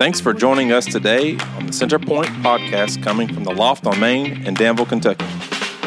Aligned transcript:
Thanks 0.00 0.18
for 0.18 0.32
joining 0.32 0.72
us 0.72 0.86
today 0.86 1.32
on 1.58 1.66
the 1.66 1.72
Centerpoint 1.72 2.24
podcast 2.40 3.02
coming 3.02 3.28
from 3.28 3.44
the 3.44 3.52
Loft 3.52 3.86
on 3.86 4.00
Main 4.00 4.46
in 4.46 4.54
Danville, 4.54 4.86
Kentucky. 4.86 5.26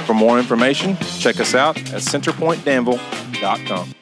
For 0.06 0.14
more 0.14 0.38
information, 0.38 0.96
check 1.18 1.40
us 1.40 1.56
out 1.56 1.80
at 1.80 2.04
centerpointdanville.com. 2.04 3.96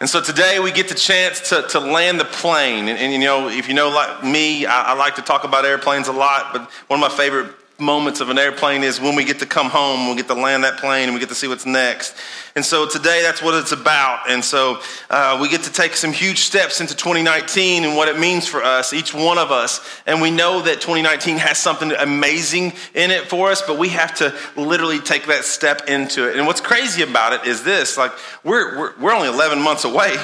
And 0.00 0.10
so 0.10 0.20
today 0.20 0.58
we 0.58 0.72
get 0.72 0.88
the 0.88 0.96
chance 0.96 1.48
to, 1.50 1.62
to 1.68 1.78
land 1.78 2.18
the 2.18 2.24
plane. 2.24 2.88
And, 2.88 2.98
and 2.98 3.12
you 3.12 3.20
know, 3.20 3.48
if 3.48 3.68
you 3.68 3.74
know 3.74 3.88
like 3.88 4.24
me, 4.24 4.66
I, 4.66 4.82
I 4.82 4.94
like 4.94 5.14
to 5.14 5.22
talk 5.22 5.44
about 5.44 5.64
airplanes 5.64 6.08
a 6.08 6.12
lot, 6.12 6.52
but 6.52 6.68
one 6.88 7.00
of 7.00 7.08
my 7.08 7.16
favorite 7.16 7.54
moments 7.78 8.20
of 8.20 8.28
an 8.28 8.38
airplane 8.38 8.82
is 8.84 9.00
when 9.00 9.16
we 9.16 9.24
get 9.24 9.40
to 9.40 9.46
come 9.46 9.68
home, 9.68 10.08
we 10.08 10.16
get 10.16 10.28
to 10.28 10.34
land 10.34 10.62
that 10.64 10.78
plane, 10.78 11.04
and 11.04 11.14
we 11.14 11.20
get 11.20 11.28
to 11.28 11.34
see 11.34 11.48
what's 11.48 11.66
next. 11.66 12.14
And 12.54 12.64
so 12.64 12.88
today, 12.88 13.20
that's 13.22 13.42
what 13.42 13.54
it's 13.54 13.72
about. 13.72 14.30
And 14.30 14.44
so 14.44 14.80
uh, 15.10 15.38
we 15.40 15.48
get 15.48 15.62
to 15.64 15.72
take 15.72 15.94
some 15.94 16.12
huge 16.12 16.38
steps 16.38 16.80
into 16.80 16.94
2019 16.94 17.84
and 17.84 17.96
what 17.96 18.08
it 18.08 18.18
means 18.18 18.46
for 18.46 18.62
us, 18.62 18.92
each 18.92 19.12
one 19.12 19.38
of 19.38 19.50
us. 19.50 19.80
And 20.06 20.22
we 20.22 20.30
know 20.30 20.62
that 20.62 20.80
2019 20.80 21.38
has 21.38 21.58
something 21.58 21.90
amazing 21.92 22.74
in 22.94 23.10
it 23.10 23.28
for 23.28 23.50
us, 23.50 23.60
but 23.62 23.78
we 23.78 23.88
have 23.88 24.14
to 24.16 24.32
literally 24.56 25.00
take 25.00 25.26
that 25.26 25.44
step 25.44 25.88
into 25.88 26.28
it. 26.28 26.36
And 26.36 26.46
what's 26.46 26.60
crazy 26.60 27.02
about 27.02 27.32
it 27.32 27.44
is 27.48 27.64
this: 27.64 27.98
like 27.98 28.12
we're 28.44 28.78
we're, 28.78 28.98
we're 29.00 29.12
only 29.12 29.28
11 29.28 29.60
months 29.60 29.84
away 29.84 30.16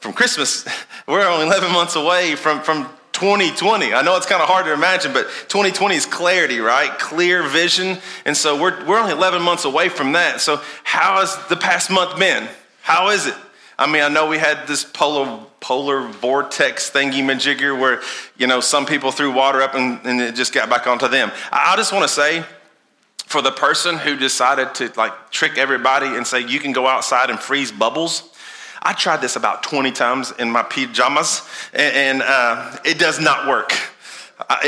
from 0.00 0.12
Christmas. 0.12 0.66
We're 1.06 1.26
only 1.26 1.46
11 1.46 1.72
months 1.72 1.96
away 1.96 2.36
from 2.36 2.60
from 2.60 2.88
2020. 3.22 3.94
I 3.94 4.02
know 4.02 4.16
it's 4.16 4.26
kind 4.26 4.42
of 4.42 4.48
hard 4.48 4.64
to 4.64 4.72
imagine, 4.72 5.12
but 5.12 5.28
2020 5.46 5.94
is 5.94 6.06
clarity, 6.06 6.58
right? 6.58 6.90
Clear 6.98 7.44
vision. 7.44 7.98
And 8.24 8.36
so 8.36 8.60
we're, 8.60 8.84
we're 8.84 8.98
only 8.98 9.12
11 9.12 9.40
months 9.40 9.64
away 9.64 9.90
from 9.90 10.10
that. 10.12 10.40
So, 10.40 10.60
how 10.82 11.20
has 11.20 11.38
the 11.46 11.54
past 11.54 11.88
month 11.88 12.18
been? 12.18 12.48
How 12.80 13.10
is 13.10 13.28
it? 13.28 13.36
I 13.78 13.86
mean, 13.86 14.02
I 14.02 14.08
know 14.08 14.26
we 14.26 14.38
had 14.38 14.66
this 14.66 14.82
polar, 14.82 15.38
polar 15.60 16.08
vortex 16.08 16.90
thingy 16.90 17.22
majigger 17.22 17.78
where, 17.78 18.02
you 18.36 18.48
know, 18.48 18.58
some 18.58 18.86
people 18.86 19.12
threw 19.12 19.30
water 19.30 19.62
up 19.62 19.76
and, 19.76 20.04
and 20.04 20.20
it 20.20 20.34
just 20.34 20.52
got 20.52 20.68
back 20.68 20.88
onto 20.88 21.06
them. 21.06 21.30
I, 21.52 21.74
I 21.74 21.76
just 21.76 21.92
want 21.92 22.02
to 22.02 22.12
say, 22.12 22.44
for 23.26 23.40
the 23.40 23.52
person 23.52 23.98
who 23.98 24.16
decided 24.16 24.74
to 24.74 24.92
like 24.96 25.30
trick 25.30 25.58
everybody 25.58 26.08
and 26.08 26.26
say 26.26 26.40
you 26.40 26.58
can 26.58 26.72
go 26.72 26.88
outside 26.88 27.30
and 27.30 27.38
freeze 27.38 27.70
bubbles, 27.70 28.31
I 28.84 28.92
tried 28.94 29.20
this 29.20 29.36
about 29.36 29.62
20 29.62 29.92
times 29.92 30.32
in 30.38 30.50
my 30.50 30.64
pajamas, 30.64 31.48
and, 31.72 31.94
and 31.94 32.22
uh, 32.22 32.76
it 32.84 32.98
does 32.98 33.20
not 33.20 33.46
work. 33.46 33.72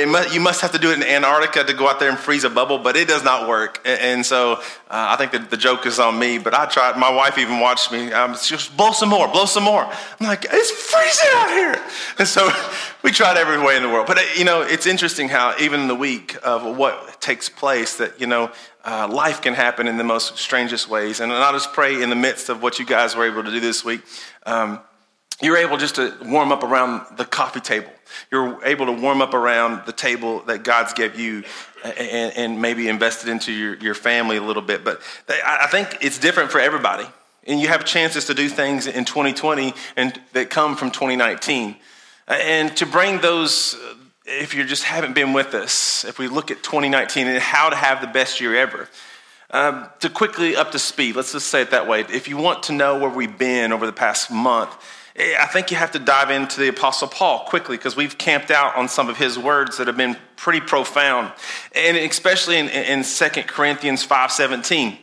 Must, 0.07 0.33
you 0.33 0.41
must 0.41 0.61
have 0.61 0.70
to 0.73 0.79
do 0.79 0.93
it 0.93 0.98
in 0.98 1.03
Antarctica 1.03 1.65
to 1.65 1.75
go 1.75 1.89
out 1.89 1.98
there 1.98 2.09
and 2.09 2.19
freeze 2.19 2.45
a 2.45 2.51
bubble, 2.51 2.79
but 2.79 2.97
it 2.97 3.09
does 3.09 3.25
not 3.25 3.48
work. 3.48 3.81
And, 3.85 4.01
and 4.01 4.27
so 4.27 4.53
uh, 4.53 4.59
I 4.89 5.17
think 5.17 5.33
that 5.33 5.51
the 5.51 5.57
joke 5.57 5.85
is 5.87 5.98
on 5.98 6.17
me, 6.17 6.39
but 6.39 6.55
I 6.55 6.67
tried. 6.67 6.97
My 6.97 7.12
wife 7.12 7.39
even 7.39 7.59
watched 7.59 7.91
me. 7.91 8.12
Um, 8.12 8.37
she 8.37 8.55
was, 8.55 8.69
blow 8.69 8.92
some 8.92 9.09
more, 9.09 9.27
blow 9.27 9.47
some 9.47 9.65
more. 9.65 9.83
I'm 9.83 10.27
like, 10.27 10.47
it's 10.48 10.70
freezing 10.70 11.29
out 11.35 11.48
here. 11.48 11.85
And 12.20 12.29
so 12.29 12.48
we 13.03 13.11
tried 13.11 13.37
every 13.37 13.61
way 13.61 13.77
in 13.77 13.83
the 13.83 13.89
world. 13.89 14.07
But, 14.07 14.19
uh, 14.19 14.23
you 14.37 14.45
know, 14.45 14.62
it's 14.62 14.87
interesting 14.87 15.29
how 15.29 15.55
even 15.59 15.81
in 15.81 15.89
the 15.89 15.95
week 15.95 16.37
of 16.45 16.77
what 16.77 17.20
takes 17.20 17.48
place 17.48 17.97
that, 17.97 18.20
you 18.20 18.27
know, 18.29 18.53
uh, 18.84 19.08
life 19.08 19.40
can 19.40 19.54
happen 19.54 19.88
in 19.88 19.96
the 19.96 20.04
most 20.04 20.36
strangest 20.36 20.88
ways. 20.88 21.20
And 21.20 21.32
I'll 21.32 21.52
just 21.52 21.72
pray 21.72 22.02
in 22.02 22.10
the 22.10 22.16
midst 22.16 22.48
of 22.48 22.62
what 22.62 22.78
you 22.78 22.84
guys 22.84 23.16
were 23.16 23.27
able 23.27 23.42
to 23.42 23.50
do 23.50 23.60
this 23.60 23.84
week. 23.84 24.02
Um, 24.44 24.80
you're 25.42 25.56
able 25.56 25.77
just 25.77 25.96
to 25.96 26.14
warm 26.22 26.52
up 26.52 26.62
around 26.62 27.16
the 27.16 27.24
coffee 27.24 27.60
table. 27.60 27.90
You're 28.30 28.64
able 28.64 28.86
to 28.86 28.92
warm 28.92 29.20
up 29.20 29.34
around 29.34 29.84
the 29.86 29.92
table 29.92 30.40
that 30.40 30.62
God's 30.62 30.92
gave 30.92 31.18
you 31.18 31.44
and, 31.82 32.32
and 32.36 32.62
maybe 32.62 32.88
invested 32.88 33.28
into 33.28 33.52
your, 33.52 33.74
your 33.77 33.94
family 33.94 34.36
a 34.36 34.42
little 34.42 34.62
bit. 34.62 34.84
But 34.84 35.00
I 35.28 35.66
think 35.70 35.98
it's 36.00 36.18
different 36.18 36.50
for 36.50 36.60
everybody. 36.60 37.06
And 37.46 37.60
you 37.60 37.68
have 37.68 37.84
chances 37.84 38.27
to 38.27 38.34
do 38.34 38.48
things 38.48 38.86
in 38.86 39.05
2020 39.05 39.74
and 39.96 40.18
that 40.32 40.50
come 40.50 40.77
from 40.77 40.90
2019. 40.90 41.77
And 42.27 42.77
to 42.77 42.86
bring 42.86 43.20
those 43.20 43.77
if 44.25 44.55
you 44.55 44.64
just 44.64 44.84
haven't 44.84 45.14
been 45.14 45.33
with 45.33 45.55
us, 45.55 46.05
if 46.05 46.19
we 46.19 46.28
look 46.28 46.50
at 46.50 46.62
2019 46.62 47.27
and 47.27 47.39
how 47.39 47.69
to 47.69 47.77
have 47.77 48.00
the 48.00 48.06
best 48.06 48.41
year 48.41 48.56
ever, 48.56 48.89
um, 49.50 49.89
to 50.00 50.08
quickly 50.08 50.56
up 50.56 50.72
to 50.72 50.79
speed, 50.79 51.17
let's 51.17 51.33
just 51.33 51.48
say 51.48 51.62
it 51.62 51.70
that 51.70 51.86
way. 51.86 52.01
If 52.01 52.29
you 52.29 52.36
want 52.36 52.64
to 52.64 52.73
know 52.73 52.98
where 52.98 53.11
we've 53.11 53.36
been 53.36 53.73
over 53.73 53.86
the 53.86 53.92
past 53.92 54.30
month, 54.30 54.74
eh, 55.17 55.35
I 55.39 55.46
think 55.46 55.70
you 55.70 55.77
have 55.77 55.92
to 55.92 55.98
dive 55.98 56.30
into 56.30 56.58
the 56.58 56.68
Apostle 56.68 57.08
Paul 57.08 57.40
quickly 57.40 57.77
because 57.77 57.96
we've 57.96 58.17
camped 58.17 58.51
out 58.51 58.74
on 58.77 58.89
some 58.89 59.08
of 59.08 59.18
his 59.18 59.39
words 59.39 59.77
that 59.77 59.86
have 59.86 59.96
been 59.96 60.17
pretty 60.36 60.61
profound, 60.61 61.33
and 61.74 61.96
especially 61.96 62.56
in, 62.56 62.68
in 62.68 63.05
2 63.05 63.29
Corinthians 63.42 64.06
5.17 64.06 64.98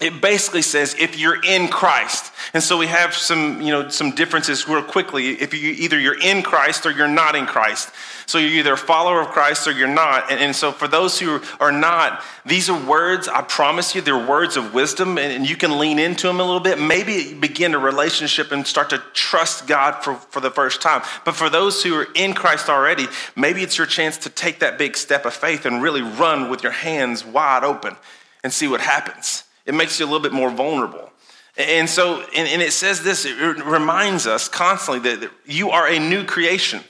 it 0.00 0.20
basically 0.20 0.62
says 0.62 0.96
if 0.98 1.18
you're 1.18 1.42
in 1.42 1.68
Christ. 1.68 2.32
And 2.52 2.62
so 2.62 2.76
we 2.76 2.88
have 2.88 3.14
some, 3.14 3.62
you 3.62 3.70
know, 3.72 3.88
some 3.88 4.10
differences 4.10 4.68
real 4.68 4.82
quickly. 4.82 5.40
If 5.40 5.54
you 5.54 5.70
either 5.70 5.98
you're 5.98 6.20
in 6.20 6.42
Christ 6.42 6.84
or 6.84 6.90
you're 6.90 7.08
not 7.08 7.36
in 7.36 7.46
Christ. 7.46 7.90
So 8.26 8.38
you're 8.38 8.50
either 8.50 8.72
a 8.72 8.78
follower 8.78 9.20
of 9.20 9.28
Christ 9.28 9.66
or 9.66 9.72
you're 9.72 9.86
not. 9.86 10.30
And, 10.30 10.40
and 10.40 10.56
so 10.56 10.72
for 10.72 10.88
those 10.88 11.18
who 11.18 11.40
are 11.60 11.72
not, 11.72 12.22
these 12.46 12.70
are 12.70 12.86
words, 12.86 13.28
I 13.28 13.42
promise 13.42 13.94
you, 13.94 14.00
they're 14.00 14.26
words 14.26 14.56
of 14.56 14.72
wisdom 14.72 15.18
and, 15.18 15.32
and 15.32 15.48
you 15.48 15.56
can 15.56 15.78
lean 15.78 15.98
into 15.98 16.26
them 16.26 16.40
a 16.40 16.44
little 16.44 16.60
bit. 16.60 16.78
Maybe 16.78 17.34
begin 17.34 17.74
a 17.74 17.78
relationship 17.78 18.52
and 18.52 18.66
start 18.66 18.90
to 18.90 18.98
trust 19.12 19.66
God 19.66 20.02
for, 20.02 20.14
for 20.14 20.40
the 20.40 20.50
first 20.50 20.80
time. 20.80 21.02
But 21.24 21.34
for 21.34 21.50
those 21.50 21.82
who 21.82 21.94
are 21.94 22.06
in 22.14 22.34
Christ 22.34 22.68
already, 22.68 23.06
maybe 23.36 23.62
it's 23.62 23.76
your 23.76 23.86
chance 23.86 24.16
to 24.18 24.30
take 24.30 24.60
that 24.60 24.78
big 24.78 24.96
step 24.96 25.26
of 25.26 25.34
faith 25.34 25.66
and 25.66 25.82
really 25.82 26.02
run 26.02 26.50
with 26.50 26.62
your 26.62 26.72
hands 26.72 27.24
wide 27.24 27.64
open 27.64 27.96
and 28.42 28.52
see 28.52 28.68
what 28.68 28.80
happens. 28.80 29.44
It 29.66 29.74
makes 29.74 29.98
you 29.98 30.06
a 30.06 30.08
little 30.08 30.22
bit 30.22 30.32
more 30.32 30.50
vulnerable. 30.50 31.10
And 31.56 31.88
so, 31.88 32.20
and, 32.34 32.48
and 32.48 32.60
it 32.60 32.72
says 32.72 33.02
this, 33.02 33.24
it 33.24 33.64
reminds 33.64 34.26
us 34.26 34.48
constantly 34.48 35.10
that, 35.10 35.20
that 35.20 35.30
you 35.46 35.70
are 35.70 35.86
a 35.86 35.98
new 35.98 36.24
creation. 36.24 36.82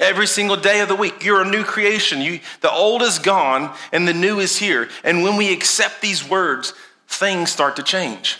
Every 0.00 0.26
single 0.26 0.56
day 0.56 0.80
of 0.80 0.88
the 0.88 0.94
week, 0.94 1.24
you're 1.24 1.42
a 1.42 1.48
new 1.48 1.64
creation. 1.64 2.20
You, 2.20 2.40
the 2.60 2.70
old 2.70 3.02
is 3.02 3.18
gone 3.18 3.74
and 3.92 4.06
the 4.06 4.14
new 4.14 4.38
is 4.38 4.56
here. 4.56 4.88
And 5.02 5.22
when 5.22 5.36
we 5.36 5.52
accept 5.52 6.00
these 6.00 6.28
words, 6.28 6.72
things 7.08 7.50
start 7.50 7.76
to 7.76 7.82
change. 7.82 8.38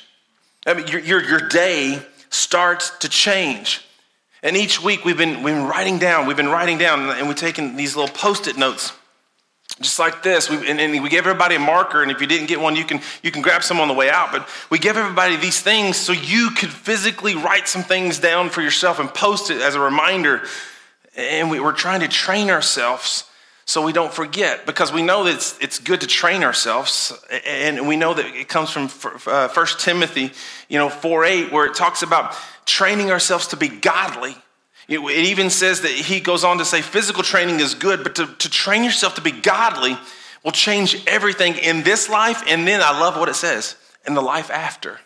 I 0.66 0.74
mean, 0.74 0.86
your, 0.86 1.00
your, 1.00 1.22
your 1.22 1.48
day 1.48 2.00
starts 2.30 2.90
to 2.98 3.08
change. 3.08 3.84
And 4.42 4.56
each 4.56 4.82
week 4.82 5.04
we've 5.04 5.16
been, 5.16 5.42
we've 5.42 5.54
been 5.54 5.66
writing 5.66 5.98
down, 5.98 6.26
we've 6.26 6.36
been 6.36 6.48
writing 6.48 6.78
down, 6.78 7.10
and 7.10 7.26
we've 7.26 7.36
taken 7.36 7.74
these 7.74 7.96
little 7.96 8.14
post 8.14 8.46
it 8.46 8.56
notes 8.56 8.92
just 9.80 9.98
like 9.98 10.22
this. 10.22 10.50
We, 10.50 10.68
and, 10.68 10.80
and, 10.80 11.02
we 11.02 11.08
give 11.08 11.26
everybody 11.26 11.54
a 11.54 11.60
marker, 11.60 12.02
and 12.02 12.10
if 12.10 12.20
you 12.20 12.26
didn't 12.26 12.48
get 12.48 12.60
one, 12.60 12.74
you 12.74 12.84
can, 12.84 13.00
you 13.22 13.30
can 13.30 13.42
grab 13.42 13.62
some 13.62 13.80
on 13.80 13.88
the 13.88 13.94
way 13.94 14.10
out. 14.10 14.32
But 14.32 14.48
we 14.70 14.78
give 14.78 14.96
everybody 14.96 15.36
these 15.36 15.60
things 15.60 15.96
so 15.96 16.12
you 16.12 16.50
could 16.50 16.70
physically 16.70 17.34
write 17.34 17.68
some 17.68 17.82
things 17.82 18.18
down 18.18 18.50
for 18.50 18.60
yourself 18.60 18.98
and 18.98 19.12
post 19.12 19.50
it 19.50 19.60
as 19.60 19.74
a 19.74 19.80
reminder. 19.80 20.42
And 21.18 21.50
we, 21.50 21.60
we're 21.60 21.72
trying 21.72 22.00
to 22.00 22.08
train 22.08 22.48
ourselves 22.48 23.24
so 23.66 23.84
we 23.84 23.92
don't 23.92 24.14
forget 24.14 24.64
because 24.64 24.90
we 24.90 25.02
know 25.02 25.24
that 25.24 25.34
it's, 25.34 25.58
it's 25.60 25.78
good 25.78 26.00
to 26.00 26.06
train 26.06 26.42
ourselves 26.42 27.12
and 27.44 27.86
we 27.86 27.96
know 27.96 28.14
that 28.14 28.24
it 28.24 28.48
comes 28.48 28.70
from 28.70 28.88
uh, 29.26 29.48
1 29.48 29.66
timothy 29.78 30.32
you 30.70 30.78
know 30.78 30.88
4 30.88 31.24
8 31.26 31.52
where 31.52 31.66
it 31.66 31.74
talks 31.74 32.02
about 32.02 32.34
training 32.64 33.10
ourselves 33.10 33.48
to 33.48 33.58
be 33.58 33.68
godly 33.68 34.34
it, 34.88 35.00
even 35.00 35.50
says 35.50 35.82
that 35.82 35.90
he 35.90 36.20
goes 36.20 36.44
on 36.44 36.58
to 36.58 36.64
say 36.64 36.80
physical 36.80 37.22
training 37.22 37.60
is 37.60 37.74
good, 37.74 38.02
but 38.02 38.14
to, 38.16 38.26
to 38.26 38.50
train 38.50 38.84
yourself 38.84 39.16
to 39.16 39.20
be 39.20 39.32
godly 39.32 39.98
will 40.42 40.52
change 40.52 41.02
everything 41.06 41.56
in 41.56 41.82
this 41.82 42.08
life. 42.08 42.42
And 42.48 42.66
then 42.66 42.80
I 42.82 42.98
love 42.98 43.16
what 43.16 43.28
it 43.28 43.34
says 43.34 43.76
in 44.06 44.14
the 44.14 44.22
life 44.22 44.50
after, 44.50 44.98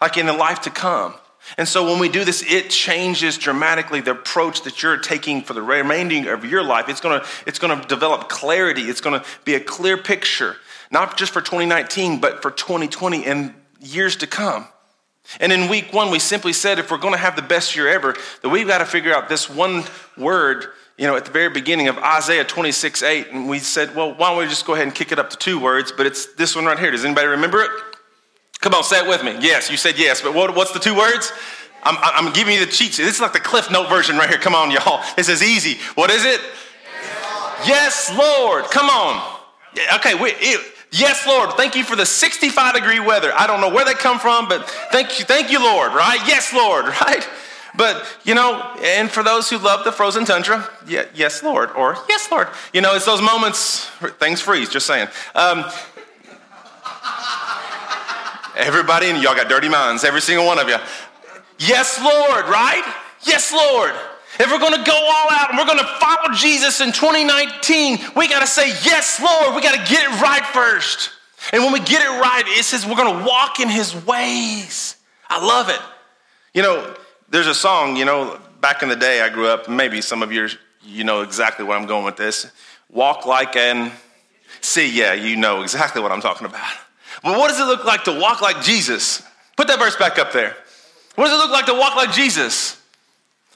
like 0.00 0.18
in 0.18 0.26
the 0.26 0.34
life 0.34 0.62
to 0.62 0.70
come. 0.70 1.14
And 1.58 1.68
so 1.68 1.84
when 1.84 1.98
we 1.98 2.08
do 2.08 2.24
this, 2.24 2.42
it 2.42 2.70
changes 2.70 3.36
dramatically 3.36 4.00
the 4.00 4.12
approach 4.12 4.62
that 4.62 4.82
you're 4.82 4.96
taking 4.96 5.42
for 5.42 5.54
the 5.54 5.62
remaining 5.62 6.26
of 6.28 6.44
your 6.44 6.62
life. 6.62 6.88
It's 6.88 7.00
gonna, 7.00 7.24
it's 7.46 7.58
gonna 7.58 7.84
develop 7.86 8.28
clarity. 8.28 8.82
It's 8.82 9.00
gonna 9.00 9.24
be 9.44 9.54
a 9.54 9.60
clear 9.60 9.96
picture, 9.96 10.56
not 10.90 11.16
just 11.16 11.32
for 11.32 11.40
2019, 11.40 12.20
but 12.20 12.42
for 12.42 12.50
2020 12.50 13.24
and 13.26 13.54
years 13.80 14.16
to 14.16 14.26
come. 14.26 14.66
And 15.40 15.52
in 15.52 15.68
week 15.68 15.92
one, 15.92 16.10
we 16.10 16.18
simply 16.18 16.52
said 16.52 16.78
if 16.78 16.90
we're 16.90 16.98
to 16.98 17.16
have 17.16 17.36
the 17.36 17.42
best 17.42 17.76
year 17.76 17.88
ever, 17.88 18.16
that 18.42 18.48
we've 18.48 18.66
got 18.66 18.78
to 18.78 18.84
figure 18.84 19.14
out 19.14 19.28
this 19.28 19.48
one 19.48 19.84
word, 20.16 20.66
you 20.98 21.06
know, 21.06 21.16
at 21.16 21.24
the 21.24 21.30
very 21.30 21.48
beginning 21.48 21.88
of 21.88 21.98
Isaiah 21.98 22.44
26, 22.44 23.02
8. 23.02 23.28
And 23.28 23.48
we 23.48 23.58
said, 23.58 23.94
well, 23.94 24.14
why 24.14 24.30
don't 24.30 24.38
we 24.38 24.46
just 24.46 24.66
go 24.66 24.74
ahead 24.74 24.86
and 24.86 24.94
kick 24.94 25.12
it 25.12 25.18
up 25.18 25.30
to 25.30 25.36
two 25.36 25.58
words? 25.58 25.92
But 25.92 26.06
it's 26.06 26.34
this 26.34 26.54
one 26.56 26.64
right 26.64 26.78
here. 26.78 26.90
Does 26.90 27.04
anybody 27.04 27.28
remember 27.28 27.62
it? 27.62 27.70
Come 28.62 28.74
on, 28.74 28.84
say 28.84 29.00
it 29.00 29.08
with 29.08 29.24
me. 29.24 29.36
Yes, 29.40 29.70
you 29.70 29.76
said 29.76 29.98
yes. 29.98 30.22
But 30.22 30.34
what, 30.34 30.54
what's 30.54 30.72
the 30.72 30.78
two 30.78 30.96
words? 30.96 31.32
I'm, 31.82 31.96
I'm 32.00 32.32
giving 32.32 32.54
you 32.54 32.64
the 32.64 32.70
cheat 32.70 32.94
sheet. 32.94 33.02
This 33.02 33.16
is 33.16 33.20
like 33.20 33.32
the 33.32 33.40
Cliff 33.40 33.70
Note 33.70 33.88
version 33.88 34.16
right 34.16 34.28
here. 34.28 34.38
Come 34.38 34.54
on, 34.54 34.70
y'all. 34.70 35.02
This 35.16 35.28
is 35.28 35.42
easy. 35.42 35.78
What 35.96 36.10
is 36.10 36.24
it? 36.24 36.40
Yes, 37.66 38.16
Lord. 38.16 38.64
Come 38.66 38.88
on. 38.88 39.40
Okay, 39.96 40.14
wait, 40.14 40.36
Yes, 40.92 41.26
Lord. 41.26 41.54
Thank 41.54 41.74
you 41.74 41.84
for 41.84 41.96
the 41.96 42.06
65 42.06 42.74
degree 42.74 43.00
weather. 43.00 43.32
I 43.34 43.46
don't 43.46 43.60
know 43.60 43.70
where 43.70 43.84
that 43.84 43.98
come 43.98 44.18
from, 44.18 44.46
but 44.46 44.68
thank 44.92 45.18
you, 45.18 45.24
thank 45.24 45.50
you, 45.50 45.58
Lord, 45.58 45.92
right? 45.92 46.20
Yes, 46.26 46.52
Lord, 46.52 46.84
right? 47.00 47.26
But, 47.74 48.04
you 48.24 48.34
know, 48.34 48.76
and 48.84 49.10
for 49.10 49.22
those 49.22 49.48
who 49.48 49.56
love 49.56 49.84
the 49.84 49.92
frozen 49.92 50.26
tundra, 50.26 50.68
yeah, 50.86 51.06
yes, 51.14 51.42
Lord, 51.42 51.70
or 51.70 51.96
yes, 52.08 52.30
Lord. 52.30 52.48
You 52.74 52.82
know, 52.82 52.94
it's 52.94 53.06
those 53.06 53.22
moments, 53.22 53.86
things 54.20 54.42
freeze, 54.42 54.68
just 54.68 54.86
saying. 54.86 55.08
Um, 55.34 55.64
everybody, 58.56 59.10
and 59.10 59.22
y'all 59.22 59.34
got 59.34 59.48
dirty 59.48 59.68
minds, 59.68 60.04
every 60.04 60.20
single 60.20 60.46
one 60.46 60.58
of 60.58 60.68
you. 60.68 60.76
Yes, 61.58 62.00
Lord, 62.02 62.46
right? 62.48 62.82
Yes, 63.22 63.52
Lord. 63.52 63.92
If 64.40 64.50
we're 64.50 64.58
going 64.58 64.78
to 64.78 64.90
go 64.90 64.94
all 64.94 65.28
out 65.30 65.50
and 65.50 65.58
we're 65.58 65.66
going 65.66 65.78
to 65.78 65.96
follow 66.00 66.34
Jesus 66.34 66.80
in 66.80 66.92
2019, 66.92 67.98
we 68.16 68.28
got 68.28 68.40
to 68.40 68.46
say, 68.46 68.68
Yes, 68.82 69.20
Lord. 69.20 69.54
We 69.54 69.62
got 69.62 69.74
to 69.74 69.92
get 69.92 70.04
it 70.04 70.20
right 70.20 70.44
first. 70.46 71.10
And 71.52 71.62
when 71.62 71.72
we 71.72 71.80
get 71.80 72.02
it 72.02 72.20
right, 72.20 72.42
it 72.46 72.64
says 72.64 72.86
we're 72.86 72.96
going 72.96 73.18
to 73.18 73.24
walk 73.24 73.60
in 73.60 73.68
his 73.68 73.94
ways. 74.06 74.96
I 75.28 75.44
love 75.44 75.68
it. 75.68 75.80
You 76.54 76.62
know, 76.62 76.94
there's 77.30 77.46
a 77.46 77.54
song, 77.54 77.96
you 77.96 78.04
know, 78.04 78.38
back 78.60 78.82
in 78.82 78.88
the 78.88 78.96
day 78.96 79.20
I 79.20 79.28
grew 79.28 79.48
up, 79.48 79.68
maybe 79.68 80.00
some 80.00 80.22
of 80.22 80.32
you 80.32 80.48
you 80.84 81.04
know 81.04 81.22
exactly 81.22 81.64
where 81.64 81.76
I'm 81.76 81.86
going 81.86 82.04
with 82.04 82.16
this. 82.16 82.50
Walk 82.90 83.26
like 83.26 83.56
an 83.56 83.92
see, 84.60 84.90
yeah, 84.90 85.14
you 85.14 85.36
know 85.36 85.62
exactly 85.62 86.02
what 86.02 86.12
I'm 86.12 86.20
talking 86.20 86.46
about. 86.46 86.72
But 87.22 87.38
what 87.38 87.48
does 87.48 87.60
it 87.60 87.64
look 87.64 87.84
like 87.84 88.04
to 88.04 88.18
walk 88.18 88.40
like 88.40 88.62
Jesus? 88.62 89.22
Put 89.56 89.68
that 89.68 89.78
verse 89.78 89.96
back 89.96 90.18
up 90.18 90.32
there. 90.32 90.56
What 91.14 91.26
does 91.26 91.34
it 91.34 91.36
look 91.36 91.50
like 91.50 91.66
to 91.66 91.74
walk 91.74 91.94
like 91.96 92.12
Jesus? 92.12 92.80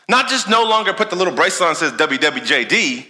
Not 0.08 0.28
just 0.28 0.48
no 0.48 0.62
longer 0.64 0.92
put 0.92 1.10
the 1.10 1.16
little 1.16 1.34
bracelet 1.34 1.68
on 1.68 1.74
that 1.74 1.78
says 1.78 1.92
WWJD. 1.92 3.06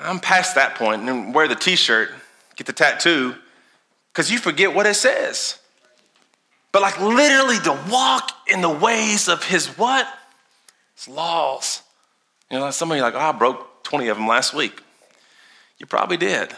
I'm 0.00 0.20
past 0.20 0.54
that 0.54 0.76
point 0.76 1.08
and 1.08 1.34
wear 1.34 1.48
the 1.48 1.54
t 1.54 1.76
shirt, 1.76 2.10
get 2.56 2.66
the 2.66 2.72
tattoo, 2.72 3.34
because 4.12 4.30
you 4.30 4.38
forget 4.38 4.74
what 4.74 4.86
it 4.86 4.94
says. 4.94 5.58
But 6.72 6.82
like 6.82 7.00
literally 7.00 7.58
to 7.60 7.78
walk 7.90 8.32
in 8.46 8.60
the 8.60 8.70
ways 8.70 9.28
of 9.28 9.42
his 9.44 9.66
what? 9.78 10.06
His 10.94 11.08
laws. 11.08 11.82
You 12.50 12.58
know, 12.58 12.70
some 12.70 12.90
of 12.90 12.96
you 12.96 13.02
are 13.02 13.10
like, 13.10 13.14
oh, 13.14 13.24
I 13.24 13.32
broke 13.32 13.82
20 13.84 14.08
of 14.08 14.16
them 14.16 14.26
last 14.26 14.54
week. 14.54 14.82
You 15.78 15.86
probably 15.86 16.16
did. 16.16 16.54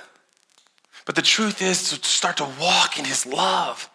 But 1.09 1.17
the 1.17 1.23
truth 1.23 1.61
is 1.61 1.91
to 1.91 2.09
start 2.09 2.37
to 2.37 2.49
walk 2.61 3.01
in 3.01 3.05
his 3.05 3.27
love 3.27 3.91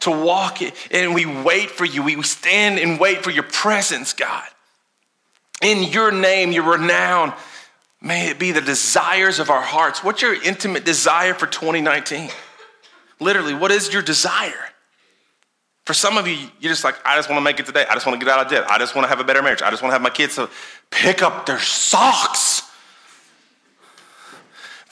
to 0.00 0.10
walk 0.10 0.62
it, 0.62 0.74
and 0.90 1.14
we 1.14 1.26
wait 1.26 1.70
for 1.70 1.84
you. 1.84 2.02
We 2.02 2.20
stand 2.22 2.78
and 2.78 2.98
wait 2.98 3.22
for 3.22 3.30
your 3.30 3.42
presence, 3.42 4.12
God. 4.12 4.46
In 5.60 5.84
your 5.84 6.10
name, 6.10 6.52
your 6.52 6.64
renown, 6.64 7.32
may 8.00 8.28
it 8.28 8.38
be 8.38 8.52
the 8.52 8.60
desires 8.60 9.38
of 9.38 9.50
our 9.50 9.62
hearts. 9.62 10.02
What's 10.02 10.22
your 10.22 10.34
intimate 10.42 10.84
desire 10.84 11.34
for 11.34 11.46
2019? 11.46 12.30
Literally, 13.20 13.54
what 13.54 13.70
is 13.70 13.92
your 13.92 14.02
desire? 14.02 14.52
For 15.84 15.94
some 15.94 16.16
of 16.16 16.28
you, 16.28 16.36
you're 16.60 16.72
just 16.72 16.84
like, 16.84 16.94
I 17.04 17.16
just 17.16 17.28
want 17.28 17.38
to 17.38 17.44
make 17.44 17.58
it 17.58 17.66
today. 17.66 17.84
I 17.88 17.94
just 17.94 18.06
want 18.06 18.18
to 18.18 18.24
get 18.24 18.32
out 18.32 18.44
of 18.44 18.50
debt. 18.50 18.70
I 18.70 18.78
just 18.78 18.94
want 18.94 19.04
to 19.04 19.08
have 19.08 19.20
a 19.20 19.24
better 19.24 19.42
marriage. 19.42 19.62
I 19.62 19.70
just 19.70 19.82
want 19.82 19.90
to 19.90 19.94
have 19.94 20.02
my 20.02 20.10
kids 20.10 20.36
to 20.36 20.48
pick 20.90 21.22
up 21.22 21.46
their 21.46 21.58
socks. 21.58 22.51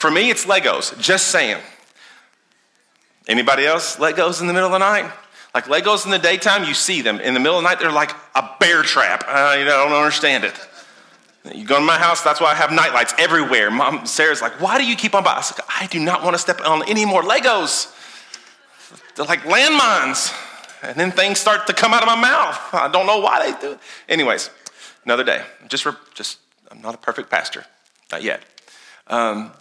For 0.01 0.09
me, 0.09 0.31
it's 0.31 0.47
Legos, 0.47 0.99
just 0.99 1.27
saying. 1.27 1.61
Anybody 3.27 3.67
else 3.67 3.97
Legos 3.97 4.41
in 4.41 4.47
the 4.47 4.53
middle 4.53 4.65
of 4.65 4.71
the 4.71 4.79
night? 4.79 5.13
Like 5.53 5.65
Legos 5.65 6.05
in 6.05 6.11
the 6.11 6.17
daytime, 6.17 6.63
you 6.63 6.73
see 6.73 7.03
them. 7.03 7.19
In 7.19 7.35
the 7.35 7.39
middle 7.39 7.55
of 7.59 7.61
the 7.61 7.69
night, 7.69 7.79
they're 7.79 7.91
like 7.91 8.09
a 8.33 8.49
bear 8.59 8.81
trap. 8.81 9.23
I 9.27 9.63
don't 9.63 9.91
understand 9.91 10.43
it. 10.43 10.55
You 11.53 11.65
go 11.65 11.77
to 11.77 11.85
my 11.85 11.99
house, 11.99 12.23
that's 12.23 12.41
why 12.41 12.47
I 12.47 12.55
have 12.55 12.71
night 12.71 12.95
lights 12.95 13.13
everywhere. 13.19 13.69
Mom, 13.69 14.07
Sarah's 14.07 14.41
like, 14.41 14.59
why 14.59 14.79
do 14.79 14.87
you 14.87 14.95
keep 14.95 15.13
on 15.13 15.23
by? 15.23 15.33
I 15.33 15.35
like, 15.35 15.59
I 15.69 15.85
do 15.85 15.99
not 15.99 16.23
want 16.23 16.33
to 16.33 16.39
step 16.39 16.61
on 16.61 16.81
any 16.89 17.05
more 17.05 17.21
Legos. 17.21 17.93
They're 19.15 19.25
like 19.25 19.41
landmines. 19.41 20.35
And 20.81 20.95
then 20.95 21.11
things 21.11 21.37
start 21.37 21.67
to 21.67 21.73
come 21.73 21.93
out 21.93 22.01
of 22.01 22.07
my 22.07 22.19
mouth. 22.19 22.59
I 22.73 22.89
don't 22.91 23.05
know 23.05 23.19
why 23.19 23.51
they 23.51 23.59
do 23.61 23.73
it. 23.73 23.79
Anyways, 24.09 24.49
another 25.05 25.23
day. 25.23 25.43
Just, 25.67 25.85
just 26.15 26.39
I'm 26.71 26.81
not 26.81 26.95
a 26.95 26.97
perfect 26.97 27.29
pastor, 27.29 27.65
not 28.11 28.23
yet. 28.23 28.41
Um, 29.05 29.51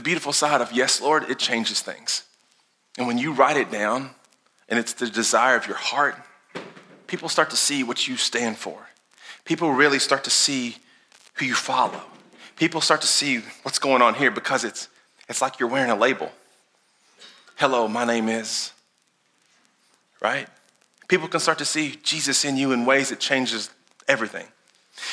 the 0.00 0.04
beautiful 0.04 0.32
side 0.32 0.62
of 0.62 0.72
yes, 0.72 1.02
Lord, 1.02 1.28
it 1.28 1.38
changes 1.38 1.82
things. 1.82 2.22
And 2.96 3.06
when 3.06 3.18
you 3.18 3.32
write 3.32 3.58
it 3.58 3.70
down 3.70 4.10
and 4.66 4.78
it's 4.78 4.94
the 4.94 5.10
desire 5.10 5.56
of 5.56 5.66
your 5.66 5.76
heart, 5.76 6.16
people 7.06 7.28
start 7.28 7.50
to 7.50 7.56
see 7.56 7.82
what 7.84 8.08
you 8.08 8.16
stand 8.16 8.56
for. 8.56 8.88
People 9.44 9.72
really 9.72 9.98
start 9.98 10.24
to 10.24 10.30
see 10.30 10.76
who 11.34 11.44
you 11.44 11.54
follow. 11.54 12.00
People 12.56 12.80
start 12.80 13.02
to 13.02 13.06
see 13.06 13.42
what's 13.62 13.78
going 13.78 14.00
on 14.00 14.14
here 14.14 14.30
because 14.30 14.64
it's, 14.64 14.88
it's 15.28 15.42
like 15.42 15.60
you're 15.60 15.68
wearing 15.68 15.90
a 15.90 15.96
label. 15.96 16.32
Hello, 17.56 17.86
my 17.86 18.06
name 18.06 18.30
is, 18.30 18.72
right? 20.22 20.48
People 21.08 21.28
can 21.28 21.40
start 21.40 21.58
to 21.58 21.66
see 21.66 21.98
Jesus 22.02 22.46
in 22.46 22.56
you 22.56 22.72
in 22.72 22.86
ways 22.86 23.10
that 23.10 23.20
changes 23.20 23.68
everything. 24.08 24.46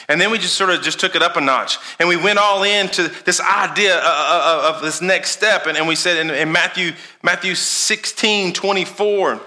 And 0.07 0.19
then 0.19 0.31
we 0.31 0.37
just 0.37 0.55
sort 0.55 0.69
of 0.69 0.81
just 0.81 0.99
took 0.99 1.15
it 1.15 1.21
up 1.21 1.37
a 1.37 1.41
notch. 1.41 1.77
And 1.99 2.07
we 2.07 2.15
went 2.15 2.39
all 2.39 2.63
into 2.63 3.09
this 3.25 3.39
idea 3.41 3.97
of, 3.99 4.81
this 4.81 5.01
next 5.01 5.31
step. 5.31 5.67
And, 5.67 5.87
we 5.87 5.95
said 5.95 6.29
in, 6.29 6.51
Matthew, 6.51 6.93
Matthew 7.23 7.55
16, 7.55 8.53
24, 8.53 9.41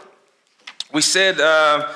we 0.92 1.02
said, 1.02 1.40
uh, 1.40 1.92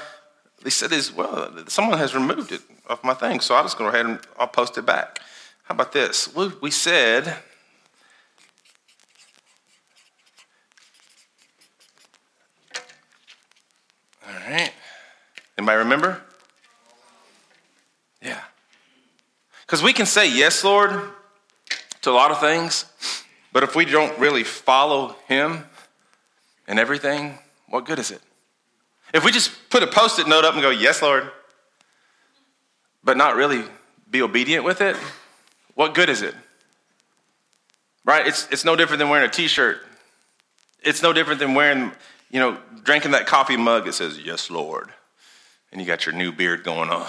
they 0.63 0.71
said 0.71 0.93
is, 0.93 1.13
well, 1.13 1.53
someone 1.69 1.99
has 1.99 2.15
removed 2.15 2.53
it 2.53 2.63
off 2.89 3.03
my 3.05 3.15
thing. 3.15 3.41
So 3.41 3.55
I'll 3.55 3.63
just 3.63 3.79
go 3.79 3.87
ahead 3.87 4.07
and 4.07 4.19
I'll 4.39 4.49
post 4.49 4.79
it 4.79 4.87
back. 4.87 5.21
How 5.65 5.75
about 5.75 5.93
this? 5.93 6.35
We 6.35 6.71
said, 6.71 7.37
all 14.27 14.35
right. 14.49 14.73
Anybody 15.57 15.79
remember? 15.79 16.23
Yeah. 18.25 18.41
Because 19.67 19.83
we 19.83 19.93
can 19.93 20.07
say, 20.07 20.31
yes, 20.31 20.65
Lord, 20.65 20.91
to 22.03 22.11
a 22.11 22.13
lot 22.13 22.31
of 22.31 22.41
things, 22.41 22.87
but 23.53 23.63
if 23.63 23.77
we 23.77 23.85
don't 23.85 24.19
really 24.19 24.45
follow 24.45 25.17
Him 25.29 25.65
and 26.67 26.79
everything, 26.79 27.39
what 27.69 27.85
good 27.85 27.99
is 27.99 28.11
it? 28.11 28.21
If 29.13 29.25
we 29.25 29.31
just 29.31 29.53
put 29.71 29.83
a 29.83 29.87
post 29.87 30.19
it 30.19 30.27
note 30.27 30.45
up 30.45 30.55
and 30.55 30.63
go, 30.63 30.71
yes, 30.71 31.03
Lord, 31.03 31.31
but 33.05 33.17
not 33.17 33.37
really 33.37 33.63
be 34.11 34.23
obedient 34.23 34.65
with 34.65 34.81
it, 34.81 34.97
what 35.75 35.95
good 35.95 36.09
is 36.09 36.23
it? 36.23 36.35
Right? 38.05 38.27
It's, 38.27 38.49
it's 38.51 38.65
no 38.65 38.77
different 38.77 38.99
than 38.99 39.09
wearing 39.09 39.29
a 39.29 39.33
t 39.33 39.47
shirt. 39.47 39.79
It's 40.83 41.03
no 41.03 41.13
different 41.13 41.41
than 41.41 41.55
wearing, 41.55 41.93
you 42.31 42.41
know, 42.41 42.59
drinking 42.83 43.13
that 43.13 43.27
coffee 43.27 43.57
mug 43.57 43.87
that 43.87 43.95
says, 43.95 44.19
yes, 44.19 44.51
Lord. 44.51 44.91
And 45.73 45.81
you 45.81 45.87
got 45.87 46.07
your 46.07 46.15
new 46.15 46.33
beard 46.33 46.65
going 46.65 46.91
on. 46.91 47.07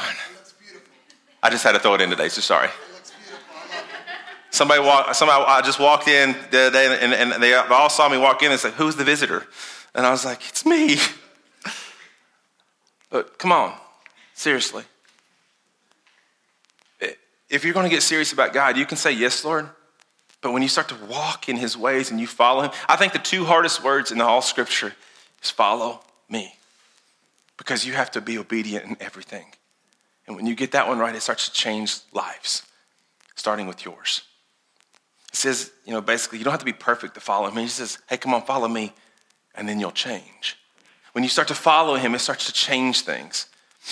I 1.46 1.50
just 1.52 1.64
had 1.64 1.74
to 1.74 1.80
throw 1.80 1.94
it 1.94 2.02
in 2.02 2.10
today, 2.10 2.28
so 2.28 2.42
sorry. 2.42 2.70
Somebody 4.50 4.82
walk, 4.82 5.14
somebody 5.14 5.44
I 5.46 5.62
just 5.62 5.80
walked 5.80 6.08
in 6.08 6.36
the 6.50 6.60
other 6.60 6.72
day 6.72 6.98
and, 7.00 7.14
and 7.14 7.44
they 7.44 7.54
all 7.54 7.88
saw 7.88 8.10
me 8.10 8.18
walk 8.18 8.42
in 8.42 8.52
and 8.52 8.60
said, 8.60 8.74
Who's 8.74 8.96
the 8.96 9.04
visitor? 9.04 9.46
And 9.94 10.08
I 10.08 10.10
was 10.10 10.26
like, 10.26 10.42
It's 10.50 10.66
me. 10.66 10.98
But 13.12 13.38
come 13.38 13.52
on, 13.52 13.74
seriously. 14.34 14.84
If 17.48 17.64
you're 17.64 17.76
going 17.76 17.86
to 17.86 17.92
get 17.96 18.02
serious 18.02 18.34
about 18.34 18.52
God, 18.52 18.76
you 18.76 18.88
can 18.88 18.98
say, 18.98 19.12
Yes, 19.12 19.46
Lord. 19.46 19.70
But 20.42 20.52
when 20.52 20.64
you 20.64 20.68
start 20.68 20.90
to 20.90 20.96
walk 21.06 21.48
in 21.48 21.58
his 21.58 21.78
ways 21.78 22.10
and 22.10 22.20
you 22.20 22.26
follow 22.26 22.64
him, 22.64 22.72
I 22.90 22.96
think 22.96 23.14
the 23.14 23.20
two 23.20 23.46
hardest 23.46 23.84
words 23.84 24.12
in 24.12 24.20
all 24.20 24.42
scripture 24.42 24.96
is 25.44 25.52
follow 25.52 26.02
me. 26.28 26.56
Because 27.58 27.86
you 27.86 27.94
have 27.94 28.10
to 28.12 28.22
be 28.22 28.40
obedient 28.40 28.86
in 28.86 28.98
everything. 29.00 29.46
And 30.28 30.36
when 30.36 30.46
you 30.46 30.56
get 30.56 30.72
that 30.72 30.88
one 30.88 30.98
right, 30.98 31.16
it 31.16 31.22
starts 31.22 31.48
to 31.48 31.54
change 31.54 31.98
lives, 32.12 32.64
starting 33.36 33.68
with 33.68 33.86
yours. 33.86 34.22
It 35.32 35.38
says, 35.38 35.72
you 35.86 35.94
know, 35.94 36.02
basically, 36.02 36.40
you 36.40 36.44
don't 36.44 36.52
have 36.52 36.62
to 36.62 36.66
be 36.66 36.74
perfect 36.74 37.14
to 37.16 37.20
follow 37.20 37.48
him. 37.48 37.58
He 37.58 37.68
says, 37.68 38.00
hey, 38.08 38.18
come 38.18 38.34
on, 38.34 38.44
follow 38.44 38.68
me, 38.68 38.94
and 39.54 39.68
then 39.68 39.80
you'll 39.80 39.92
change. 39.92 40.58
When 41.12 41.24
you 41.24 41.30
start 41.30 41.48
to 41.50 41.56
follow 41.56 41.96
him, 41.96 42.16
it 42.16 42.20
starts 42.20 42.48
to 42.48 42.54
change 42.54 43.02
things. 43.02 43.48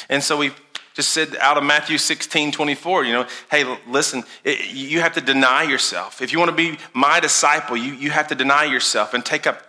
And 0.10 0.24
so 0.24 0.38
we 0.38 0.52
just 0.94 1.10
said 1.10 1.36
out 1.38 1.58
of 1.58 1.64
Matthew 1.64 1.98
16, 1.98 2.52
24, 2.52 3.06
you 3.06 3.14
know, 3.14 3.28
hey, 3.50 3.78
listen, 3.88 4.24
it, 4.44 4.74
you 4.74 5.02
have 5.02 5.14
to 5.14 5.22
deny 5.22 5.64
yourself. 5.64 6.22
If 6.22 6.32
you 6.32 6.40
want 6.40 6.50
to 6.50 6.56
be 6.56 6.78
my 6.94 7.20
disciple, 7.20 7.76
you, 7.76 7.94
you 7.94 8.12
have 8.12 8.28
to 8.28 8.36
deny 8.36 8.66
yourself 8.66 9.14
and 9.14 9.26
take 9.26 9.48
up 9.48 9.62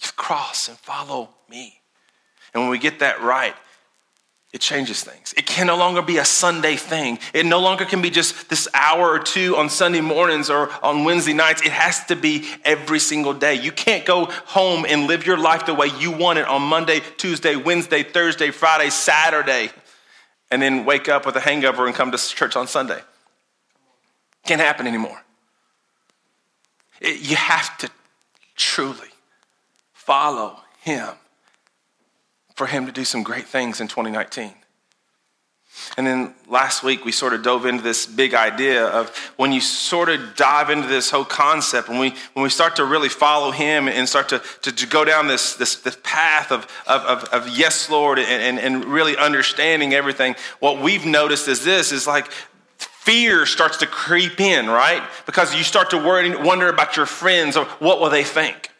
the 0.00 0.12
cross 0.16 0.68
and 0.68 0.78
follow 0.78 1.30
me. 1.48 1.80
And 2.54 2.62
when 2.62 2.70
we 2.70 2.78
get 2.78 3.00
that 3.00 3.20
right, 3.22 3.54
it 4.52 4.62
changes 4.62 5.04
things. 5.04 5.34
It 5.36 5.44
can 5.44 5.66
no 5.66 5.76
longer 5.76 6.00
be 6.00 6.16
a 6.16 6.24
Sunday 6.24 6.76
thing. 6.76 7.18
It 7.34 7.44
no 7.44 7.60
longer 7.60 7.84
can 7.84 8.00
be 8.00 8.08
just 8.08 8.48
this 8.48 8.66
hour 8.72 9.10
or 9.10 9.18
two 9.18 9.56
on 9.56 9.68
Sunday 9.68 10.00
mornings 10.00 10.48
or 10.48 10.70
on 10.82 11.04
Wednesday 11.04 11.34
nights. 11.34 11.60
It 11.60 11.72
has 11.72 12.06
to 12.06 12.16
be 12.16 12.48
every 12.64 12.98
single 12.98 13.34
day. 13.34 13.54
You 13.54 13.72
can't 13.72 14.06
go 14.06 14.24
home 14.46 14.86
and 14.88 15.06
live 15.06 15.26
your 15.26 15.36
life 15.36 15.66
the 15.66 15.74
way 15.74 15.88
you 15.98 16.12
want 16.12 16.38
it 16.38 16.48
on 16.48 16.62
Monday, 16.62 17.02
Tuesday, 17.18 17.56
Wednesday, 17.56 18.02
Thursday, 18.02 18.50
Friday, 18.50 18.88
Saturday, 18.88 19.70
and 20.50 20.62
then 20.62 20.86
wake 20.86 21.10
up 21.10 21.26
with 21.26 21.36
a 21.36 21.40
hangover 21.40 21.86
and 21.86 21.94
come 21.94 22.10
to 22.10 22.16
church 22.16 22.56
on 22.56 22.66
Sunday. 22.66 23.00
Can't 24.46 24.62
happen 24.62 24.86
anymore. 24.86 25.22
It, 27.02 27.20
you 27.20 27.36
have 27.36 27.76
to 27.78 27.90
truly 28.56 29.08
follow 29.92 30.60
Him 30.80 31.10
for 32.58 32.66
him 32.66 32.86
to 32.86 32.92
do 32.92 33.04
some 33.04 33.22
great 33.22 33.46
things 33.46 33.80
in 33.80 33.86
2019. 33.86 34.52
And 35.96 36.04
then 36.04 36.34
last 36.48 36.82
week, 36.82 37.04
we 37.04 37.12
sort 37.12 37.32
of 37.32 37.44
dove 37.44 37.64
into 37.64 37.84
this 37.84 38.04
big 38.04 38.34
idea 38.34 38.84
of 38.84 39.16
when 39.36 39.52
you 39.52 39.60
sort 39.60 40.08
of 40.08 40.34
dive 40.34 40.68
into 40.68 40.88
this 40.88 41.08
whole 41.08 41.24
concept, 41.24 41.88
when 41.88 42.00
we, 42.00 42.10
when 42.34 42.42
we 42.42 42.48
start 42.50 42.74
to 42.76 42.84
really 42.84 43.08
follow 43.08 43.52
Him 43.52 43.86
and 43.86 44.08
start 44.08 44.28
to, 44.30 44.42
to, 44.62 44.72
to 44.72 44.86
go 44.88 45.04
down 45.04 45.28
this, 45.28 45.54
this, 45.54 45.76
this 45.76 45.96
path 46.02 46.50
of, 46.50 46.66
of, 46.88 47.02
of, 47.02 47.24
of, 47.28 47.48
yes, 47.56 47.88
Lord, 47.88 48.18
and, 48.18 48.28
and, 48.28 48.58
and 48.58 48.84
really 48.86 49.16
understanding 49.16 49.94
everything, 49.94 50.34
what 50.58 50.82
we've 50.82 51.06
noticed 51.06 51.46
is 51.46 51.64
this 51.64 51.92
is 51.92 52.08
like 52.08 52.26
fear 52.76 53.46
starts 53.46 53.78
to 53.78 53.86
creep 53.86 54.40
in, 54.40 54.66
right? 54.66 55.02
Because 55.26 55.54
you 55.54 55.62
start 55.62 55.90
to 55.90 55.96
worry, 55.96 56.34
wonder 56.34 56.68
about 56.68 56.96
your 56.96 57.06
friends 57.06 57.56
or 57.56 57.66
what 57.78 58.00
will 58.00 58.10
they 58.10 58.24
think? 58.24 58.70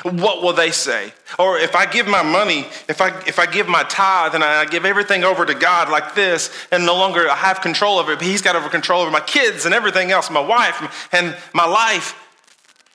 What 0.00 0.42
will 0.42 0.54
they 0.54 0.70
say? 0.70 1.12
Or 1.38 1.58
if 1.58 1.76
I 1.76 1.84
give 1.84 2.08
my 2.08 2.22
money, 2.22 2.60
if 2.88 3.00
I, 3.00 3.08
if 3.26 3.38
I 3.38 3.44
give 3.46 3.68
my 3.68 3.82
tithe 3.84 4.34
and 4.34 4.42
I 4.42 4.64
give 4.64 4.86
everything 4.86 5.22
over 5.22 5.44
to 5.44 5.54
God 5.54 5.90
like 5.90 6.14
this, 6.14 6.50
and 6.72 6.86
no 6.86 6.94
longer 6.94 7.28
I 7.28 7.36
have 7.36 7.60
control 7.60 7.98
over 7.98 8.12
it, 8.12 8.18
but 8.18 8.26
He's 8.26 8.40
got 8.40 8.56
over 8.56 8.70
control 8.70 9.02
over 9.02 9.10
my 9.10 9.20
kids 9.20 9.66
and 9.66 9.74
everything 9.74 10.10
else, 10.10 10.30
my 10.30 10.40
wife 10.40 11.08
and 11.12 11.36
my 11.52 11.66
life, 11.66 12.14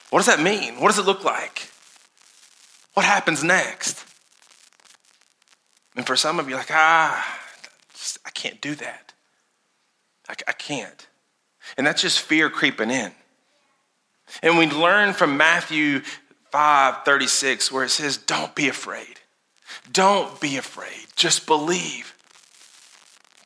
what 0.10 0.20
does 0.20 0.26
that 0.26 0.42
mean? 0.42 0.82
What 0.82 0.88
does 0.88 0.98
it 0.98 1.06
look 1.06 1.24
like? 1.24 1.70
What 2.96 3.06
happens 3.06 3.44
next? 3.44 4.04
And 5.96 6.06
for 6.06 6.16
some 6.16 6.40
of 6.40 6.50
you, 6.50 6.56
like, 6.56 6.72
ah, 6.72 7.40
I 8.26 8.30
can't 8.32 8.60
do 8.60 8.74
that. 8.76 9.14
I, 10.28 10.34
I 10.48 10.54
can't. 10.54 11.08
And 11.78 11.86
that's 11.86 12.02
just 12.02 12.22
fear 12.22 12.50
creeping 12.50 12.90
in. 12.90 13.12
And 14.42 14.58
we 14.58 14.68
learn 14.68 15.14
from 15.14 15.38
Matthew 15.38 16.02
5 16.58 17.06
36, 17.06 17.72
where 17.72 17.84
it 17.84 17.90
says, 17.90 18.18
Don't 18.18 18.56
be 18.56 18.68
afraid. 18.68 19.20
Don't 19.92 20.42
be 20.42 20.58
afraid. 20.58 21.06
Just 21.16 21.46
believe. 21.46 22.16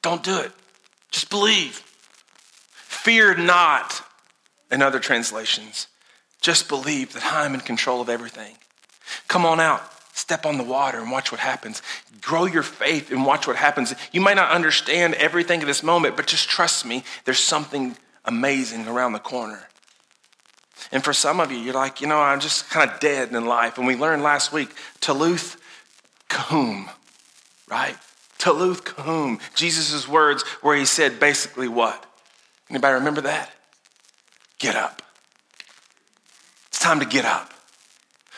Don't 0.01 0.23
do 0.23 0.39
it. 0.39 0.53
Just 1.11 1.29
believe. 1.29 1.83
Fear 2.71 3.35
not, 3.35 4.01
in 4.71 4.81
other 4.81 5.01
translations. 5.01 5.87
Just 6.39 6.69
believe 6.69 7.11
that 7.11 7.25
I'm 7.25 7.53
in 7.53 7.59
control 7.59 7.99
of 7.99 8.07
everything. 8.07 8.55
Come 9.27 9.45
on 9.45 9.59
out. 9.59 9.83
Step 10.15 10.45
on 10.45 10.57
the 10.57 10.63
water 10.63 11.01
and 11.01 11.11
watch 11.11 11.33
what 11.33 11.41
happens. 11.41 11.81
Grow 12.21 12.45
your 12.45 12.63
faith 12.63 13.11
and 13.11 13.25
watch 13.25 13.45
what 13.45 13.57
happens. 13.57 13.93
You 14.13 14.21
might 14.21 14.37
not 14.37 14.51
understand 14.51 15.15
everything 15.15 15.59
at 15.59 15.67
this 15.67 15.83
moment, 15.83 16.15
but 16.15 16.27
just 16.27 16.47
trust 16.47 16.85
me, 16.85 17.03
there's 17.25 17.41
something 17.41 17.97
amazing 18.23 18.87
around 18.87 19.11
the 19.11 19.19
corner. 19.19 19.67
And 20.91 21.03
for 21.03 21.13
some 21.13 21.39
of 21.39 21.51
you, 21.51 21.57
you're 21.57 21.73
like, 21.73 22.01
you 22.01 22.07
know, 22.07 22.19
I'm 22.19 22.39
just 22.39 22.69
kind 22.69 22.89
of 22.89 22.99
dead 22.99 23.31
in 23.31 23.45
life. 23.45 23.77
And 23.77 23.87
we 23.87 23.95
learned 23.95 24.23
last 24.23 24.51
week, 24.51 24.69
Talitha 24.99 25.57
Koum, 26.29 26.89
right? 27.69 27.97
Talitha 28.37 28.81
Koum. 28.81 29.39
Jesus' 29.55 30.07
words 30.07 30.43
where 30.61 30.75
he 30.75 30.85
said 30.85 31.19
basically 31.19 31.67
what? 31.67 32.05
Anybody 32.69 32.95
remember 32.95 33.21
that? 33.21 33.51
Get 34.59 34.75
up. 34.75 35.01
It's 36.67 36.79
time 36.79 36.99
to 36.99 37.05
get 37.05 37.25
up. 37.25 37.53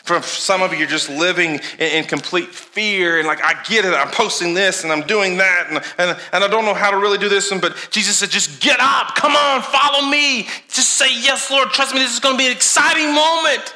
For 0.04 0.20
some 0.20 0.60
of 0.60 0.70
you, 0.70 0.80
you're 0.80 0.86
just 0.86 1.08
living 1.08 1.60
in, 1.78 1.88
in, 1.88 2.04
complete 2.04 2.50
fear 2.54 3.18
and 3.18 3.26
like, 3.26 3.42
I 3.42 3.54
get 3.64 3.86
it, 3.86 3.94
I'm 3.94 4.10
posting 4.10 4.52
this 4.52 4.84
and 4.84 4.92
I'm 4.92 5.06
doing 5.06 5.38
that 5.38 5.66
and, 5.70 5.78
and, 5.96 6.20
and 6.30 6.44
I 6.44 6.46
don't 6.46 6.66
know 6.66 6.74
how 6.74 6.90
to 6.90 6.98
really 6.98 7.16
do 7.16 7.30
this. 7.30 7.50
And, 7.50 7.58
but 7.58 7.88
Jesus 7.90 8.18
said, 8.18 8.28
just 8.28 8.60
get 8.60 8.78
up, 8.80 9.14
come 9.14 9.32
on, 9.34 9.62
follow 9.62 10.06
me. 10.10 10.42
Just 10.68 10.90
say, 10.98 11.06
yes, 11.08 11.50
Lord, 11.50 11.70
trust 11.70 11.94
me, 11.94 12.00
this 12.00 12.12
is 12.12 12.20
going 12.20 12.34
to 12.34 12.38
be 12.38 12.44
an 12.44 12.52
exciting 12.52 13.14
moment 13.14 13.74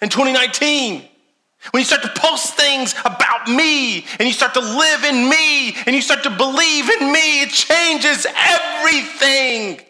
in 0.00 0.08
2019. 0.08 1.02
When 1.72 1.80
you 1.80 1.84
start 1.84 2.02
to 2.02 2.12
post 2.20 2.54
things 2.54 2.94
about 3.04 3.48
me 3.48 4.06
and 4.20 4.28
you 4.28 4.32
start 4.32 4.54
to 4.54 4.60
live 4.60 5.02
in 5.02 5.28
me 5.28 5.74
and 5.86 5.96
you 5.96 6.02
start 6.02 6.22
to 6.22 6.30
believe 6.30 6.88
in 6.88 7.12
me, 7.12 7.42
it 7.42 7.50
changes 7.50 8.28
everything. 8.32 9.84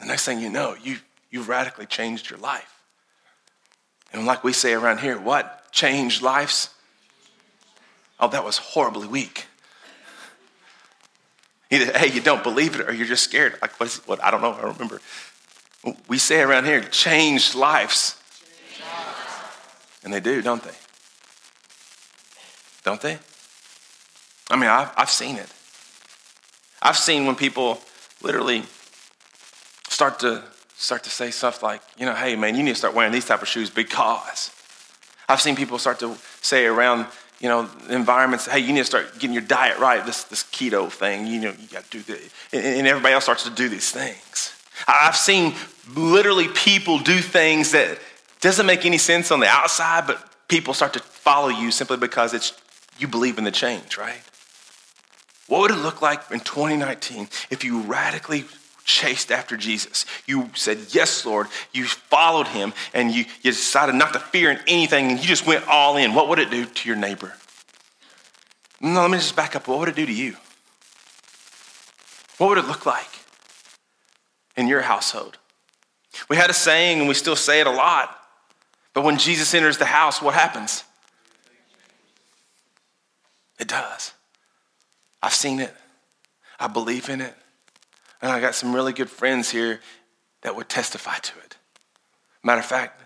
The 0.00 0.06
next 0.06 0.26
thing 0.26 0.38
you 0.38 0.50
know, 0.50 0.76
you, 0.82 0.98
you've 1.30 1.48
radically 1.48 1.86
changed 1.86 2.28
your 2.28 2.38
life. 2.40 2.75
And 4.12 4.26
like 4.26 4.44
we 4.44 4.52
say 4.52 4.72
around 4.72 5.00
here, 5.00 5.18
what? 5.18 5.72
Changed 5.72 6.22
lives? 6.22 6.70
Oh, 8.18 8.28
that 8.28 8.44
was 8.44 8.58
horribly 8.58 9.06
weak. 9.06 9.46
Either, 11.70 11.98
hey, 11.98 12.12
you 12.12 12.20
don't 12.20 12.42
believe 12.42 12.78
it 12.78 12.88
or 12.88 12.92
you're 12.92 13.06
just 13.06 13.24
scared. 13.24 13.58
Like, 13.60 13.78
what 13.78 13.88
is? 13.88 13.96
What? 14.06 14.22
I 14.22 14.30
don't 14.30 14.40
know. 14.40 14.52
I 14.52 14.62
don't 14.62 14.72
remember. 14.74 15.00
We 16.08 16.18
say 16.18 16.40
around 16.40 16.64
here, 16.64 16.80
changed 16.82 17.54
lives. 17.54 18.16
And 20.04 20.14
they 20.14 20.20
do, 20.20 20.40
don't 20.40 20.62
they? 20.62 20.74
Don't 22.84 23.00
they? 23.00 23.18
I 24.48 24.54
mean, 24.54 24.70
I've, 24.70 24.92
I've 24.96 25.10
seen 25.10 25.36
it. 25.36 25.52
I've 26.80 26.96
seen 26.96 27.26
when 27.26 27.34
people 27.34 27.80
literally 28.22 28.62
start 29.88 30.20
to 30.20 30.44
start 30.76 31.04
to 31.04 31.10
say 31.10 31.30
stuff 31.30 31.62
like, 31.62 31.80
you 31.98 32.06
know, 32.06 32.14
hey 32.14 32.36
man, 32.36 32.54
you 32.54 32.62
need 32.62 32.72
to 32.72 32.76
start 32.76 32.94
wearing 32.94 33.12
these 33.12 33.24
type 33.26 33.42
of 33.42 33.48
shoes 33.48 33.70
because. 33.70 34.52
I've 35.28 35.40
seen 35.40 35.56
people 35.56 35.78
start 35.78 35.98
to 36.00 36.16
say 36.40 36.66
around, 36.66 37.06
you 37.40 37.48
know, 37.48 37.68
environments, 37.88 38.46
hey, 38.46 38.60
you 38.60 38.72
need 38.72 38.80
to 38.80 38.84
start 38.84 39.14
getting 39.14 39.32
your 39.32 39.42
diet 39.42 39.78
right, 39.78 40.04
this, 40.06 40.24
this 40.24 40.44
keto 40.44 40.90
thing, 40.90 41.26
you 41.26 41.40
know, 41.40 41.52
you 41.58 41.66
got 41.66 41.84
to 41.84 41.90
do 41.90 42.02
this. 42.02 42.32
And 42.52 42.86
everybody 42.86 43.14
else 43.14 43.24
starts 43.24 43.42
to 43.44 43.50
do 43.50 43.68
these 43.68 43.90
things. 43.90 44.52
I've 44.86 45.16
seen 45.16 45.54
literally 45.96 46.48
people 46.48 46.98
do 46.98 47.18
things 47.18 47.72
that 47.72 47.98
doesn't 48.40 48.66
make 48.66 48.86
any 48.86 48.98
sense 48.98 49.32
on 49.32 49.40
the 49.40 49.48
outside, 49.48 50.06
but 50.06 50.22
people 50.48 50.74
start 50.74 50.92
to 50.92 51.00
follow 51.00 51.48
you 51.48 51.70
simply 51.70 51.96
because 51.96 52.34
it's 52.34 52.52
you 52.98 53.08
believe 53.08 53.38
in 53.38 53.44
the 53.44 53.50
change, 53.50 53.96
right? 53.98 54.20
What 55.48 55.60
would 55.62 55.70
it 55.72 55.82
look 55.82 56.02
like 56.02 56.30
in 56.30 56.40
2019 56.40 57.28
if 57.50 57.64
you 57.64 57.80
radically 57.80 58.44
chased 58.86 59.30
after 59.30 59.56
Jesus. 59.56 60.06
You 60.26 60.48
said, 60.54 60.78
Yes, 60.90 61.26
Lord. 61.26 61.48
You 61.72 61.84
followed 61.84 62.46
him 62.46 62.72
and 62.94 63.12
you, 63.12 63.24
you 63.42 63.50
decided 63.50 63.96
not 63.96 64.14
to 64.14 64.20
fear 64.20 64.50
in 64.50 64.60
anything 64.66 65.10
and 65.10 65.20
you 65.20 65.26
just 65.26 65.46
went 65.46 65.68
all 65.68 65.98
in. 65.98 66.14
What 66.14 66.28
would 66.28 66.38
it 66.38 66.50
do 66.50 66.64
to 66.64 66.88
your 66.88 66.96
neighbor? 66.96 67.34
No, 68.80 69.02
let 69.02 69.10
me 69.10 69.18
just 69.18 69.36
back 69.36 69.54
up. 69.56 69.68
What 69.68 69.80
would 69.80 69.88
it 69.88 69.96
do 69.96 70.06
to 70.06 70.12
you? 70.12 70.36
What 72.38 72.48
would 72.48 72.58
it 72.58 72.66
look 72.66 72.86
like 72.86 73.08
in 74.56 74.68
your 74.68 74.82
household? 74.82 75.36
We 76.30 76.36
had 76.36 76.48
a 76.48 76.54
saying 76.54 77.00
and 77.00 77.08
we 77.08 77.14
still 77.14 77.36
say 77.36 77.60
it 77.60 77.66
a 77.66 77.70
lot, 77.70 78.16
but 78.94 79.04
when 79.04 79.18
Jesus 79.18 79.52
enters 79.52 79.78
the 79.78 79.84
house, 79.84 80.22
what 80.22 80.34
happens? 80.34 80.84
It 83.58 83.68
does. 83.68 84.12
I've 85.22 85.34
seen 85.34 85.60
it. 85.60 85.74
I 86.58 86.68
believe 86.68 87.08
in 87.08 87.20
it. 87.20 87.34
And 88.22 88.30
I 88.30 88.40
got 88.40 88.54
some 88.54 88.74
really 88.74 88.92
good 88.92 89.10
friends 89.10 89.50
here 89.50 89.80
that 90.42 90.56
would 90.56 90.68
testify 90.68 91.18
to 91.18 91.38
it. 91.40 91.56
Matter 92.42 92.60
of 92.60 92.66
fact, 92.66 93.02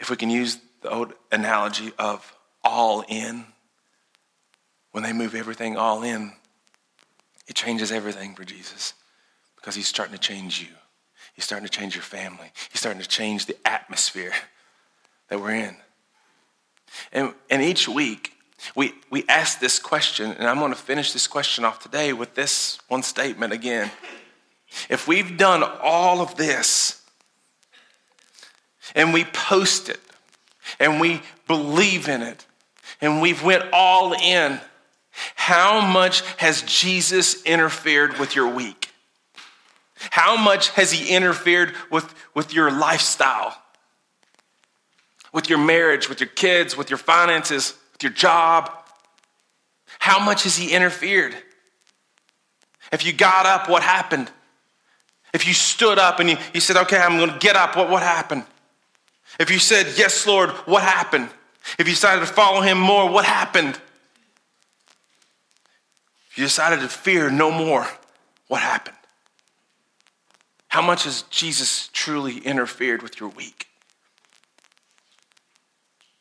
if 0.00 0.10
we 0.10 0.16
can 0.16 0.30
use 0.30 0.58
the 0.80 0.90
old 0.90 1.12
analogy 1.30 1.92
of 1.98 2.34
all 2.64 3.04
in, 3.08 3.44
when 4.92 5.04
they 5.04 5.12
move 5.12 5.34
everything 5.34 5.76
all 5.76 6.02
in, 6.02 6.32
it 7.46 7.54
changes 7.54 7.92
everything 7.92 8.34
for 8.34 8.44
Jesus 8.44 8.94
because 9.56 9.74
he's 9.74 9.88
starting 9.88 10.14
to 10.14 10.20
change 10.20 10.60
you. 10.60 10.74
He's 11.34 11.44
starting 11.44 11.68
to 11.68 11.72
change 11.72 11.94
your 11.94 12.02
family. 12.02 12.50
He's 12.70 12.80
starting 12.80 13.02
to 13.02 13.08
change 13.08 13.46
the 13.46 13.56
atmosphere 13.66 14.32
that 15.28 15.40
we're 15.40 15.54
in. 15.54 15.76
And, 17.12 17.34
and 17.50 17.62
each 17.62 17.88
week, 17.88 18.32
we, 18.74 18.94
we 19.10 19.24
ask 19.28 19.60
this 19.60 19.78
question, 19.78 20.32
and 20.32 20.46
I'm 20.46 20.58
going 20.58 20.72
to 20.72 20.78
finish 20.78 21.12
this 21.12 21.26
question 21.26 21.64
off 21.64 21.80
today 21.80 22.12
with 22.12 22.34
this 22.34 22.78
one 22.88 23.02
statement 23.02 23.52
again. 23.52 23.90
If 24.88 25.08
we've 25.08 25.36
done 25.36 25.62
all 25.82 26.20
of 26.20 26.36
this 26.36 27.02
and 28.94 29.12
we 29.12 29.24
post 29.24 29.88
it 29.88 30.00
and 30.78 31.00
we 31.00 31.22
believe 31.46 32.08
in 32.08 32.22
it 32.22 32.46
and 33.00 33.22
we've 33.22 33.42
went 33.42 33.64
all 33.72 34.12
in, 34.12 34.60
how 35.34 35.80
much 35.80 36.22
has 36.36 36.62
Jesus 36.62 37.42
interfered 37.44 38.18
with 38.18 38.36
your 38.36 38.48
week? 38.48 38.90
How 40.10 40.36
much 40.36 40.70
has 40.70 40.92
he 40.92 41.12
interfered 41.14 41.74
with, 41.90 42.14
with 42.34 42.52
your 42.52 42.70
lifestyle, 42.70 43.56
with 45.32 45.48
your 45.48 45.58
marriage, 45.58 46.08
with 46.08 46.20
your 46.20 46.28
kids, 46.28 46.76
with 46.76 46.90
your 46.90 46.98
finances, 46.98 47.74
with 47.98 48.04
your 48.04 48.16
job? 48.16 48.70
How 49.98 50.24
much 50.24 50.44
has 50.44 50.56
he 50.56 50.72
interfered? 50.72 51.34
If 52.92 53.04
you 53.04 53.12
got 53.12 53.44
up, 53.44 53.68
what 53.68 53.82
happened? 53.82 54.30
If 55.34 55.46
you 55.46 55.52
stood 55.52 55.98
up 55.98 56.20
and 56.20 56.30
you, 56.30 56.36
you 56.54 56.60
said, 56.60 56.76
okay, 56.76 56.98
I'm 56.98 57.16
going 57.18 57.30
to 57.30 57.38
get 57.38 57.56
up, 57.56 57.76
what, 57.76 57.90
what 57.90 58.02
happened? 58.02 58.44
If 59.40 59.50
you 59.50 59.58
said, 59.58 59.94
yes, 59.96 60.26
Lord, 60.26 60.50
what 60.64 60.82
happened? 60.82 61.28
If 61.78 61.86
you 61.86 61.94
decided 61.94 62.20
to 62.20 62.32
follow 62.32 62.60
him 62.60 62.78
more, 62.78 63.10
what 63.10 63.24
happened? 63.24 63.80
If 66.30 66.38
you 66.38 66.44
decided 66.44 66.80
to 66.80 66.88
fear 66.88 67.30
no 67.30 67.50
more, 67.50 67.86
what 68.46 68.62
happened? 68.62 68.96
How 70.68 70.82
much 70.82 71.04
has 71.04 71.22
Jesus 71.22 71.90
truly 71.92 72.38
interfered 72.38 73.02
with 73.02 73.18
your 73.18 73.28
week? 73.30 73.66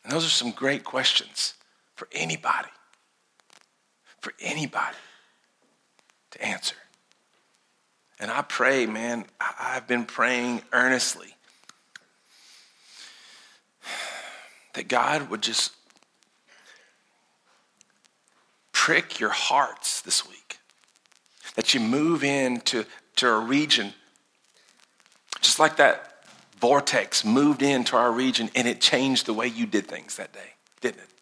And 0.03 0.11
those 0.11 0.25
are 0.25 0.29
some 0.29 0.51
great 0.51 0.83
questions 0.83 1.53
for 1.97 2.07
anybody. 2.13 2.69
for 4.21 4.33
anybody 4.41 4.97
to 6.31 6.43
answer. 6.43 6.75
And 8.19 8.31
I 8.31 8.41
pray, 8.41 8.85
man, 8.85 9.25
I've 9.39 9.87
been 9.87 10.05
praying 10.05 10.63
earnestly 10.73 11.35
that 14.73 14.87
God 14.87 15.29
would 15.29 15.41
just 15.41 15.71
prick 18.73 19.19
your 19.19 19.29
hearts 19.29 20.01
this 20.01 20.27
week. 20.27 20.57
That 21.55 21.73
you 21.73 21.79
move 21.79 22.23
into 22.23 22.85
to 23.17 23.29
a 23.29 23.39
region, 23.39 23.93
just 25.41 25.59
like 25.59 25.77
that 25.77 26.25
vortex 26.59 27.23
moved 27.23 27.61
into 27.61 27.95
our 27.95 28.11
region 28.11 28.49
and 28.55 28.67
it 28.67 28.81
changed 28.81 29.25
the 29.25 29.33
way 29.33 29.47
you 29.47 29.65
did 29.65 29.87
things 29.87 30.17
that 30.17 30.33
day, 30.33 30.53
didn't 30.81 30.99
it? 30.99 31.16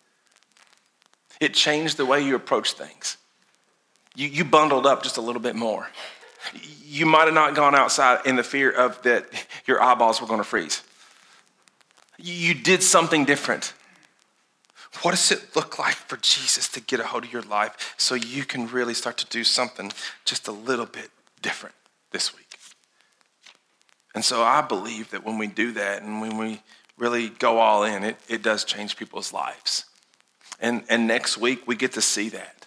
It 1.40 1.54
changed 1.54 1.98
the 1.98 2.06
way 2.06 2.22
you 2.22 2.36
approached 2.36 2.78
things. 2.78 3.18
You, 4.16 4.28
you 4.28 4.46
bundled 4.46 4.86
up 4.86 5.04
just 5.04 5.18
a 5.18 5.22
little 5.22 5.42
bit 5.42 5.56
more. 5.56 5.88
You 6.84 7.06
might 7.06 7.26
have 7.26 7.34
not 7.34 7.56
gone 7.56 7.76
outside 7.76 8.26
in 8.26 8.36
the 8.36 8.44
fear 8.44 8.72
of 8.72 9.02
that 9.04 9.26
your 9.66 9.82
eyeballs 9.82 10.22
were 10.22 10.28
going 10.28 10.40
to 10.40 10.46
freeze. 10.46 10.84
You 12.18 12.54
did 12.54 12.82
something 12.82 13.26
different. 13.26 13.74
What 15.02 15.12
does 15.12 15.32
it 15.32 15.56
look 15.56 15.78
like 15.78 15.96
for 15.96 16.18
Jesus 16.18 16.70
to 16.70 16.80
get 16.80 17.00
a 17.00 17.04
hold 17.04 17.26
of 17.26 17.34
your 17.34 17.42
life 17.42 17.96
so 17.98 18.16
you 18.16 18.46
can 18.46 18.68
really 18.68 18.94
start 18.94 19.18
to 19.18 19.26
do 19.26 19.44
something 19.44 19.92
just 20.24 20.48
a 20.48 20.52
little 20.52 20.86
bit 20.86 21.10
different 21.42 21.76
this 22.12 22.34
week? 22.34 22.46
And 24.14 24.24
so 24.24 24.42
I 24.42 24.62
believe 24.62 25.12
that 25.12 25.26
when 25.26 25.38
we 25.38 25.48
do 25.48 25.74
that 25.74 26.02
and 26.02 26.22
when 26.22 26.38
we 26.38 26.62
really 26.98 27.28
go 27.28 27.58
all 27.58 27.84
in, 27.84 28.04
it, 28.04 28.16
it 28.30 28.42
does 28.42 28.64
change 28.64 28.96
people's 28.96 29.34
lives. 29.34 29.84
And, 30.60 30.84
and 30.90 31.08
next 31.08 31.38
week, 31.38 31.68
we 31.68 31.76
get 31.76 31.94
to 31.94 32.02
see 32.02 32.30
that. 32.30 32.66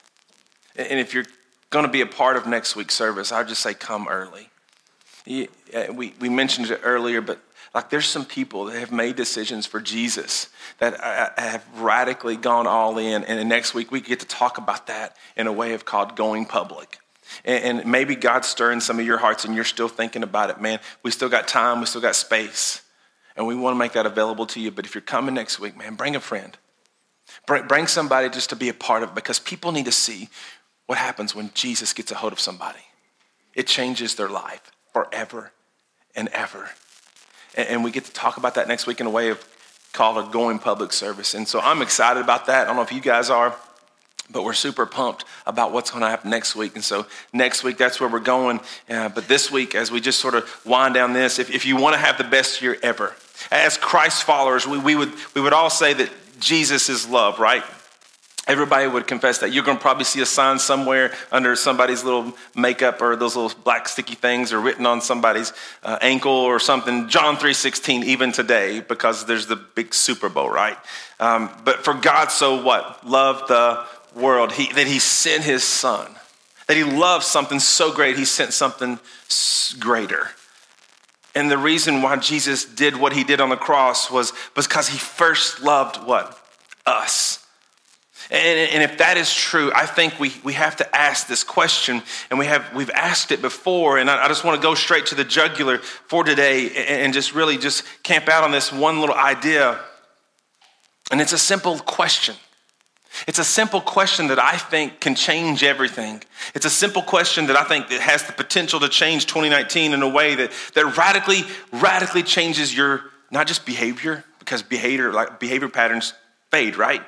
And 0.76 1.00
if 1.00 1.14
you're 1.14 1.26
going 1.70 1.84
to 1.84 1.90
be 1.90 2.00
a 2.00 2.06
part 2.06 2.36
of 2.36 2.46
next 2.46 2.76
week's 2.76 2.94
service, 2.94 3.32
I'd 3.32 3.48
just 3.48 3.62
say 3.62 3.74
come 3.74 4.08
early. 4.08 4.50
We, 5.26 6.14
we 6.20 6.28
mentioned 6.28 6.70
it 6.70 6.80
earlier, 6.82 7.20
but 7.20 7.40
like 7.74 7.90
there's 7.90 8.06
some 8.06 8.24
people 8.24 8.66
that 8.66 8.78
have 8.78 8.92
made 8.92 9.16
decisions 9.16 9.66
for 9.66 9.80
Jesus 9.80 10.48
that 10.78 10.94
uh, 11.00 11.30
have 11.36 11.64
radically 11.76 12.36
gone 12.36 12.66
all 12.66 12.96
in. 12.98 13.24
And 13.24 13.48
next 13.48 13.74
week, 13.74 13.90
we 13.90 14.00
get 14.00 14.20
to 14.20 14.26
talk 14.26 14.58
about 14.58 14.86
that 14.86 15.16
in 15.36 15.46
a 15.46 15.52
way 15.52 15.74
of 15.74 15.84
called 15.84 16.16
going 16.16 16.46
public. 16.46 16.98
And 17.44 17.84
maybe 17.84 18.16
God's 18.16 18.48
stirring 18.48 18.80
some 18.80 18.98
of 18.98 19.04
your 19.04 19.18
hearts 19.18 19.44
and 19.44 19.54
you're 19.54 19.64
still 19.64 19.88
thinking 19.88 20.22
about 20.22 20.48
it, 20.48 20.60
man. 20.60 20.80
We 21.02 21.10
still 21.10 21.28
got 21.28 21.46
time, 21.46 21.80
we 21.80 21.86
still 21.86 22.00
got 22.00 22.16
space, 22.16 22.80
and 23.36 23.46
we 23.46 23.54
want 23.54 23.74
to 23.74 23.78
make 23.78 23.92
that 23.92 24.06
available 24.06 24.46
to 24.46 24.60
you. 24.60 24.70
But 24.70 24.86
if 24.86 24.94
you're 24.94 25.02
coming 25.02 25.34
next 25.34 25.60
week, 25.60 25.76
man, 25.76 25.94
bring 25.94 26.16
a 26.16 26.20
friend. 26.20 26.56
Bring 27.46 27.86
somebody 27.86 28.28
just 28.28 28.50
to 28.50 28.56
be 28.56 28.68
a 28.68 28.74
part 28.74 29.02
of 29.02 29.10
it 29.10 29.14
because 29.14 29.38
people 29.38 29.72
need 29.72 29.86
to 29.86 29.92
see 29.92 30.28
what 30.86 30.98
happens 30.98 31.34
when 31.34 31.50
Jesus 31.54 31.92
gets 31.92 32.10
a 32.10 32.14
hold 32.14 32.32
of 32.32 32.40
somebody. 32.40 32.78
It 33.54 33.66
changes 33.66 34.14
their 34.14 34.28
life 34.28 34.70
forever 34.92 35.52
and 36.14 36.28
ever. 36.28 36.70
And 37.56 37.82
we 37.82 37.90
get 37.90 38.04
to 38.04 38.12
talk 38.12 38.36
about 38.36 38.54
that 38.54 38.68
next 38.68 38.86
week 38.86 39.00
in 39.00 39.06
a 39.06 39.10
way 39.10 39.28
of 39.30 39.44
called 39.92 40.28
a 40.28 40.30
going 40.30 40.58
public 40.58 40.92
service. 40.92 41.34
And 41.34 41.48
so 41.48 41.60
I'm 41.60 41.82
excited 41.82 42.22
about 42.22 42.46
that. 42.46 42.62
I 42.62 42.64
don't 42.66 42.76
know 42.76 42.82
if 42.82 42.92
you 42.92 43.00
guys 43.00 43.30
are, 43.30 43.54
but 44.30 44.44
we're 44.44 44.52
super 44.52 44.86
pumped 44.86 45.24
about 45.46 45.72
what's 45.72 45.90
going 45.90 46.02
to 46.02 46.08
happen 46.08 46.30
next 46.30 46.54
week. 46.54 46.74
And 46.74 46.84
so 46.84 47.06
next 47.32 47.64
week, 47.64 47.78
that's 47.78 47.98
where 47.98 48.08
we're 48.08 48.20
going. 48.20 48.60
Uh, 48.88 49.08
but 49.08 49.26
this 49.28 49.50
week, 49.50 49.74
as 49.74 49.90
we 49.90 50.00
just 50.00 50.20
sort 50.20 50.34
of 50.34 50.66
wind 50.66 50.94
down 50.94 51.14
this, 51.14 51.38
if, 51.38 51.50
if 51.50 51.64
you 51.64 51.76
want 51.76 51.94
to 51.94 52.00
have 52.00 52.18
the 52.18 52.24
best 52.24 52.60
year 52.60 52.76
ever, 52.82 53.14
as 53.50 53.78
Christ 53.78 54.24
followers, 54.24 54.66
we, 54.66 54.78
we, 54.78 54.94
would, 54.94 55.12
we 55.34 55.40
would 55.40 55.52
all 55.52 55.70
say 55.70 55.94
that 55.94 56.10
Jesus 56.38 56.88
is 56.88 57.08
love, 57.08 57.38
right? 57.38 57.64
Everybody 58.48 58.86
would 58.86 59.06
confess 59.06 59.38
that. 59.38 59.52
You're 59.52 59.62
going 59.62 59.76
to 59.76 59.82
probably 59.82 60.04
see 60.04 60.22
a 60.22 60.26
sign 60.26 60.58
somewhere 60.58 61.12
under 61.30 61.54
somebody's 61.54 62.02
little 62.02 62.32
makeup 62.56 63.02
or 63.02 63.14
those 63.14 63.36
little 63.36 63.52
black 63.62 63.86
sticky 63.86 64.14
things 64.14 64.54
or 64.54 64.60
written 64.60 64.86
on 64.86 65.02
somebody's 65.02 65.52
uh, 65.82 65.98
ankle 66.00 66.32
or 66.32 66.58
something. 66.58 67.10
John 67.10 67.36
3.16 67.36 68.04
even 68.04 68.32
today 68.32 68.80
because 68.80 69.26
there's 69.26 69.46
the 69.48 69.56
big 69.56 69.92
Super 69.92 70.30
Bowl, 70.30 70.48
right? 70.48 70.78
Um, 71.20 71.50
but 71.62 71.84
for 71.84 71.92
God 71.92 72.30
so 72.30 72.62
what? 72.62 73.06
Loved 73.06 73.48
the 73.48 73.84
world. 74.16 74.52
He, 74.52 74.72
that 74.72 74.86
he 74.86 74.98
sent 74.98 75.44
his 75.44 75.62
son. 75.62 76.10
That 76.68 76.76
he 76.78 76.84
loved 76.84 77.24
something 77.24 77.60
so 77.60 77.92
great, 77.92 78.16
he 78.16 78.24
sent 78.24 78.54
something 78.54 78.98
greater. 79.78 80.30
And 81.38 81.48
the 81.48 81.56
reason 81.56 82.02
why 82.02 82.16
Jesus 82.16 82.64
did 82.64 82.96
what 82.96 83.12
he 83.12 83.22
did 83.22 83.40
on 83.40 83.48
the 83.48 83.56
cross 83.56 84.10
was 84.10 84.32
because 84.56 84.88
he 84.88 84.98
first 84.98 85.62
loved 85.62 86.04
what? 86.04 86.36
Us. 86.84 87.46
And, 88.28 88.58
and, 88.72 88.82
if 88.82 88.98
that 88.98 89.16
is 89.16 89.32
true, 89.32 89.70
I 89.72 89.86
think 89.86 90.18
we, 90.18 90.32
we 90.42 90.54
have 90.54 90.74
to 90.78 90.96
ask 90.96 91.28
this 91.28 91.44
question, 91.44 92.02
and 92.28 92.40
we 92.40 92.46
have, 92.46 92.74
we've 92.74 92.90
asked 92.90 93.30
it 93.30 93.40
before, 93.40 93.98
and 93.98 94.10
I, 94.10 94.24
I 94.24 94.28
just 94.28 94.42
want 94.42 94.60
to 94.60 94.62
go 94.62 94.74
straight 94.74 95.06
to 95.06 95.14
the 95.14 95.22
jugular 95.22 95.78
for 95.78 96.24
today 96.24 96.66
and, 96.70 97.02
and 97.02 97.14
just 97.14 97.32
really 97.36 97.56
just 97.56 97.84
camp 98.02 98.28
out 98.28 98.42
on 98.42 98.50
this 98.50 98.72
one 98.72 98.98
little 98.98 99.14
idea. 99.14 99.78
And 101.12 101.20
it's 101.20 101.32
a 101.32 101.38
simple 101.38 101.78
question. 101.78 102.34
It's 103.26 103.38
a 103.38 103.44
simple 103.44 103.80
question 103.80 104.28
that 104.28 104.38
I 104.38 104.56
think 104.56 105.00
can 105.00 105.14
change 105.14 105.62
everything. 105.62 106.22
It's 106.54 106.66
a 106.66 106.70
simple 106.70 107.02
question 107.02 107.46
that 107.46 107.56
I 107.56 107.64
think 107.64 107.88
that 107.88 108.00
has 108.00 108.24
the 108.24 108.32
potential 108.32 108.80
to 108.80 108.88
change 108.88 109.26
2019 109.26 109.92
in 109.92 110.02
a 110.02 110.08
way 110.08 110.34
that, 110.36 110.52
that 110.74 110.96
radically, 110.96 111.42
radically 111.72 112.22
changes 112.22 112.76
your 112.76 113.04
not 113.30 113.46
just 113.46 113.66
behavior, 113.66 114.24
because 114.38 114.62
behavior 114.62 115.12
like 115.12 115.38
behavior 115.40 115.68
patterns 115.68 116.14
fade, 116.50 116.76
right? 116.76 117.02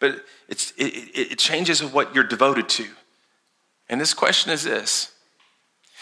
But 0.00 0.24
it's, 0.48 0.72
it, 0.72 1.32
it 1.32 1.38
changes 1.38 1.82
what 1.82 2.14
you're 2.14 2.24
devoted 2.24 2.68
to. 2.70 2.86
And 3.88 4.00
this 4.00 4.14
question 4.14 4.52
is 4.52 4.64
this 4.64 5.12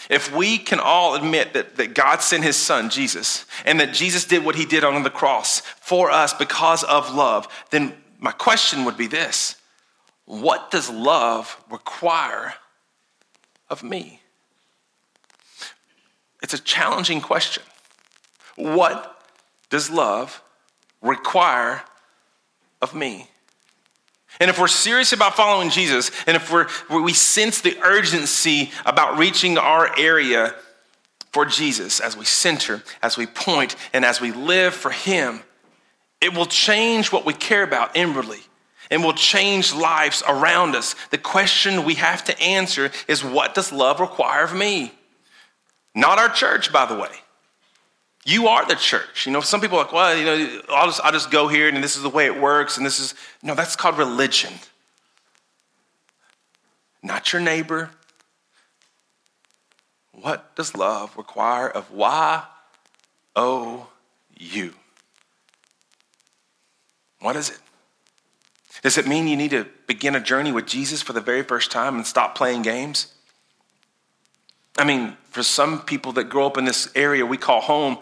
if 0.09 0.33
we 0.33 0.57
can 0.57 0.79
all 0.79 1.15
admit 1.15 1.53
that, 1.53 1.75
that 1.77 1.93
God 1.93 2.21
sent 2.21 2.43
his 2.43 2.55
son, 2.55 2.89
Jesus, 2.89 3.45
and 3.65 3.79
that 3.79 3.93
Jesus 3.93 4.25
did 4.25 4.45
what 4.45 4.55
he 4.55 4.65
did 4.65 4.83
on 4.83 5.03
the 5.03 5.09
cross 5.09 5.59
for 5.59 6.11
us 6.11 6.33
because 6.33 6.83
of 6.83 7.13
love, 7.13 7.47
then 7.71 7.93
my 8.19 8.31
question 8.31 8.85
would 8.85 8.97
be 8.97 9.07
this 9.07 9.55
What 10.25 10.71
does 10.71 10.89
love 10.89 11.61
require 11.69 12.55
of 13.69 13.83
me? 13.83 14.21
It's 16.41 16.53
a 16.53 16.59
challenging 16.59 17.21
question. 17.21 17.63
What 18.55 19.21
does 19.69 19.89
love 19.89 20.41
require 21.01 21.83
of 22.81 22.93
me? 22.93 23.29
And 24.39 24.49
if 24.49 24.59
we're 24.59 24.67
serious 24.67 25.13
about 25.13 25.35
following 25.35 25.69
Jesus, 25.69 26.11
and 26.27 26.37
if 26.37 26.51
we're, 26.51 26.67
we 26.89 27.13
sense 27.13 27.61
the 27.61 27.77
urgency 27.81 28.71
about 28.85 29.17
reaching 29.17 29.57
our 29.57 29.97
area 29.97 30.53
for 31.31 31.45
Jesus 31.45 31.99
as 31.99 32.15
we 32.15 32.25
center, 32.25 32.83
as 33.01 33.17
we 33.17 33.25
point, 33.25 33.75
and 33.93 34.05
as 34.05 34.21
we 34.21 34.31
live 34.31 34.73
for 34.73 34.91
Him, 34.91 35.41
it 36.21 36.33
will 36.33 36.45
change 36.45 37.11
what 37.11 37.25
we 37.25 37.33
care 37.33 37.63
about 37.63 37.95
inwardly 37.95 38.39
and 38.89 39.03
will 39.03 39.13
change 39.13 39.73
lives 39.73 40.23
around 40.27 40.75
us. 40.75 40.95
The 41.11 41.17
question 41.17 41.83
we 41.83 41.95
have 41.95 42.23
to 42.25 42.39
answer 42.41 42.91
is 43.07 43.23
what 43.23 43.53
does 43.53 43.71
love 43.71 43.99
require 43.99 44.43
of 44.43 44.55
me? 44.55 44.91
Not 45.93 46.19
our 46.19 46.29
church, 46.29 46.71
by 46.71 46.85
the 46.85 46.95
way. 46.95 47.09
You 48.25 48.47
are 48.47 48.65
the 48.65 48.75
church. 48.75 49.25
You 49.25 49.31
know, 49.31 49.41
some 49.41 49.61
people 49.61 49.77
are 49.77 49.83
like, 49.83 49.93
well, 49.93 50.17
you 50.17 50.25
know, 50.25 50.61
I'll 50.69 50.87
just, 50.87 51.01
I'll 51.03 51.11
just 51.11 51.31
go 51.31 51.47
here 51.47 51.69
and 51.69 51.83
this 51.83 51.95
is 51.95 52.01
the 52.01 52.09
way 52.09 52.25
it 52.25 52.39
works. 52.39 52.77
And 52.77 52.85
this 52.85 52.99
is, 52.99 53.13
no, 53.41 53.55
that's 53.55 53.75
called 53.75 53.97
religion. 53.97 54.53
Not 57.01 57.31
your 57.31 57.41
neighbor. 57.41 57.89
What 60.11 60.55
does 60.55 60.75
love 60.75 61.15
require 61.15 61.69
of 61.69 61.91
why? 61.91 62.43
Oh, 63.35 63.87
you. 64.37 64.73
What 67.19 67.35
is 67.35 67.49
it? 67.49 67.59
Does 68.83 68.97
it 68.97 69.07
mean 69.07 69.27
you 69.27 69.35
need 69.35 69.51
to 69.51 69.65
begin 69.87 70.15
a 70.15 70.19
journey 70.19 70.51
with 70.51 70.67
Jesus 70.67 71.01
for 71.01 71.13
the 71.13 71.21
very 71.21 71.43
first 71.43 71.71
time 71.71 71.95
and 71.95 72.05
stop 72.05 72.35
playing 72.35 72.61
games? 72.61 73.13
I 74.77 74.83
mean, 74.83 75.17
for 75.31 75.41
some 75.41 75.81
people 75.81 76.11
that 76.13 76.25
grow 76.25 76.45
up 76.45 76.57
in 76.57 76.65
this 76.65 76.89
area 76.95 77.25
we 77.25 77.37
call 77.37 77.61
home, 77.61 77.97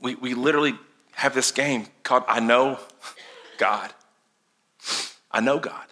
we, 0.00 0.14
we 0.14 0.34
literally 0.34 0.74
have 1.12 1.34
this 1.34 1.52
game 1.52 1.86
called 2.02 2.24
I 2.26 2.40
Know 2.40 2.78
God. 3.58 3.92
I 5.30 5.40
know 5.40 5.58
God. 5.58 5.84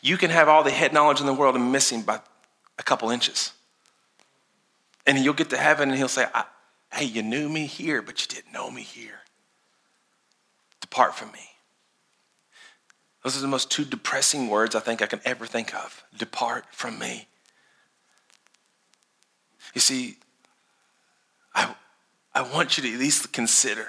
You 0.00 0.16
can 0.16 0.30
have 0.30 0.48
all 0.48 0.62
the 0.62 0.70
head 0.70 0.92
knowledge 0.92 1.20
in 1.20 1.26
the 1.26 1.34
world 1.34 1.54
and 1.54 1.72
missing 1.72 2.02
by 2.02 2.20
a 2.78 2.82
couple 2.82 3.10
inches. 3.10 3.52
And 5.06 5.18
you'll 5.18 5.34
get 5.34 5.50
to 5.50 5.56
heaven 5.56 5.90
and 5.90 5.98
he'll 5.98 6.08
say, 6.08 6.26
Hey, 6.92 7.04
you 7.04 7.22
knew 7.22 7.48
me 7.48 7.66
here, 7.66 8.02
but 8.02 8.20
you 8.20 8.26
didn't 8.26 8.52
know 8.52 8.70
me 8.70 8.82
here. 8.82 9.19
Depart 10.90 11.14
from 11.14 11.30
me. 11.32 11.38
Those 13.22 13.36
are 13.36 13.40
the 13.40 13.48
most 13.48 13.70
two 13.70 13.84
depressing 13.84 14.48
words 14.48 14.74
I 14.74 14.80
think 14.80 15.02
I 15.02 15.06
can 15.06 15.20
ever 15.24 15.46
think 15.46 15.74
of. 15.74 16.02
Depart 16.16 16.64
from 16.72 16.98
me. 16.98 17.28
You 19.74 19.80
see, 19.80 20.16
I, 21.54 21.74
I 22.34 22.42
want 22.42 22.76
you 22.76 22.82
to 22.82 22.92
at 22.92 22.98
least 22.98 23.32
consider 23.32 23.88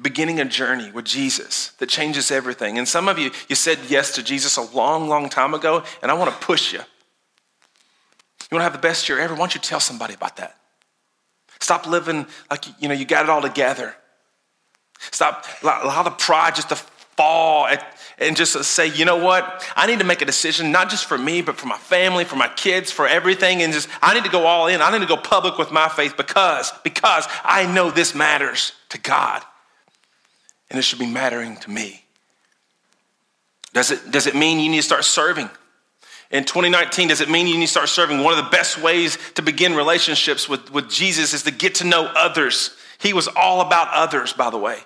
beginning 0.00 0.40
a 0.40 0.44
journey 0.44 0.90
with 0.90 1.04
Jesus 1.04 1.72
that 1.78 1.88
changes 1.88 2.30
everything. 2.30 2.78
And 2.78 2.88
some 2.88 3.08
of 3.08 3.18
you, 3.18 3.30
you 3.48 3.56
said 3.56 3.78
yes 3.88 4.14
to 4.14 4.22
Jesus 4.22 4.56
a 4.56 4.62
long, 4.62 5.08
long 5.08 5.28
time 5.28 5.52
ago, 5.52 5.82
and 6.00 6.10
I 6.10 6.14
want 6.14 6.30
to 6.32 6.46
push 6.46 6.72
you. 6.72 6.78
You 6.78 8.56
want 8.56 8.60
to 8.60 8.64
have 8.64 8.72
the 8.72 8.78
best 8.78 9.08
year 9.08 9.18
ever? 9.18 9.34
Why 9.34 9.40
don't 9.40 9.54
you 9.54 9.60
tell 9.60 9.80
somebody 9.80 10.14
about 10.14 10.36
that? 10.36 10.56
Stop 11.60 11.86
living 11.86 12.26
like 12.50 12.64
you 12.80 12.88
know 12.88 12.94
you 12.94 13.04
got 13.04 13.24
it 13.24 13.30
all 13.30 13.42
together. 13.42 13.96
Stop 15.10 15.46
allow 15.62 16.02
the 16.02 16.10
pride 16.10 16.54
just 16.54 16.70
to 16.70 16.76
fall 17.16 17.66
at, 17.66 17.96
and 18.18 18.36
just 18.36 18.62
say, 18.64 18.86
you 18.86 19.04
know 19.04 19.16
what? 19.16 19.64
I 19.76 19.86
need 19.86 19.98
to 19.98 20.04
make 20.04 20.22
a 20.22 20.24
decision, 20.24 20.70
not 20.70 20.88
just 20.88 21.06
for 21.06 21.18
me, 21.18 21.42
but 21.42 21.56
for 21.56 21.66
my 21.66 21.76
family, 21.76 22.24
for 22.24 22.36
my 22.36 22.48
kids, 22.48 22.90
for 22.90 23.06
everything. 23.08 23.62
And 23.62 23.72
just, 23.72 23.88
I 24.00 24.14
need 24.14 24.24
to 24.24 24.30
go 24.30 24.46
all 24.46 24.68
in. 24.68 24.80
I 24.80 24.90
need 24.92 25.00
to 25.00 25.06
go 25.06 25.16
public 25.16 25.58
with 25.58 25.72
my 25.72 25.88
faith 25.88 26.16
because, 26.16 26.72
because 26.84 27.26
I 27.42 27.72
know 27.72 27.90
this 27.90 28.14
matters 28.14 28.72
to 28.90 28.98
God. 28.98 29.42
And 30.70 30.78
it 30.78 30.82
should 30.82 30.98
be 30.98 31.10
mattering 31.10 31.56
to 31.58 31.70
me. 31.70 32.04
Does 33.72 33.90
it, 33.90 34.10
does 34.10 34.26
it 34.26 34.36
mean 34.36 34.60
you 34.60 34.70
need 34.70 34.78
to 34.78 34.82
start 34.82 35.04
serving? 35.04 35.50
In 36.30 36.44
2019, 36.44 37.08
does 37.08 37.20
it 37.20 37.28
mean 37.28 37.46
you 37.46 37.58
need 37.58 37.66
to 37.66 37.70
start 37.70 37.88
serving? 37.88 38.22
One 38.22 38.36
of 38.36 38.44
the 38.44 38.50
best 38.50 38.80
ways 38.80 39.18
to 39.34 39.42
begin 39.42 39.74
relationships 39.74 40.48
with, 40.48 40.72
with 40.72 40.88
Jesus 40.88 41.32
is 41.32 41.42
to 41.42 41.50
get 41.50 41.76
to 41.76 41.84
know 41.84 42.04
others. 42.16 42.76
He 42.98 43.12
was 43.12 43.28
all 43.28 43.60
about 43.60 43.88
others, 43.92 44.32
by 44.32 44.50
the 44.50 44.58
way. 44.58 44.78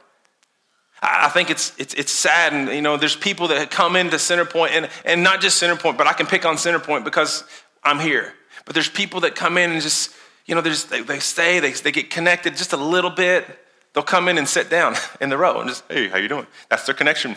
I 1.01 1.29
think 1.29 1.51
it's, 1.51 1.73
it's, 1.79 1.95
it's 1.95 2.13
sad. 2.13 2.53
And, 2.53 2.69
you 2.69 2.83
know, 2.83 2.97
there's 2.97 3.17
people 3.17 3.49
that 3.49 3.71
come 3.71 3.97
into 3.97 4.17
Centerpoint, 4.17 4.71
and, 4.71 4.89
and 5.05 5.23
not 5.23 5.41
just 5.41 5.63
Centerpoint, 5.63 5.97
but 5.97 6.07
I 6.07 6.13
can 6.13 6.27
pick 6.27 6.45
on 6.45 6.57
Centerpoint 6.57 7.05
because 7.05 7.45
I'm 7.85 8.01
here. 8.01 8.35
But 8.65 8.75
there's 8.75 8.89
people 8.89 9.21
that 9.21 9.35
come 9.35 9.57
in 9.59 9.71
and 9.71 9.81
just, 9.81 10.15
you 10.47 10.55
know, 10.55 10.61
they, 10.61 11.03
they 11.03 11.19
stay, 11.21 11.61
they, 11.61 11.73
they 11.73 11.93
get 11.93 12.11
connected 12.11 12.57
just 12.57 12.73
a 12.73 12.77
little 12.77 13.11
bit. 13.11 13.47
They'll 13.93 14.03
come 14.03 14.29
in 14.29 14.39
and 14.39 14.49
sit 14.49 14.71
down 14.71 14.95
in 15.21 15.29
the 15.29 15.39
row 15.39 15.61
and 15.61 15.69
just, 15.69 15.85
hey, 15.89 16.09
how 16.09 16.19
you 16.19 16.29
doing? 16.29 16.47
That's 16.69 16.85
their 16.85 16.95
connection. 16.95 17.37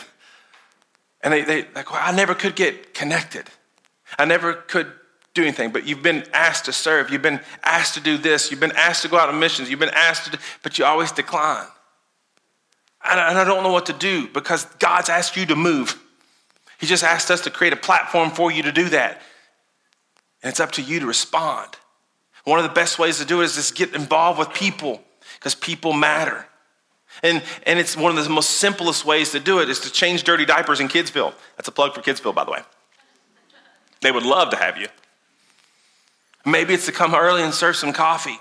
And 1.22 1.34
they, 1.34 1.44
they 1.44 1.68
like, 1.76 1.92
well, 1.92 2.02
I 2.04 2.12
never 2.12 2.34
could 2.34 2.56
get 2.56 2.94
connected. 2.94 3.46
I 4.18 4.26
never 4.26 4.54
could 4.54 4.92
do 5.34 5.44
anything, 5.44 5.72
but 5.72 5.86
you've 5.86 6.04
been 6.04 6.26
asked 6.34 6.66
to 6.66 6.74
serve. 6.74 7.10
You've 7.10 7.22
been 7.22 7.40
asked 7.64 7.94
to 7.94 8.02
do 8.02 8.18
this. 8.18 8.52
You've 8.52 8.60
been 8.60 8.74
asked 8.76 9.04
to 9.04 9.08
go 9.08 9.18
out 9.18 9.30
on 9.30 9.40
missions. 9.40 9.70
You've 9.70 9.80
been 9.80 9.90
asked 9.90 10.26
to, 10.26 10.32
do, 10.32 10.38
but 10.62 10.78
you 10.78 10.84
always 10.84 11.12
decline. 11.12 11.68
And 13.04 13.20
I 13.20 13.44
don't 13.44 13.64
know 13.64 13.72
what 13.72 13.88
to 13.88 13.94
do 13.94 14.28
because 14.28 14.66
God's 14.80 15.10
asked 15.10 15.36
you 15.36 15.46
to 15.48 15.56
move. 15.56 16.00
He 16.80 16.88
just 16.88 17.04
asked 17.04 17.32
us 17.32 17.42
to 17.42 17.50
create 17.50 17.74
a 17.74 17.78
platform 17.78 18.32
for 18.32 18.52
you 18.52 18.64
to 18.64 18.72
do 18.72 18.90
that. 18.90 19.22
And 20.44 20.50
it's 20.50 20.60
up 20.60 20.72
to 20.74 20.82
you 20.82 21.00
to 21.00 21.06
respond. 21.06 21.78
One 22.44 22.60
of 22.60 22.64
the 22.64 22.74
best 22.74 22.98
ways 22.98 23.20
to 23.20 23.26
do 23.26 23.42
it 23.42 23.46
is 23.46 23.56
just 23.56 23.76
get 23.76 23.94
involved 23.94 24.40
with 24.40 24.54
people 24.54 25.02
because 25.36 25.56
people 25.56 25.94
matter. 25.94 26.48
And, 27.24 27.44
and 27.66 27.78
it's 27.78 27.96
one 27.96 28.18
of 28.18 28.24
the 28.24 28.30
most 28.30 28.52
simplest 28.52 29.06
ways 29.06 29.32
to 29.32 29.40
do 29.40 29.60
it 29.60 29.70
is 29.70 29.80
to 29.82 29.92
change 29.92 30.24
dirty 30.24 30.46
diapers 30.46 30.80
in 30.80 30.88
Kidsville. 30.88 31.34
That's 31.58 31.68
a 31.68 31.72
plug 31.72 31.94
for 31.94 32.02
Kidsville, 32.02 32.34
by 32.34 32.46
the 32.46 32.52
way. 32.52 32.62
They 34.02 34.12
would 34.12 34.24
love 34.24 34.50
to 34.52 34.58
have 34.58 34.78
you. 34.78 34.88
Maybe 36.46 36.74
it's 36.74 36.88
to 36.88 36.92
come 36.92 37.14
early 37.14 37.44
and 37.44 37.54
serve 37.54 37.76
some 37.76 37.94
coffee 37.94 38.40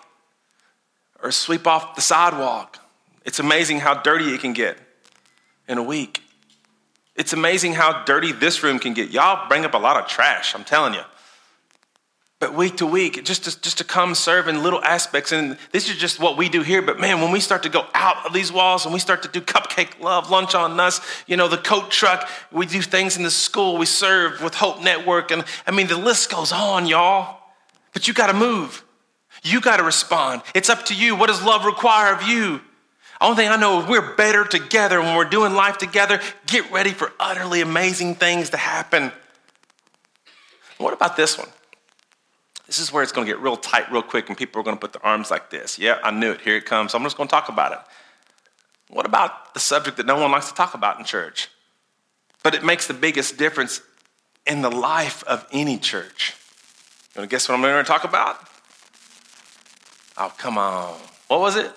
or 1.23 1.31
sweep 1.31 1.66
off 1.66 1.94
the 1.94 2.01
sidewalk 2.01 2.80
it's 3.24 3.38
amazing 3.38 3.80
how 3.80 3.94
dirty 3.94 4.35
it 4.35 4.40
can 4.40 4.52
get 4.52 4.78
in 5.68 5.78
a 5.78 5.83
week. 5.83 6.22
It's 7.16 7.33
amazing 7.33 7.74
how 7.74 8.04
dirty 8.04 8.33
this 8.33 8.62
room 8.62 8.78
can 8.78 8.94
get. 8.94 9.11
Y'all 9.11 9.48
bring 9.48 9.64
up 9.64 9.74
a 9.74 9.78
lot 9.78 9.96
of 9.96 10.09
trash, 10.09 10.54
I'm 10.54 10.64
telling 10.64 10.94
you. 10.94 11.02
But 12.38 12.54
week 12.54 12.78
to 12.78 12.87
week, 12.87 13.22
just 13.24 13.44
to, 13.44 13.61
just 13.61 13.76
to 13.78 13.85
come 13.85 14.14
serve 14.14 14.48
in 14.48 14.62
little 14.62 14.83
aspects. 14.83 15.30
And 15.30 15.59
this 15.72 15.90
is 15.90 15.96
just 15.98 16.18
what 16.18 16.38
we 16.38 16.48
do 16.48 16.62
here. 16.62 16.80
But 16.80 16.98
man, 16.98 17.20
when 17.20 17.30
we 17.30 17.40
start 17.40 17.62
to 17.64 17.68
go 17.68 17.87
out 17.92 18.24
of 18.24 18.33
these 18.33 18.50
walls 18.50 18.87
and 18.87 18.94
we 18.94 18.98
start 18.98 19.22
to 19.24 19.28
do 19.28 19.42
cupcake 19.42 20.00
love, 20.00 20.30
lunch 20.30 20.54
on 20.54 20.80
us, 20.80 21.02
you 21.26 21.37
know, 21.37 21.48
the 21.48 21.59
coat 21.59 21.90
truck, 21.90 22.26
we 22.50 22.64
do 22.64 22.80
things 22.80 23.18
in 23.18 23.22
the 23.22 23.30
school, 23.30 23.76
we 23.76 23.85
serve 23.85 24.40
with 24.40 24.54
Hope 24.54 24.83
Network. 24.83 25.30
And 25.30 25.44
I 25.66 25.70
mean, 25.72 25.87
the 25.87 25.98
list 25.98 26.30
goes 26.30 26.50
on, 26.50 26.87
y'all. 26.87 27.40
But 27.92 28.09
you 28.09 28.14
got 28.14 28.28
to 28.28 28.35
move. 28.35 28.85
You 29.42 29.61
got 29.61 29.76
to 29.76 29.83
respond. 29.83 30.40
It's 30.54 30.70
up 30.70 30.87
to 30.87 30.94
you. 30.94 31.14
What 31.16 31.26
does 31.26 31.42
love 31.42 31.66
require 31.66 32.14
of 32.14 32.22
you? 32.22 32.62
Only 33.20 33.37
thing 33.37 33.48
I 33.48 33.56
know 33.56 33.80
is 33.83 33.87
we're 33.87 34.14
better 34.14 34.44
together 34.44 35.00
when 35.00 35.14
we're 35.14 35.24
doing 35.24 35.52
life 35.52 35.76
together. 35.76 36.20
Get 36.46 36.70
ready 36.70 36.90
for 36.90 37.12
utterly 37.20 37.61
amazing 37.61 38.14
things 38.14 38.50
to 38.50 38.56
happen. 38.56 39.12
What 40.78 40.94
about 40.94 41.16
this 41.16 41.37
one? 41.37 41.48
This 42.66 42.78
is 42.78 42.92
where 42.92 43.02
it's 43.02 43.12
going 43.12 43.26
to 43.26 43.33
get 43.33 43.42
real 43.42 43.56
tight 43.56 43.90
real 43.92 44.02
quick 44.02 44.28
and 44.28 44.38
people 44.38 44.61
are 44.61 44.64
going 44.64 44.76
to 44.76 44.80
put 44.80 44.92
their 44.92 45.04
arms 45.04 45.30
like 45.30 45.50
this. 45.50 45.78
Yeah, 45.78 45.98
I 46.02 46.11
knew 46.11 46.30
it. 46.30 46.40
Here 46.40 46.56
it 46.56 46.64
comes. 46.64 46.94
I'm 46.94 47.02
just 47.02 47.16
going 47.16 47.28
to 47.28 47.30
talk 47.30 47.48
about 47.48 47.72
it. 47.72 47.78
What 48.88 49.06
about 49.06 49.52
the 49.52 49.61
subject 49.61 49.98
that 49.98 50.06
no 50.06 50.18
one 50.18 50.30
likes 50.30 50.48
to 50.48 50.54
talk 50.54 50.74
about 50.74 50.98
in 50.98 51.04
church? 51.04 51.48
But 52.42 52.54
it 52.54 52.64
makes 52.64 52.87
the 52.87 52.94
biggest 52.94 53.37
difference 53.37 53.83
in 54.46 54.62
the 54.62 54.70
life 54.70 55.22
of 55.24 55.46
any 55.52 55.78
church. 55.78 56.35
You 57.14 57.20
want 57.20 57.30
to 57.30 57.35
guess 57.35 57.48
what 57.48 57.56
I'm 57.56 57.61
going 57.61 57.85
to 57.85 57.88
talk 57.88 58.04
about? 58.04 58.38
Oh, 60.16 60.33
come 60.38 60.56
on. 60.56 60.98
What 61.28 61.40
was 61.40 61.56
it? 61.56 61.70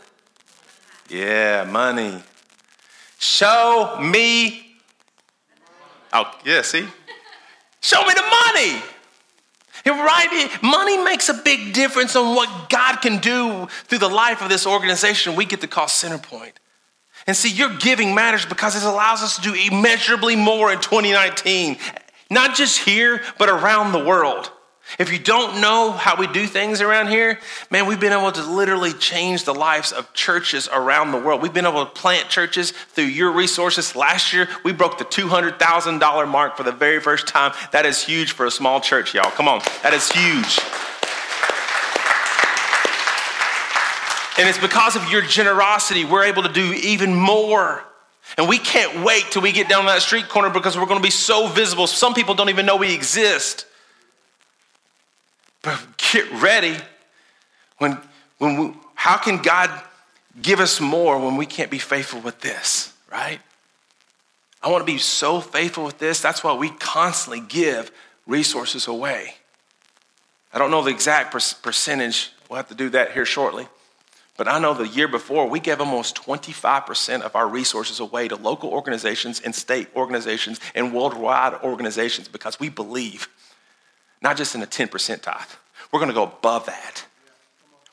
Yeah, 1.14 1.66
money. 1.70 2.24
Show 3.20 4.00
me. 4.02 4.78
Oh, 6.12 6.32
yeah, 6.44 6.64
see? 6.64 6.88
Show 7.82 8.02
me 8.02 8.14
the 8.16 8.24
money. 8.24 8.82
Right? 9.86 10.50
Money 10.64 11.04
makes 11.04 11.30
a 11.30 11.36
big 11.36 11.74
difference 11.74 12.16
on 12.16 12.36
what 12.36 12.68
God 12.68 12.98
can 12.98 13.20
do 13.20 13.68
through 13.84 14.00
the 14.00 14.10
life 14.10 14.42
of 14.42 14.50
this 14.50 14.66
organization 14.66 15.36
we 15.36 15.46
get 15.46 15.62
to 15.62 15.68
call 15.68 15.86
Centerpoint. 15.86 16.54
And 17.28 17.38
see, 17.38 17.50
your 17.52 17.78
giving 17.78 18.16
matters 18.16 18.48
because 18.48 18.76
it 18.76 18.82
allows 18.82 19.22
us 19.22 19.36
to 19.36 19.42
do 19.44 19.54
immeasurably 19.54 20.36
more 20.36 20.74
in 20.74 20.80
2019, 20.80 21.78
not 22.32 22.56
just 22.56 22.80
here, 22.80 23.22
but 23.38 23.50
around 23.50 23.92
the 23.92 24.04
world. 24.04 24.52
If 25.00 25.12
you 25.12 25.18
don't 25.18 25.60
know 25.60 25.92
how 25.92 26.16
we 26.18 26.28
do 26.28 26.46
things 26.46 26.80
around 26.80 27.08
here, 27.08 27.40
man, 27.72 27.88
we've 27.88 28.00
been 28.00 28.14
able 28.14 28.32
to 28.32 28.44
literally 28.44 28.94
change 28.94 29.44
the 29.44 29.54
lives 29.54 29.92
of 29.92 30.14
churches 30.14 30.70
around 30.72 31.12
the 31.12 31.18
world. 31.18 31.42
We've 31.42 31.54
been 31.54 31.66
able 31.66 31.84
to 31.84 31.92
plant 31.92 32.30
churches 32.30 32.72
through 32.72 33.06
your 33.06 33.32
resources. 33.32 33.96
Last 33.96 34.34
year, 34.34 34.48
we 34.64 34.72
broke 34.72 35.00
the 35.00 35.06
$200,000 35.06 36.28
mark 36.28 36.58
for 36.58 36.64
the 36.64 36.72
very 36.72 37.00
first 37.00 37.28
time. 37.28 37.54
That 37.72 37.88
is 37.88 38.04
huge 38.04 38.34
for 38.34 38.46
a 38.46 38.52
small 38.52 38.82
church, 38.82 39.16
y'all. 39.16 39.32
Come 39.32 39.48
on, 39.48 39.62
that 39.82 39.94
is 39.94 40.12
huge. 40.12 40.60
And 44.38 44.48
it's 44.48 44.60
because 44.60 44.96
of 44.96 45.10
your 45.10 45.22
generosity, 45.22 46.06
we're 46.06 46.26
able 46.26 46.44
to 46.44 46.50
do 46.50 46.74
even 46.74 47.16
more. 47.16 47.84
And 48.38 48.48
we 48.48 48.58
can't 48.58 49.04
wait 49.04 49.26
till 49.32 49.42
we 49.42 49.52
get 49.52 49.70
down 49.70 49.86
that 49.88 50.02
street 50.02 50.30
corner 50.30 50.50
because 50.50 50.78
we're 50.78 50.86
going 50.86 51.00
to 51.00 51.04
be 51.04 51.12
so 51.12 51.48
visible. 51.48 51.88
Some 51.88 52.14
people 52.14 52.36
don't 52.36 52.50
even 52.50 52.66
know 52.66 52.76
we 52.76 52.94
exist. 52.94 53.66
But 55.64 55.82
get 55.98 56.32
ready 56.34 56.78
when, 57.80 57.98
when 58.38 58.58
we, 58.58 58.74
how 58.94 59.18
can 59.18 59.42
God 59.42 59.72
give 60.40 60.60
us 60.60 60.80
more 60.80 61.18
when 61.18 61.38
we 61.38 61.48
can't 61.48 61.72
be 61.72 61.80
faithful 61.80 62.20
with 62.20 62.40
this, 62.42 62.94
right? 63.12 63.40
I 64.62 64.70
want 64.70 64.86
to 64.86 64.92
be 64.92 65.00
so 65.00 65.42
faithful 65.42 65.84
with 65.84 65.98
this. 65.98 66.22
That's 66.22 66.44
why 66.44 66.54
we 66.54 66.70
constantly 66.70 67.42
give 67.42 67.92
resources 68.28 68.88
away. 68.88 69.36
I 70.54 70.60
don't 70.60 70.70
know 70.70 70.84
the 70.84 70.92
exact 70.92 71.32
percentage. 71.64 72.32
We'll 72.50 72.58
have 72.58 72.70
to 72.70 72.76
do 72.76 72.90
that 72.92 73.14
here 73.14 73.26
shortly. 73.26 73.68
But 74.36 74.48
I 74.48 74.60
know 74.60 74.74
the 74.74 74.88
year 74.88 75.08
before, 75.08 75.48
we 75.48 75.60
gave 75.60 75.80
almost 75.80 76.16
25% 76.16 77.22
of 77.22 77.36
our 77.36 77.48
resources 77.48 78.00
away 78.00 78.28
to 78.28 78.36
local 78.36 78.70
organizations 78.70 79.40
and 79.40 79.54
state 79.54 79.90
organizations 79.96 80.60
and 80.74 80.94
worldwide 80.94 81.54
organizations 81.64 82.28
because 82.28 82.60
we 82.60 82.70
believe 82.70 83.28
not 84.24 84.38
just 84.38 84.56
in 84.56 84.62
a 84.64 84.66
10% 84.66 85.22
tithe. 85.22 85.42
We're 85.92 86.00
going 86.00 86.10
to 86.10 86.16
go 86.16 86.24
above 86.24 86.66
that. 86.66 87.06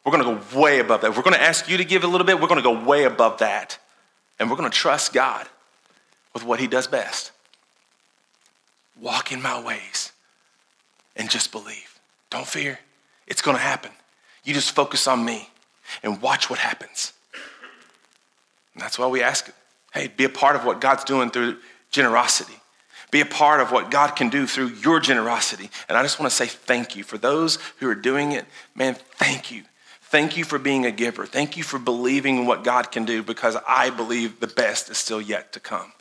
We're 0.04 0.12
going 0.12 0.24
to 0.24 0.40
go 0.40 0.60
way 0.60 0.78
above 0.78 1.02
that. 1.02 1.14
We're 1.14 1.22
going 1.22 1.34
to 1.34 1.42
ask 1.42 1.68
you 1.68 1.76
to 1.76 1.84
give 1.84 2.04
a 2.04 2.06
little 2.06 2.26
bit. 2.26 2.40
We're 2.40 2.46
going 2.46 2.62
to 2.62 2.62
go 2.62 2.82
way 2.84 3.04
above 3.04 3.38
that. 3.38 3.78
And 4.38 4.48
we're 4.48 4.56
going 4.56 4.70
to 4.70 4.76
trust 4.76 5.12
God 5.12 5.46
with 6.32 6.44
what 6.44 6.60
He 6.60 6.66
does 6.66 6.86
best. 6.86 7.32
Walk 8.98 9.32
in 9.32 9.42
my 9.42 9.62
ways 9.62 10.12
and 11.16 11.28
just 11.28 11.52
believe. 11.52 11.98
Don't 12.30 12.46
fear. 12.46 12.78
It's 13.26 13.42
going 13.42 13.56
to 13.56 13.62
happen. 13.62 13.90
You 14.44 14.54
just 14.54 14.74
focus 14.74 15.06
on 15.06 15.24
me 15.24 15.48
and 16.02 16.22
watch 16.22 16.48
what 16.48 16.58
happens. 16.58 17.12
And 18.74 18.82
that's 18.82 18.98
why 18.98 19.08
we 19.08 19.22
ask, 19.22 19.52
hey, 19.92 20.08
be 20.08 20.24
a 20.24 20.28
part 20.28 20.56
of 20.56 20.64
what 20.64 20.80
God's 20.80 21.04
doing 21.04 21.30
through 21.30 21.58
generosity. 21.90 22.54
Be 23.10 23.20
a 23.20 23.26
part 23.26 23.60
of 23.60 23.72
what 23.72 23.90
God 23.90 24.14
can 24.14 24.28
do 24.28 24.46
through 24.46 24.68
your 24.68 25.00
generosity. 25.00 25.70
And 25.88 25.98
I 25.98 26.02
just 26.02 26.20
want 26.20 26.30
to 26.30 26.36
say 26.36 26.46
thank 26.46 26.96
you. 26.96 27.02
For 27.02 27.18
those 27.18 27.58
who 27.78 27.88
are 27.88 27.94
doing 27.94 28.32
it, 28.32 28.46
man, 28.74 28.94
thank 28.94 29.50
you. 29.50 29.64
Thank 30.02 30.36
you 30.36 30.44
for 30.44 30.58
being 30.58 30.86
a 30.86 30.90
giver. 30.90 31.26
Thank 31.26 31.56
you 31.56 31.62
for 31.62 31.78
believing 31.78 32.38
in 32.38 32.46
what 32.46 32.64
God 32.64 32.90
can 32.90 33.04
do 33.04 33.22
because 33.22 33.56
I 33.66 33.90
believe 33.90 34.40
the 34.40 34.46
best 34.46 34.90
is 34.90 34.98
still 34.98 35.20
yet 35.20 35.52
to 35.52 35.60
come. 35.60 35.92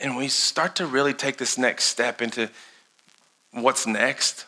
And 0.00 0.16
we 0.16 0.28
start 0.28 0.76
to 0.76 0.86
really 0.86 1.14
take 1.14 1.38
this 1.38 1.58
next 1.58 1.84
step 1.84 2.22
into 2.22 2.50
what's 3.52 3.86
next. 3.86 4.46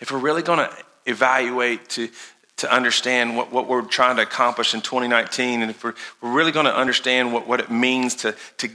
If 0.00 0.10
we're 0.10 0.18
really 0.18 0.42
going 0.42 0.58
to 0.58 0.70
evaluate 1.06 1.88
to 1.90 2.08
to 2.56 2.72
understand 2.72 3.36
what, 3.36 3.52
what 3.52 3.68
we're 3.68 3.82
trying 3.82 4.16
to 4.16 4.22
accomplish 4.22 4.74
in 4.74 4.80
2019, 4.80 5.62
and 5.62 5.70
if 5.70 5.84
we're, 5.84 5.94
we're 6.20 6.32
really 6.32 6.52
going 6.52 6.66
to 6.66 6.74
understand 6.74 7.32
what, 7.32 7.46
what 7.46 7.60
it 7.60 7.70
means 7.70 8.14
to, 8.16 8.34
to, 8.56 8.70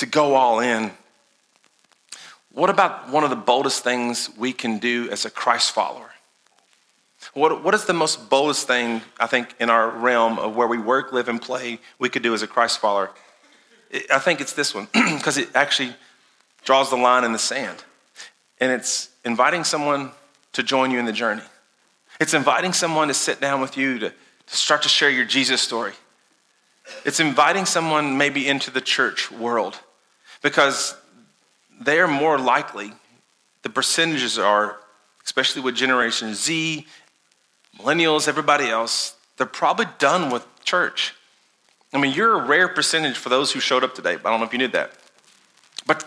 to 0.00 0.06
go 0.06 0.34
all 0.34 0.60
in, 0.60 0.90
what 2.52 2.70
about 2.70 3.10
one 3.10 3.22
of 3.22 3.30
the 3.30 3.36
boldest 3.36 3.84
things 3.84 4.30
we 4.36 4.52
can 4.52 4.78
do 4.78 5.08
as 5.10 5.24
a 5.24 5.30
Christ 5.30 5.72
follower? 5.72 6.10
What, 7.34 7.62
what 7.62 7.74
is 7.74 7.84
the 7.84 7.92
most 7.92 8.28
boldest 8.28 8.66
thing, 8.66 9.02
I 9.20 9.26
think, 9.26 9.54
in 9.60 9.70
our 9.70 9.88
realm 9.90 10.38
of 10.38 10.56
where 10.56 10.66
we 10.66 10.78
work, 10.78 11.12
live, 11.12 11.28
and 11.28 11.40
play 11.40 11.78
we 11.98 12.08
could 12.08 12.22
do 12.22 12.34
as 12.34 12.42
a 12.42 12.46
Christ 12.46 12.78
follower? 12.80 13.10
I 14.10 14.18
think 14.18 14.40
it's 14.40 14.54
this 14.54 14.74
one, 14.74 14.88
because 14.92 15.36
it 15.36 15.50
actually 15.54 15.94
draws 16.64 16.90
the 16.90 16.96
line 16.96 17.24
in 17.24 17.32
the 17.32 17.38
sand. 17.38 17.84
And 18.58 18.72
it's 18.72 19.10
inviting 19.24 19.64
someone 19.64 20.12
to 20.54 20.62
join 20.62 20.90
you 20.90 20.98
in 20.98 21.04
the 21.04 21.12
journey. 21.12 21.42
It's 22.20 22.34
inviting 22.34 22.72
someone 22.72 23.08
to 23.08 23.14
sit 23.14 23.40
down 23.40 23.60
with 23.60 23.76
you 23.76 23.98
to, 23.98 24.10
to 24.10 24.56
start 24.56 24.82
to 24.82 24.88
share 24.88 25.10
your 25.10 25.24
Jesus 25.24 25.60
story. 25.60 25.92
It's 27.04 27.20
inviting 27.20 27.66
someone 27.66 28.18
maybe 28.18 28.48
into 28.48 28.70
the 28.70 28.80
church 28.80 29.30
world 29.30 29.78
because 30.42 30.96
they 31.80 31.98
are 32.00 32.08
more 32.08 32.38
likely, 32.38 32.92
the 33.62 33.70
percentages 33.70 34.38
are, 34.38 34.78
especially 35.24 35.62
with 35.62 35.74
Generation 35.74 36.34
Z, 36.34 36.86
millennials, 37.78 38.28
everybody 38.28 38.68
else, 38.68 39.14
they're 39.36 39.46
probably 39.46 39.86
done 39.98 40.30
with 40.30 40.46
church. 40.64 41.14
I 41.92 41.98
mean, 41.98 42.14
you're 42.14 42.40
a 42.40 42.46
rare 42.46 42.68
percentage 42.68 43.16
for 43.16 43.28
those 43.30 43.52
who 43.52 43.60
showed 43.60 43.82
up 43.82 43.94
today. 43.94 44.12
I 44.12 44.16
don't 44.16 44.40
know 44.40 44.46
if 44.46 44.52
you 44.52 44.58
knew 44.58 44.68
that. 44.68 44.92
But 45.86 46.06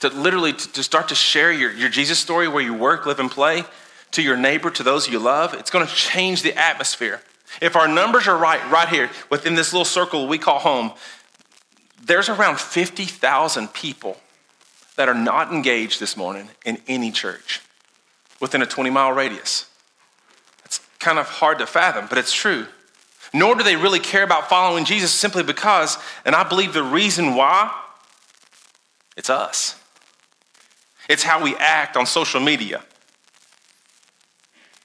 to 0.00 0.08
literally 0.08 0.52
to, 0.52 0.72
to 0.72 0.82
start 0.82 1.08
to 1.08 1.14
share 1.14 1.52
your, 1.52 1.72
your 1.72 1.88
Jesus 1.88 2.18
story 2.18 2.48
where 2.48 2.62
you 2.62 2.74
work, 2.74 3.06
live, 3.06 3.20
and 3.20 3.30
play, 3.30 3.64
to 4.12 4.22
your 4.22 4.36
neighbor, 4.36 4.70
to 4.70 4.82
those 4.82 5.08
you 5.08 5.18
love, 5.18 5.54
it's 5.54 5.70
going 5.70 5.86
to 5.86 5.92
change 5.92 6.42
the 6.42 6.56
atmosphere. 6.58 7.20
If 7.60 7.76
our 7.76 7.88
numbers 7.88 8.28
are 8.28 8.36
right, 8.36 8.60
right 8.70 8.88
here 8.88 9.10
within 9.30 9.54
this 9.54 9.72
little 9.72 9.84
circle 9.84 10.26
we 10.28 10.38
call 10.38 10.58
home, 10.58 10.92
there's 12.06 12.28
around 12.28 12.60
50,000 12.60 13.68
people 13.72 14.18
that 14.96 15.08
are 15.08 15.14
not 15.14 15.52
engaged 15.52 16.00
this 16.00 16.16
morning 16.16 16.48
in 16.64 16.78
any 16.86 17.10
church 17.10 17.60
within 18.40 18.62
a 18.62 18.66
20 18.66 18.90
mile 18.90 19.12
radius. 19.12 19.66
It's 20.64 20.80
kind 20.98 21.18
of 21.18 21.26
hard 21.26 21.58
to 21.58 21.66
fathom, 21.66 22.06
but 22.08 22.18
it's 22.18 22.32
true. 22.32 22.66
Nor 23.32 23.56
do 23.56 23.64
they 23.64 23.76
really 23.76 23.98
care 23.98 24.22
about 24.22 24.48
following 24.48 24.84
Jesus 24.84 25.10
simply 25.10 25.42
because, 25.42 25.98
and 26.24 26.34
I 26.34 26.44
believe 26.44 26.72
the 26.72 26.84
reason 26.84 27.34
why, 27.34 27.74
it's 29.16 29.30
us. 29.30 29.80
It's 31.08 31.22
how 31.22 31.42
we 31.42 31.56
act 31.56 31.96
on 31.96 32.06
social 32.06 32.40
media. 32.40 32.82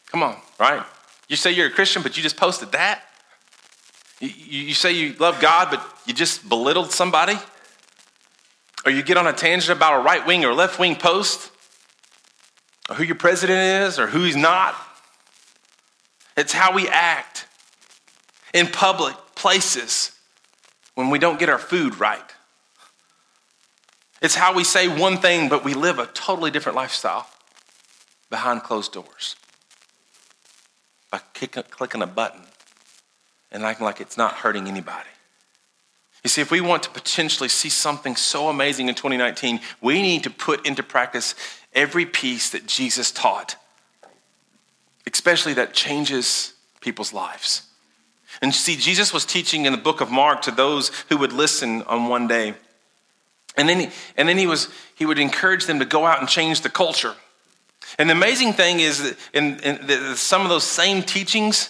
Come 0.07 0.23
on, 0.23 0.37
right? 0.59 0.83
You 1.27 1.35
say 1.35 1.51
you're 1.51 1.67
a 1.67 1.71
Christian, 1.71 2.01
but 2.01 2.17
you 2.17 2.23
just 2.23 2.37
posted 2.37 2.71
that? 2.71 3.03
You, 4.19 4.29
you 4.29 4.73
say 4.73 4.91
you 4.91 5.13
love 5.13 5.39
God, 5.39 5.69
but 5.71 5.85
you 6.05 6.13
just 6.13 6.47
belittled 6.47 6.91
somebody? 6.91 7.37
Or 8.85 8.91
you 8.91 9.03
get 9.03 9.17
on 9.17 9.27
a 9.27 9.33
tangent 9.33 9.75
about 9.75 9.99
a 9.99 10.03
right 10.03 10.25
wing 10.25 10.45
or 10.45 10.53
left 10.53 10.79
wing 10.79 10.95
post? 10.95 11.51
Or 12.89 12.95
who 12.95 13.03
your 13.03 13.15
president 13.15 13.87
is 13.87 13.99
or 13.99 14.07
who 14.07 14.23
he's 14.23 14.35
not? 14.35 14.75
It's 16.35 16.53
how 16.53 16.73
we 16.73 16.87
act 16.87 17.47
in 18.53 18.67
public 18.67 19.15
places 19.35 20.11
when 20.95 21.09
we 21.09 21.19
don't 21.19 21.39
get 21.39 21.49
our 21.49 21.59
food 21.59 21.99
right. 21.99 22.21
It's 24.21 24.35
how 24.35 24.53
we 24.53 24.63
say 24.63 24.87
one 24.87 25.17
thing, 25.17 25.47
but 25.47 25.63
we 25.63 25.73
live 25.73 25.99
a 25.99 26.07
totally 26.07 26.51
different 26.51 26.75
lifestyle 26.75 27.27
behind 28.29 28.63
closed 28.63 28.91
doors 28.91 29.35
by 31.09 31.19
clicking 31.33 32.01
a 32.01 32.07
button 32.07 32.48
and 33.51 33.63
acting 33.63 33.85
like 33.85 34.01
it's 34.01 34.17
not 34.17 34.33
hurting 34.33 34.67
anybody. 34.67 35.09
You 36.23 36.29
see, 36.29 36.41
if 36.41 36.51
we 36.51 36.61
want 36.61 36.83
to 36.83 36.89
potentially 36.89 37.49
see 37.49 37.69
something 37.69 38.15
so 38.15 38.49
amazing 38.49 38.89
in 38.89 38.95
2019, 38.95 39.61
we 39.81 40.01
need 40.01 40.23
to 40.23 40.29
put 40.29 40.65
into 40.67 40.83
practice 40.83 41.33
every 41.73 42.05
piece 42.05 42.49
that 42.49 42.65
Jesus 42.65 43.11
taught, 43.11 43.55
especially 45.11 45.53
that 45.53 45.73
changes 45.73 46.53
people's 46.81 47.13
lives. 47.13 47.63
And 48.41 48.53
see, 48.53 48.75
Jesus 48.75 49.13
was 49.13 49.25
teaching 49.25 49.65
in 49.65 49.71
the 49.71 49.77
book 49.77 50.01
of 50.01 50.11
Mark 50.11 50.41
to 50.43 50.51
those 50.51 50.89
who 51.09 51.17
would 51.17 51.33
listen 51.33 51.83
on 51.83 52.07
one 52.07 52.27
day. 52.27 52.53
And 53.57 53.67
then, 53.67 53.79
he, 53.79 53.89
and 54.15 54.29
then 54.29 54.37
he, 54.37 54.47
was, 54.47 54.69
he 54.95 55.05
would 55.05 55.19
encourage 55.19 55.65
them 55.65 55.79
to 55.79 55.85
go 55.85 56.05
out 56.05 56.19
and 56.19 56.29
change 56.29 56.61
the 56.61 56.69
culture. 56.69 57.15
And 57.97 58.09
the 58.09 58.13
amazing 58.13 58.53
thing 58.53 58.79
is 58.79 59.03
that 59.03 59.17
in, 59.33 59.59
in 59.59 60.15
some 60.15 60.43
of 60.43 60.49
those 60.49 60.63
same 60.63 61.01
teachings 61.01 61.69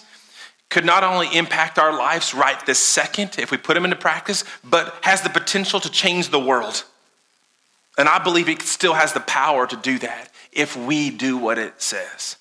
could 0.70 0.86
not 0.86 1.04
only 1.04 1.36
impact 1.36 1.80
our 1.80 1.92
lives 1.92 2.34
right 2.34 2.64
this 2.66 2.80
second 2.80 3.38
if 3.40 3.52
we 3.52 3.58
put 3.58 3.74
them 3.74 3.86
into 3.86 3.96
practice, 3.96 4.44
but 4.64 4.96
has 5.02 5.22
the 5.22 5.30
potential 5.30 5.80
to 5.80 5.90
change 5.90 6.30
the 6.30 6.40
world. 6.40 6.84
And 7.98 8.08
I 8.08 8.20
believe 8.20 8.48
it 8.48 8.62
still 8.62 8.94
has 8.94 9.14
the 9.14 9.20
power 9.20 9.68
to 9.68 9.76
do 9.76 10.00
that 10.00 10.30
if 10.54 10.76
we 10.76 11.10
do 11.10 11.38
what 11.38 11.58
it 11.58 11.82
says. 11.82 12.38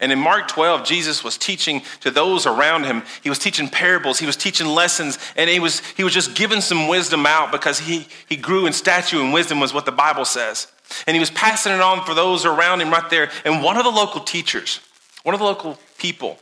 And 0.00 0.10
in 0.10 0.18
Mark 0.18 0.48
12, 0.48 0.84
Jesus 0.84 1.22
was 1.22 1.38
teaching 1.38 1.82
to 2.00 2.10
those 2.10 2.44
around 2.44 2.84
him. 2.84 3.04
He 3.22 3.28
was 3.28 3.38
teaching 3.38 3.68
parables, 3.68 4.18
he 4.18 4.26
was 4.26 4.36
teaching 4.36 4.66
lessons, 4.66 5.16
and 5.36 5.48
he 5.48 5.60
was, 5.60 5.80
he 5.96 6.02
was 6.02 6.12
just 6.12 6.34
giving 6.34 6.60
some 6.60 6.88
wisdom 6.88 7.24
out 7.24 7.52
because 7.52 7.78
he, 7.78 8.08
he 8.28 8.36
grew 8.36 8.66
in 8.66 8.72
stature 8.72 9.20
and 9.20 9.32
wisdom, 9.32 9.60
was 9.60 9.72
what 9.72 9.86
the 9.86 9.92
Bible 9.92 10.24
says. 10.24 10.66
And 11.06 11.14
he 11.14 11.20
was 11.20 11.30
passing 11.30 11.72
it 11.72 11.80
on 11.80 12.04
for 12.04 12.14
those 12.14 12.44
around 12.44 12.80
him 12.80 12.90
right 12.90 13.08
there. 13.10 13.30
And 13.44 13.62
one 13.62 13.76
of 13.76 13.84
the 13.84 13.90
local 13.90 14.20
teachers, 14.20 14.80
one 15.22 15.34
of 15.34 15.38
the 15.38 15.46
local 15.46 15.78
people, 15.98 16.36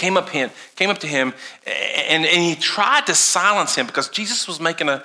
came 0.00 0.16
up, 0.16 0.30
him, 0.30 0.50
came 0.74 0.90
up 0.90 0.98
to 0.98 1.06
him 1.06 1.32
and, 1.66 2.26
and 2.26 2.42
he 2.42 2.56
tried 2.56 3.06
to 3.06 3.14
silence 3.14 3.76
him 3.76 3.86
because 3.86 4.08
Jesus 4.08 4.48
was 4.48 4.58
making 4.58 4.88
a, 4.88 5.04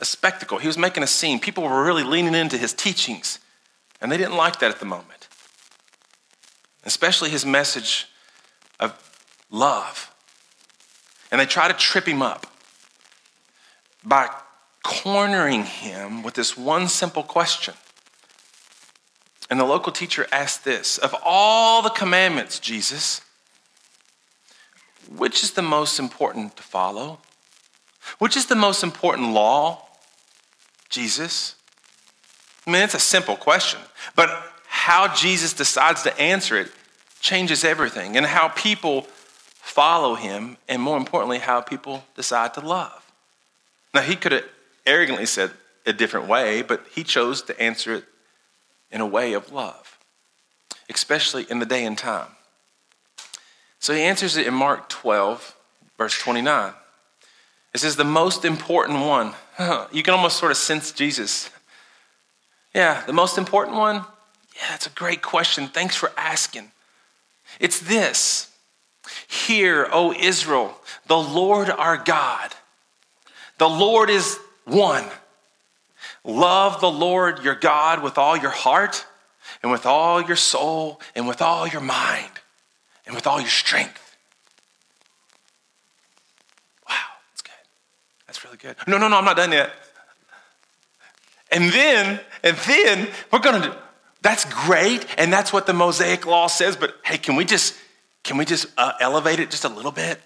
a 0.00 0.04
spectacle. 0.04 0.58
He 0.58 0.66
was 0.66 0.76
making 0.76 1.02
a 1.02 1.06
scene. 1.06 1.40
People 1.40 1.64
were 1.64 1.82
really 1.82 2.02
leaning 2.02 2.34
into 2.34 2.58
his 2.58 2.74
teachings, 2.74 3.38
and 4.00 4.12
they 4.12 4.18
didn't 4.18 4.36
like 4.36 4.58
that 4.58 4.70
at 4.70 4.80
the 4.80 4.84
moment. 4.84 5.28
Especially 6.84 7.30
his 7.30 7.46
message 7.46 8.08
of 8.80 8.92
love. 9.50 10.12
And 11.30 11.40
they 11.40 11.46
tried 11.46 11.68
to 11.68 11.74
trip 11.74 12.06
him 12.06 12.20
up 12.20 12.46
by 14.04 14.28
cornering 14.82 15.62
him 15.62 16.22
with 16.22 16.34
this 16.34 16.58
one 16.58 16.88
simple 16.88 17.22
question 17.22 17.74
and 19.52 19.60
the 19.60 19.64
local 19.64 19.92
teacher 19.92 20.26
asked 20.32 20.64
this 20.64 20.96
Of 20.96 21.14
all 21.22 21.82
the 21.82 21.90
commandments, 21.90 22.58
Jesus, 22.58 23.20
which 25.08 25.42
is 25.42 25.52
the 25.52 25.62
most 25.62 25.98
important 25.98 26.56
to 26.56 26.62
follow? 26.62 27.18
Which 28.18 28.36
is 28.36 28.46
the 28.46 28.56
most 28.56 28.82
important 28.82 29.32
law? 29.32 29.86
Jesus? 30.88 31.54
I 32.66 32.70
mean, 32.70 32.82
it's 32.82 32.94
a 32.94 33.00
simple 33.00 33.36
question, 33.36 33.80
but 34.14 34.30
how 34.66 35.12
Jesus 35.14 35.52
decides 35.52 36.02
to 36.02 36.20
answer 36.20 36.56
it 36.56 36.70
changes 37.20 37.62
everything, 37.64 38.16
and 38.16 38.26
how 38.26 38.48
people 38.48 39.02
follow 39.60 40.16
him, 40.16 40.56
and 40.68 40.82
more 40.82 40.96
importantly, 40.96 41.38
how 41.38 41.60
people 41.60 42.04
decide 42.16 42.52
to 42.54 42.60
love. 42.60 43.00
Now, 43.94 44.00
he 44.00 44.16
could 44.16 44.32
have 44.32 44.44
arrogantly 44.84 45.26
said 45.26 45.52
a 45.86 45.92
different 45.92 46.26
way, 46.26 46.62
but 46.62 46.84
he 46.92 47.04
chose 47.04 47.42
to 47.42 47.60
answer 47.60 47.94
it 47.94 48.04
in 48.90 49.00
a 49.00 49.06
way 49.06 49.34
of 49.34 49.52
love, 49.52 49.98
especially 50.90 51.46
in 51.48 51.60
the 51.60 51.66
day 51.66 51.84
and 51.84 51.96
time. 51.96 52.28
So 53.82 53.92
he 53.92 54.02
answers 54.02 54.36
it 54.36 54.46
in 54.46 54.54
Mark 54.54 54.88
12, 54.88 55.56
verse 55.98 56.16
29. 56.16 56.72
It 57.74 57.78
says, 57.78 57.96
the 57.96 58.04
most 58.04 58.44
important 58.44 59.00
one. 59.00 59.34
You 59.92 60.04
can 60.04 60.14
almost 60.14 60.38
sort 60.38 60.52
of 60.52 60.56
sense 60.56 60.92
Jesus. 60.92 61.50
Yeah, 62.72 63.04
the 63.06 63.12
most 63.12 63.38
important 63.38 63.76
one? 63.76 63.96
Yeah, 63.96 64.68
that's 64.70 64.86
a 64.86 64.90
great 64.90 65.20
question. 65.20 65.66
Thanks 65.66 65.96
for 65.96 66.12
asking. 66.16 66.70
It's 67.58 67.80
this 67.80 68.52
Hear, 69.26 69.88
O 69.92 70.12
Israel, 70.12 70.78
the 71.08 71.18
Lord 71.18 71.68
our 71.68 71.96
God. 71.96 72.54
The 73.58 73.68
Lord 73.68 74.10
is 74.10 74.38
one. 74.64 75.04
Love 76.24 76.80
the 76.80 76.90
Lord 76.90 77.42
your 77.42 77.56
God 77.56 78.00
with 78.00 78.16
all 78.16 78.36
your 78.36 78.50
heart 78.50 79.06
and 79.60 79.72
with 79.72 79.86
all 79.86 80.22
your 80.22 80.36
soul 80.36 81.00
and 81.16 81.26
with 81.26 81.42
all 81.42 81.66
your 81.66 81.82
mind 81.82 82.41
and 83.06 83.14
with 83.14 83.26
all 83.26 83.40
your 83.40 83.48
strength. 83.48 84.16
Wow, 86.88 86.94
that's 87.30 87.42
good. 87.42 87.52
That's 88.26 88.44
really 88.44 88.56
good. 88.56 88.76
No, 88.86 88.98
no, 88.98 89.08
no, 89.08 89.18
I'm 89.18 89.24
not 89.24 89.36
done 89.36 89.52
yet. 89.52 89.72
And 91.50 91.70
then, 91.70 92.20
and 92.42 92.56
then 92.56 93.08
we're 93.30 93.40
to 93.40 93.60
do, 93.60 93.74
that's 94.22 94.44
great. 94.46 95.04
And 95.18 95.32
that's 95.32 95.52
what 95.52 95.66
the 95.66 95.74
Mosaic 95.74 96.24
law 96.24 96.46
says. 96.46 96.76
But 96.76 96.94
hey, 97.04 97.18
can 97.18 97.36
we 97.36 97.44
just, 97.44 97.74
can 98.24 98.38
we 98.38 98.44
just 98.44 98.66
uh, 98.78 98.92
elevate 99.00 99.38
it 99.38 99.50
just 99.50 99.64
a 99.64 99.68
little 99.68 99.92
bit? 99.92 100.20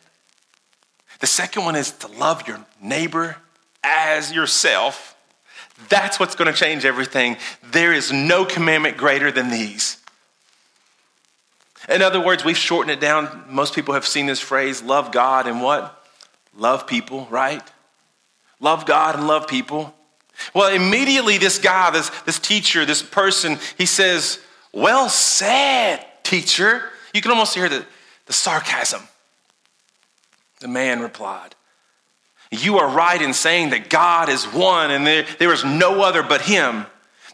The 1.18 1.26
second 1.26 1.64
one 1.64 1.76
is 1.76 1.90
to 1.92 2.08
love 2.08 2.46
your 2.46 2.64
neighbor 2.80 3.36
as 3.82 4.32
yourself. 4.32 5.16
That's 5.88 6.20
what's 6.20 6.34
going 6.34 6.52
to 6.52 6.58
change 6.58 6.84
everything. 6.84 7.36
There 7.72 7.92
is 7.92 8.12
no 8.12 8.44
commandment 8.44 8.96
greater 8.96 9.32
than 9.32 9.50
these. 9.50 9.98
In 11.88 12.02
other 12.02 12.20
words, 12.20 12.44
we've 12.44 12.56
shortened 12.56 12.90
it 12.90 13.00
down. 13.00 13.44
Most 13.48 13.74
people 13.74 13.94
have 13.94 14.06
seen 14.06 14.26
this 14.26 14.40
phrase 14.40 14.82
love 14.82 15.12
God 15.12 15.46
and 15.46 15.62
what? 15.62 16.04
Love 16.56 16.86
people, 16.86 17.26
right? 17.30 17.62
Love 18.60 18.86
God 18.86 19.14
and 19.16 19.26
love 19.26 19.46
people. 19.46 19.94
Well, 20.54 20.74
immediately, 20.74 21.38
this 21.38 21.58
guy, 21.58 21.90
this, 21.90 22.10
this 22.24 22.38
teacher, 22.38 22.84
this 22.84 23.02
person, 23.02 23.58
he 23.78 23.86
says, 23.86 24.40
Well 24.72 25.08
said, 25.08 26.04
teacher. 26.22 26.82
You 27.14 27.22
can 27.22 27.30
almost 27.30 27.54
hear 27.54 27.68
the, 27.68 27.84
the 28.26 28.32
sarcasm. 28.32 29.02
The 30.60 30.68
man 30.68 31.00
replied, 31.00 31.54
You 32.50 32.78
are 32.78 32.88
right 32.88 33.20
in 33.20 33.32
saying 33.32 33.70
that 33.70 33.88
God 33.88 34.28
is 34.28 34.44
one 34.44 34.90
and 34.90 35.06
there, 35.06 35.26
there 35.38 35.52
is 35.52 35.64
no 35.64 36.02
other 36.02 36.22
but 36.22 36.42
Him. 36.42 36.86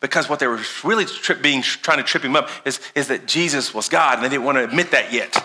Because 0.03 0.29
what 0.29 0.41
they 0.41 0.49
were 0.49 0.61
really 0.83 1.07
being, 1.41 1.63
trying 1.63 1.99
to 1.99 2.05
trip 2.05 2.25
him 2.25 2.35
up 2.35 2.51
is, 2.65 2.81
is 2.97 3.07
that 3.09 3.27
Jesus 3.27 3.73
was 3.73 3.89
God, 3.89 4.15
and 4.15 4.25
they 4.25 4.29
didn't 4.29 4.45
want 4.45 4.59
to 4.59 4.65
admit 4.65 4.91
that 4.91 5.13
yet. 5.13 5.43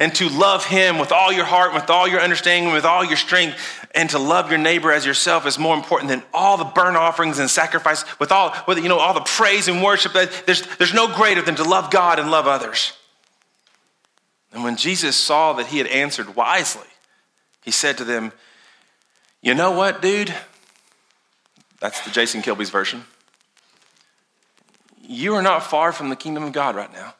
And 0.00 0.14
to 0.14 0.30
love 0.30 0.64
Him 0.64 0.98
with 0.98 1.12
all 1.12 1.30
your 1.30 1.44
heart, 1.44 1.74
with 1.74 1.90
all 1.90 2.08
your 2.08 2.22
understanding, 2.22 2.72
with 2.72 2.86
all 2.86 3.04
your 3.04 3.18
strength, 3.18 3.58
and 3.94 4.08
to 4.08 4.18
love 4.18 4.48
your 4.48 4.58
neighbor 4.58 4.90
as 4.90 5.04
yourself 5.04 5.46
is 5.46 5.58
more 5.58 5.76
important 5.76 6.08
than 6.08 6.22
all 6.32 6.56
the 6.56 6.64
burnt 6.64 6.96
offerings 6.96 7.38
and 7.38 7.50
sacrifice, 7.50 8.06
with 8.18 8.32
all, 8.32 8.54
with, 8.66 8.78
you 8.78 8.88
know, 8.88 8.98
all 8.98 9.12
the 9.12 9.20
praise 9.20 9.68
and 9.68 9.82
worship. 9.82 10.14
There's, 10.14 10.62
there's 10.78 10.94
no 10.94 11.14
greater 11.14 11.42
than 11.42 11.56
to 11.56 11.64
love 11.64 11.90
God 11.90 12.18
and 12.18 12.30
love 12.30 12.46
others. 12.46 12.94
And 14.50 14.64
when 14.64 14.76
Jesus 14.76 15.14
saw 15.14 15.52
that 15.52 15.66
he 15.66 15.76
had 15.76 15.88
answered 15.88 16.34
wisely, 16.34 16.88
he 17.62 17.70
said 17.70 17.98
to 17.98 18.04
them, 18.04 18.32
You 19.42 19.52
know 19.52 19.72
what, 19.72 20.00
dude? 20.00 20.34
That's 21.80 22.00
the 22.00 22.10
Jason 22.10 22.40
Kilby's 22.40 22.70
version 22.70 23.04
you 25.12 25.34
are 25.34 25.42
not 25.42 25.62
far 25.62 25.92
from 25.92 26.08
the 26.08 26.16
kingdom 26.16 26.42
of 26.42 26.52
God 26.52 26.74
right 26.74 26.92
now. 26.92 27.14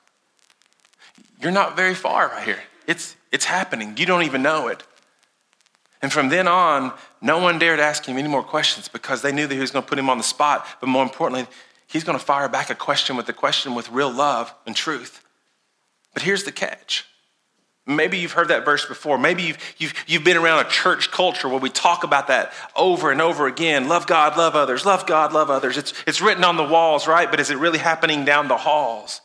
You're 1.40 1.52
not 1.52 1.76
very 1.76 1.94
far 1.94 2.28
right 2.28 2.44
here. 2.44 2.62
It's, 2.86 3.16
it's 3.30 3.44
happening. 3.44 3.96
You 3.96 4.06
don't 4.06 4.22
even 4.22 4.42
know 4.42 4.68
it. 4.68 4.82
And 6.00 6.12
from 6.12 6.28
then 6.28 6.48
on, 6.48 6.92
no 7.20 7.38
one 7.38 7.58
dared 7.58 7.78
ask 7.78 8.04
him 8.04 8.18
any 8.18 8.28
more 8.28 8.42
questions 8.42 8.88
because 8.88 9.22
they 9.22 9.32
knew 9.32 9.46
that 9.46 9.54
he 9.54 9.60
was 9.60 9.70
going 9.70 9.84
to 9.84 9.88
put 9.88 9.98
him 9.98 10.10
on 10.10 10.18
the 10.18 10.24
spot. 10.24 10.66
But 10.80 10.88
more 10.88 11.02
importantly, 11.02 11.46
he's 11.86 12.02
going 12.04 12.18
to 12.18 12.24
fire 12.24 12.48
back 12.48 12.70
a 12.70 12.74
question 12.74 13.16
with 13.16 13.28
a 13.28 13.32
question 13.32 13.74
with 13.74 13.88
real 13.90 14.10
love 14.10 14.52
and 14.66 14.74
truth. 14.74 15.24
But 16.12 16.22
here's 16.22 16.44
the 16.44 16.52
catch 16.52 17.06
Maybe 17.84 18.18
you've 18.18 18.32
heard 18.32 18.48
that 18.48 18.64
verse 18.64 18.86
before. 18.86 19.18
Maybe 19.18 19.42
you've, 19.42 19.58
you've, 19.78 19.94
you've 20.06 20.24
been 20.24 20.36
around 20.36 20.64
a 20.64 20.68
church 20.68 21.10
culture 21.10 21.48
where 21.48 21.58
we 21.58 21.68
talk 21.68 22.04
about 22.04 22.28
that 22.28 22.52
over 22.76 23.10
and 23.10 23.20
over 23.20 23.48
again. 23.48 23.88
Love 23.88 24.06
God, 24.06 24.36
love 24.36 24.54
others, 24.54 24.86
love 24.86 25.04
God, 25.04 25.32
love 25.32 25.50
others. 25.50 25.76
It's, 25.76 25.92
it's 26.06 26.20
written 26.20 26.44
on 26.44 26.56
the 26.56 26.62
walls, 26.62 27.08
right? 27.08 27.28
But 27.28 27.40
is 27.40 27.50
it 27.50 27.58
really 27.58 27.80
happening 27.80 28.24
down 28.24 28.46
the 28.46 28.56
halls? 28.56 29.20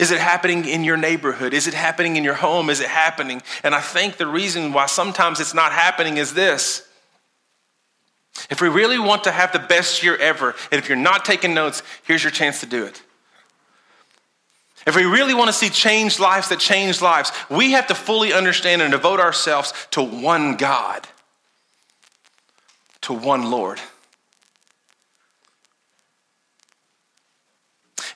Is 0.00 0.10
it 0.10 0.18
happening 0.18 0.64
in 0.64 0.82
your 0.82 0.96
neighborhood? 0.96 1.54
Is 1.54 1.68
it 1.68 1.74
happening 1.74 2.16
in 2.16 2.24
your 2.24 2.34
home? 2.34 2.70
Is 2.70 2.80
it 2.80 2.88
happening? 2.88 3.40
And 3.62 3.72
I 3.72 3.80
think 3.80 4.16
the 4.16 4.26
reason 4.26 4.72
why 4.72 4.86
sometimes 4.86 5.38
it's 5.38 5.54
not 5.54 5.70
happening 5.70 6.16
is 6.16 6.34
this. 6.34 6.88
If 8.50 8.60
we 8.60 8.68
really 8.68 8.98
want 8.98 9.24
to 9.24 9.30
have 9.30 9.52
the 9.52 9.60
best 9.60 10.02
year 10.02 10.16
ever, 10.16 10.56
and 10.72 10.80
if 10.80 10.88
you're 10.88 10.98
not 10.98 11.24
taking 11.24 11.54
notes, 11.54 11.84
here's 12.02 12.24
your 12.24 12.32
chance 12.32 12.58
to 12.60 12.66
do 12.66 12.84
it. 12.84 13.00
If 14.86 14.96
we 14.96 15.04
really 15.04 15.34
want 15.34 15.48
to 15.48 15.52
see 15.52 15.70
changed 15.70 16.20
lives 16.20 16.48
that 16.50 16.58
change 16.58 17.00
lives, 17.00 17.32
we 17.48 17.72
have 17.72 17.86
to 17.86 17.94
fully 17.94 18.32
understand 18.32 18.82
and 18.82 18.92
devote 18.92 19.18
ourselves 19.18 19.72
to 19.92 20.02
one 20.02 20.56
God, 20.56 21.08
to 23.02 23.14
one 23.14 23.50
Lord. 23.50 23.80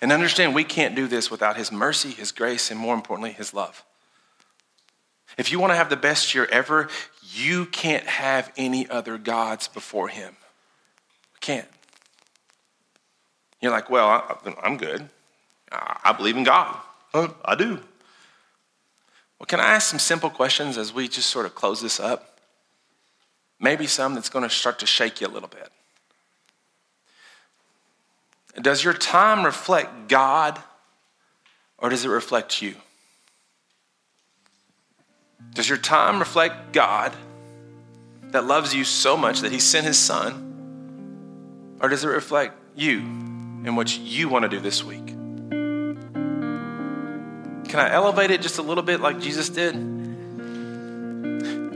And 0.01 0.13
understand 0.13 0.55
we 0.55 0.65
can't 0.65 0.95
do 0.95 1.09
this 1.09 1.31
without 1.31 1.57
His 1.57 1.73
mercy, 1.73 2.11
His 2.11 2.33
grace, 2.33 2.71
and 2.71 2.79
more 2.79 2.95
importantly, 2.95 3.33
His 3.33 3.55
love. 3.55 3.83
If 5.37 5.51
you 5.51 5.59
want 5.59 5.73
to 5.73 5.77
have 5.77 5.89
the 5.89 5.97
best 5.97 6.35
year 6.35 6.47
ever, 6.53 6.89
you 7.33 7.67
can't 7.67 8.07
have 8.07 8.53
any 8.57 8.89
other 8.89 9.19
gods 9.19 9.69
before 9.69 10.09
Him. 10.09 10.37
can't. 11.41 11.69
You're 13.61 13.73
like, 13.73 13.91
well, 13.91 14.41
I'm 14.63 14.77
good. 14.77 15.09
I 15.71 16.13
believe 16.17 16.37
in 16.37 16.45
God. 16.45 16.77
I 17.13 17.55
do. 17.55 17.81
Well, 19.39 19.47
can 19.47 19.61
I 19.61 19.75
ask 19.75 19.89
some 19.89 19.99
simple 19.99 20.31
questions 20.31 20.77
as 20.77 20.93
we 20.93 21.09
just 21.09 21.31
sort 21.31 21.47
of 21.47 21.55
close 21.55 21.81
this 21.81 22.01
up? 22.01 22.41
Maybe 23.61 23.87
some 23.87 24.15
that's 24.15 24.29
going 24.29 24.45
to 24.45 24.51
start 24.51 24.79
to 24.81 24.87
shake 24.87 25.21
you 25.21 25.27
a 25.27 25.29
little 25.29 25.49
bit. 25.49 25.71
Does 28.61 28.83
your 28.83 28.95
time 28.95 29.45
reflect 29.45 30.09
God 30.09 30.59
or 31.79 31.89
does 31.89 32.05
it 32.05 32.09
reflect 32.09 32.61
you? 32.61 32.75
Does 35.55 35.69
your 35.69 35.79
time 35.79 36.19
reflect 36.19 36.73
God 36.73 37.13
that 38.31 38.45
loves 38.45 38.75
you 38.75 38.85
so 38.85 39.17
much 39.17 39.41
that 39.41 39.53
He 39.53 39.61
sent 39.61 39.87
His 39.87 39.99
Son? 39.99 41.77
Or 41.81 41.89
does 41.89 42.05
it 42.05 42.09
reflect 42.09 42.55
you 42.75 42.99
and 42.99 43.77
what 43.77 43.97
you 43.97 44.29
want 44.29 44.43
to 44.43 44.49
do 44.49 44.59
this 44.61 44.83
week? 44.83 45.15
Can 47.69 47.81
I 47.81 47.93
elevate 47.93 48.31
it 48.31 48.41
just 48.41 48.59
a 48.59 48.63
little 48.63 48.83
bit 48.83 49.01
like 49.01 49.21
Jesus 49.21 49.51
did? 49.51 49.77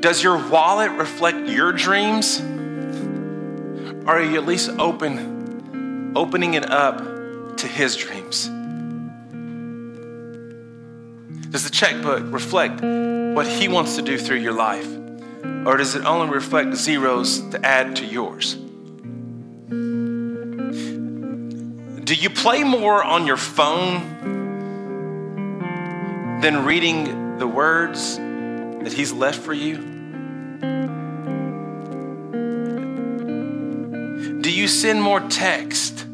Does 0.01 0.23
your 0.23 0.49
wallet 0.49 0.93
reflect 0.93 1.49
your 1.49 1.71
dreams? 1.73 2.41
Or 2.41 4.17
are 4.17 4.23
you 4.23 4.37
at 4.37 4.47
least 4.47 4.71
open, 4.71 6.13
opening 6.17 6.55
it 6.55 6.69
up 6.69 7.59
to 7.59 7.67
his 7.67 7.95
dreams? 7.95 8.49
Does 11.51 11.65
the 11.65 11.71
checkbook 11.71 12.33
reflect 12.33 12.81
what 12.81 13.47
he 13.47 13.69
wants 13.69 13.97
to 13.97 14.03
do 14.03 14.17
through 14.17 14.39
your 14.39 14.55
life? 14.55 14.89
Or 15.67 15.77
does 15.77 15.95
it 15.95 16.07
only 16.07 16.35
reflect 16.35 16.75
zeros 16.75 17.41
to 17.51 17.65
add 17.65 17.97
to 17.97 18.07
yours? 18.07 18.55
Do 22.05 22.15
you 22.15 22.31
play 22.31 22.65
more 22.65 23.05
on 23.05 23.27
your 23.27 23.37
phone 23.37 24.32
than 26.43 26.65
reading 26.65 27.39
the 27.39 27.47
words 27.47 28.17
that 28.17 28.93
He's 28.93 29.13
left 29.13 29.39
for 29.39 29.53
you? 29.53 29.77
Do 34.41 34.51
you 34.53 34.67
send 34.67 35.01
more 35.01 35.21
text 35.21 36.05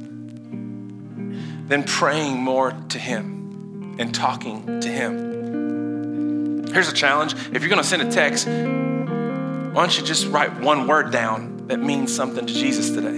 than 1.69 1.83
praying 1.85 2.37
more 2.37 2.73
to 2.91 2.99
Him 2.99 3.97
and 3.99 4.15
talking 4.15 4.81
to 4.83 4.89
Him? 4.89 6.67
Here's 6.75 6.91
a 6.91 6.95
challenge. 6.95 7.33
If 7.33 7.63
you're 7.63 7.71
going 7.71 7.83
to 7.83 7.89
send 7.89 8.03
a 8.03 8.11
text, 8.11 8.47
why 8.47 9.73
don't 9.73 9.99
you 9.99 10.05
just 10.05 10.27
write 10.27 10.61
one 10.61 10.87
word 10.87 11.11
down 11.11 11.69
that 11.69 11.81
means 11.81 12.15
something 12.15 12.45
to 12.47 12.53
Jesus 12.53 12.91
today? 12.91 13.17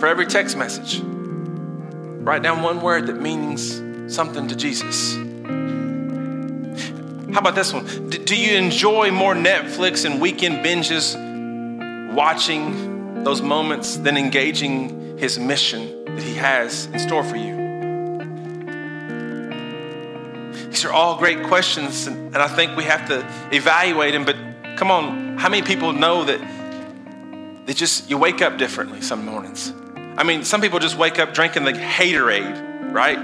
For 0.00 0.06
every 0.06 0.24
text 0.24 0.56
message, 0.56 1.02
write 1.02 2.42
down 2.42 2.62
one 2.62 2.80
word 2.80 3.08
that 3.08 3.20
means 3.20 3.82
something 4.08 4.48
to 4.48 4.56
Jesus. 4.56 5.16
How 7.32 7.40
about 7.40 7.54
this 7.54 7.72
one? 7.72 8.08
Do 8.08 8.36
you 8.36 8.56
enjoy 8.56 9.10
more 9.10 9.34
Netflix 9.34 10.04
and 10.04 10.20
weekend 10.20 10.64
binges 10.64 11.14
watching 12.14 13.24
those 13.24 13.42
moments 13.42 13.96
than 13.96 14.16
engaging 14.16 15.18
his 15.18 15.38
mission 15.38 16.04
that 16.04 16.22
he 16.22 16.34
has 16.34 16.86
in 16.86 16.98
store 16.98 17.24
for 17.24 17.36
you? 17.36 17.56
These 20.70 20.84
are 20.84 20.92
all 20.92 21.18
great 21.18 21.42
questions, 21.44 22.06
and 22.06 22.36
I 22.36 22.48
think 22.48 22.76
we 22.76 22.84
have 22.84 23.08
to 23.08 23.26
evaluate 23.54 24.12
them. 24.12 24.24
But 24.24 24.36
come 24.76 24.90
on, 24.90 25.36
how 25.36 25.48
many 25.48 25.62
people 25.62 25.92
know 25.92 26.24
that 26.24 26.40
they 27.66 27.74
just, 27.74 28.08
you 28.08 28.18
wake 28.18 28.40
up 28.40 28.56
differently 28.58 29.00
some 29.00 29.26
mornings? 29.26 29.72
I 30.16 30.22
mean, 30.22 30.44
some 30.44 30.60
people 30.60 30.78
just 30.78 30.96
wake 30.96 31.18
up 31.18 31.34
drinking 31.34 31.64
the 31.64 31.72
Haterade, 31.72 32.92
right? 32.92 33.18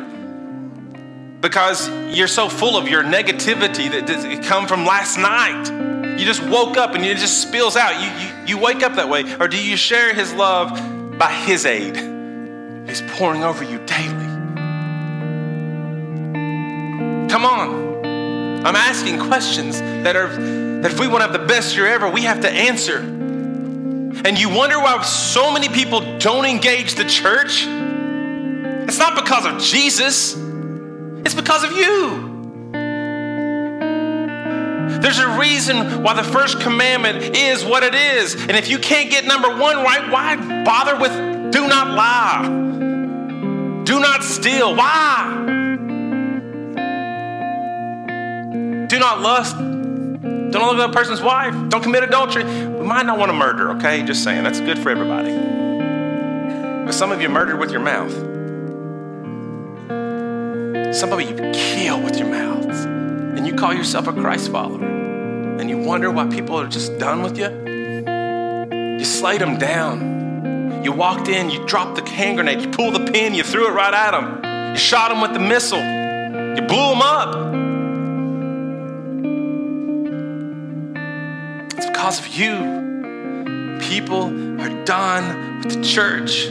Because 1.42 1.90
you're 2.16 2.28
so 2.28 2.48
full 2.48 2.76
of 2.76 2.88
your 2.88 3.02
negativity 3.02 3.90
that 3.90 4.44
come 4.44 4.68
from 4.68 4.86
last 4.86 5.18
night. 5.18 6.16
You 6.18 6.24
just 6.24 6.42
woke 6.44 6.76
up 6.76 6.94
and 6.94 7.04
it 7.04 7.18
just 7.18 7.42
spills 7.42 7.76
out. 7.76 8.00
You, 8.00 8.24
you, 8.24 8.46
you 8.46 8.62
wake 8.62 8.84
up 8.84 8.94
that 8.94 9.08
way. 9.08 9.24
Or 9.40 9.48
do 9.48 9.62
you 9.62 9.76
share 9.76 10.14
his 10.14 10.32
love 10.32 11.18
by 11.18 11.32
his 11.32 11.66
aid? 11.66 11.96
He's 12.88 13.02
pouring 13.14 13.42
over 13.42 13.64
you 13.64 13.78
daily. 13.86 14.30
Come 17.28 17.44
on. 17.44 18.04
I'm 18.64 18.76
asking 18.76 19.18
questions 19.18 19.80
that 19.80 20.14
are 20.14 20.28
that 20.82 20.92
if 20.92 21.00
we 21.00 21.08
want 21.08 21.22
to 21.22 21.28
have 21.28 21.32
the 21.32 21.46
best 21.46 21.76
year 21.76 21.86
ever, 21.88 22.08
we 22.08 22.22
have 22.22 22.42
to 22.42 22.50
answer. 22.50 22.98
And 22.98 24.38
you 24.38 24.48
wonder 24.48 24.78
why 24.78 25.02
so 25.02 25.52
many 25.52 25.68
people 25.68 26.18
don't 26.18 26.44
engage 26.44 26.94
the 26.94 27.04
church? 27.04 27.64
It's 27.66 28.98
not 28.98 29.16
because 29.16 29.46
of 29.46 29.60
Jesus. 29.60 30.36
It's 31.24 31.34
because 31.34 31.64
of 31.64 31.72
you. 31.72 32.30
There's 35.00 35.18
a 35.18 35.38
reason 35.38 36.02
why 36.02 36.14
the 36.14 36.22
first 36.22 36.60
commandment 36.60 37.36
is 37.36 37.64
what 37.64 37.82
it 37.82 37.94
is. 37.94 38.34
And 38.34 38.52
if 38.52 38.68
you 38.68 38.78
can't 38.78 39.10
get 39.10 39.24
number 39.24 39.48
one 39.48 39.76
right, 39.76 40.10
why 40.10 40.64
bother 40.64 40.96
with 40.96 41.12
do 41.52 41.66
not 41.68 41.88
lie? 41.88 43.82
Do 43.84 44.00
not 44.00 44.22
steal. 44.22 44.74
Why? 44.76 45.44
Do 48.88 48.98
not 48.98 49.20
lust. 49.20 49.56
Don't 49.56 50.52
look 50.52 50.76
at 50.78 50.90
a 50.90 50.92
person's 50.92 51.20
wife. 51.20 51.54
Don't 51.68 51.82
commit 51.82 52.04
adultery. 52.04 52.44
We 52.44 52.86
might 52.86 53.06
not 53.06 53.18
want 53.18 53.30
to 53.30 53.36
murder, 53.36 53.72
okay? 53.72 54.02
Just 54.02 54.22
saying. 54.22 54.44
That's 54.44 54.60
good 54.60 54.78
for 54.78 54.90
everybody. 54.90 55.32
But 56.84 56.92
some 56.92 57.10
of 57.10 57.20
you 57.20 57.28
murdered 57.28 57.58
with 57.58 57.70
your 57.70 57.80
mouth. 57.80 58.31
Some 60.92 61.10
of 61.10 61.22
you 61.22 61.34
kill 61.54 62.02
with 62.02 62.18
your 62.18 62.28
mouths. 62.28 62.84
And 62.84 63.46
you 63.46 63.54
call 63.54 63.72
yourself 63.72 64.06
a 64.08 64.12
Christ 64.12 64.52
follower. 64.52 64.84
And 64.84 65.70
you 65.70 65.78
wonder 65.78 66.10
why 66.10 66.26
people 66.26 66.60
are 66.60 66.66
just 66.66 66.98
done 66.98 67.22
with 67.22 67.38
you. 67.38 67.48
You 68.98 69.04
slayed 69.04 69.40
them 69.40 69.58
down. 69.58 70.84
You 70.84 70.92
walked 70.92 71.28
in, 71.28 71.48
you 71.48 71.64
dropped 71.66 71.96
the 71.96 72.10
hand 72.10 72.36
grenade, 72.36 72.60
you 72.60 72.68
pulled 72.68 72.94
the 72.94 73.10
pin, 73.10 73.34
you 73.34 73.42
threw 73.42 73.68
it 73.68 73.72
right 73.72 73.94
at 73.94 74.10
them. 74.10 74.72
You 74.72 74.78
shot 74.78 75.08
them 75.08 75.22
with 75.22 75.32
the 75.32 75.38
missile. 75.38 75.78
You 75.78 76.62
blew 76.66 76.88
them 76.90 77.00
up. 77.00 77.34
It's 81.78 81.86
because 81.86 82.18
of 82.18 82.28
you. 82.28 83.78
People 83.80 84.24
are 84.60 84.84
done 84.84 85.60
with 85.60 85.74
the 85.74 85.82
church. 85.82 86.50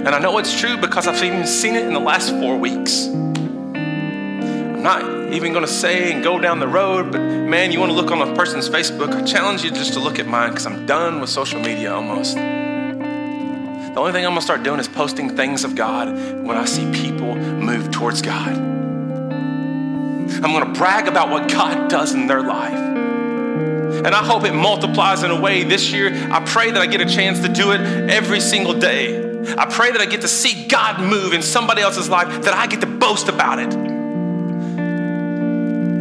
And 0.00 0.08
I 0.08 0.18
know 0.18 0.38
it's 0.38 0.58
true 0.58 0.78
because 0.78 1.06
I've 1.06 1.22
even 1.22 1.46
seen 1.46 1.74
it 1.74 1.86
in 1.86 1.92
the 1.92 2.00
last 2.00 2.30
four 2.30 2.56
weeks. 2.56 3.06
I'm 3.06 4.82
not 4.82 5.30
even 5.30 5.52
going 5.52 5.64
to 5.64 5.70
say 5.70 6.10
and 6.10 6.24
go 6.24 6.40
down 6.40 6.58
the 6.58 6.66
road, 6.66 7.12
but 7.12 7.20
man, 7.20 7.70
you 7.70 7.78
want 7.78 7.92
to 7.92 7.96
look 7.96 8.10
on 8.10 8.26
a 8.26 8.34
person's 8.34 8.66
Facebook, 8.66 9.12
I 9.12 9.22
challenge 9.24 9.62
you 9.62 9.70
just 9.70 9.92
to 9.92 10.00
look 10.00 10.18
at 10.18 10.26
mine 10.26 10.50
because 10.50 10.64
I'm 10.64 10.86
done 10.86 11.20
with 11.20 11.28
social 11.28 11.60
media 11.60 11.92
almost. 11.94 12.34
The 12.34 13.94
only 13.96 14.12
thing 14.12 14.24
I'm 14.24 14.30
going 14.30 14.40
to 14.40 14.42
start 14.42 14.62
doing 14.62 14.80
is 14.80 14.88
posting 14.88 15.36
things 15.36 15.64
of 15.64 15.76
God 15.76 16.08
when 16.46 16.56
I 16.56 16.64
see 16.64 16.90
people 16.92 17.36
move 17.36 17.90
towards 17.90 18.22
God. 18.22 18.56
I'm 18.56 20.52
going 20.52 20.64
to 20.64 20.72
brag 20.78 21.08
about 21.08 21.28
what 21.28 21.50
God 21.50 21.90
does 21.90 22.14
in 22.14 22.26
their 22.26 22.42
life. 22.42 22.72
And 22.72 24.14
I 24.14 24.24
hope 24.24 24.44
it 24.44 24.54
multiplies 24.54 25.24
in 25.24 25.30
a 25.30 25.38
way 25.38 25.64
this 25.64 25.92
year. 25.92 26.10
I 26.32 26.40
pray 26.40 26.70
that 26.70 26.80
I 26.80 26.86
get 26.86 27.02
a 27.02 27.06
chance 27.06 27.40
to 27.40 27.48
do 27.48 27.72
it 27.72 27.80
every 28.08 28.40
single 28.40 28.72
day. 28.72 29.29
I 29.56 29.66
pray 29.66 29.90
that 29.92 30.00
I 30.00 30.06
get 30.06 30.20
to 30.22 30.28
see 30.28 30.66
God 30.66 31.00
move 31.00 31.32
in 31.32 31.42
somebody 31.42 31.82
else's 31.82 32.08
life, 32.08 32.42
that 32.42 32.54
I 32.54 32.66
get 32.66 32.80
to 32.80 32.86
boast 32.86 33.28
about 33.28 33.58
it. 33.58 33.74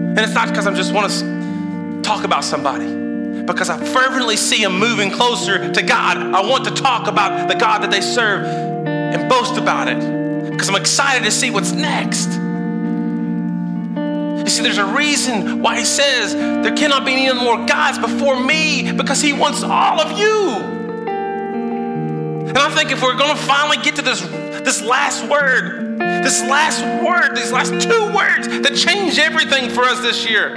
And 0.09 0.17
it's 0.17 0.33
not 0.33 0.49
because 0.49 0.67
I 0.67 0.73
just 0.73 0.93
want 0.93 1.11
to 1.11 2.01
talk 2.03 2.23
about 2.23 2.43
somebody, 2.43 3.43
because 3.43 3.69
I 3.69 3.77
fervently 3.77 4.35
see 4.35 4.63
him 4.63 4.77
moving 4.79 5.11
closer 5.11 5.71
to 5.71 5.81
God. 5.81 6.17
I 6.17 6.41
want 6.41 6.65
to 6.65 6.71
talk 6.71 7.07
about 7.07 7.47
the 7.47 7.55
God 7.55 7.83
that 7.83 7.91
they 7.91 8.01
serve 8.01 8.45
and 8.45 9.29
boast 9.29 9.57
about 9.57 9.87
it, 9.87 9.99
because 10.51 10.67
I'm 10.67 10.75
excited 10.75 11.23
to 11.23 11.31
see 11.31 11.49
what's 11.49 11.71
next. 11.71 12.29
You 14.39 14.49
see, 14.49 14.63
there's 14.63 14.77
a 14.79 14.85
reason 14.85 15.61
why 15.61 15.77
he 15.77 15.85
says 15.85 16.33
there 16.33 16.75
cannot 16.75 17.05
be 17.05 17.13
any 17.13 17.33
more 17.39 17.65
gods 17.65 17.97
before 17.99 18.39
me, 18.39 18.91
because 18.91 19.21
he 19.21 19.31
wants 19.31 19.63
all 19.63 20.01
of 20.01 20.17
you. 20.17 20.77
And 22.49 22.57
I 22.57 22.69
think 22.71 22.91
if 22.91 23.03
we're 23.03 23.15
going 23.15 23.35
to 23.35 23.41
finally 23.43 23.77
get 23.77 23.95
to 23.97 24.01
this, 24.01 24.21
this 24.21 24.81
last 24.81 25.23
word, 25.29 25.99
this 25.99 26.41
last 26.41 26.81
word, 27.05 27.35
these 27.37 27.51
last 27.51 27.69
two 27.79 28.11
words 28.11 28.47
that 28.47 28.75
change 28.75 29.19
everything 29.19 29.69
for 29.69 29.83
us 29.83 30.01
this 30.01 30.27
year, 30.27 30.55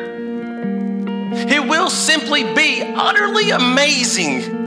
it 1.35 1.69
will 1.69 1.91
simply 1.91 2.45
be 2.55 2.81
utterly 2.83 3.51
amazing. 3.51 4.63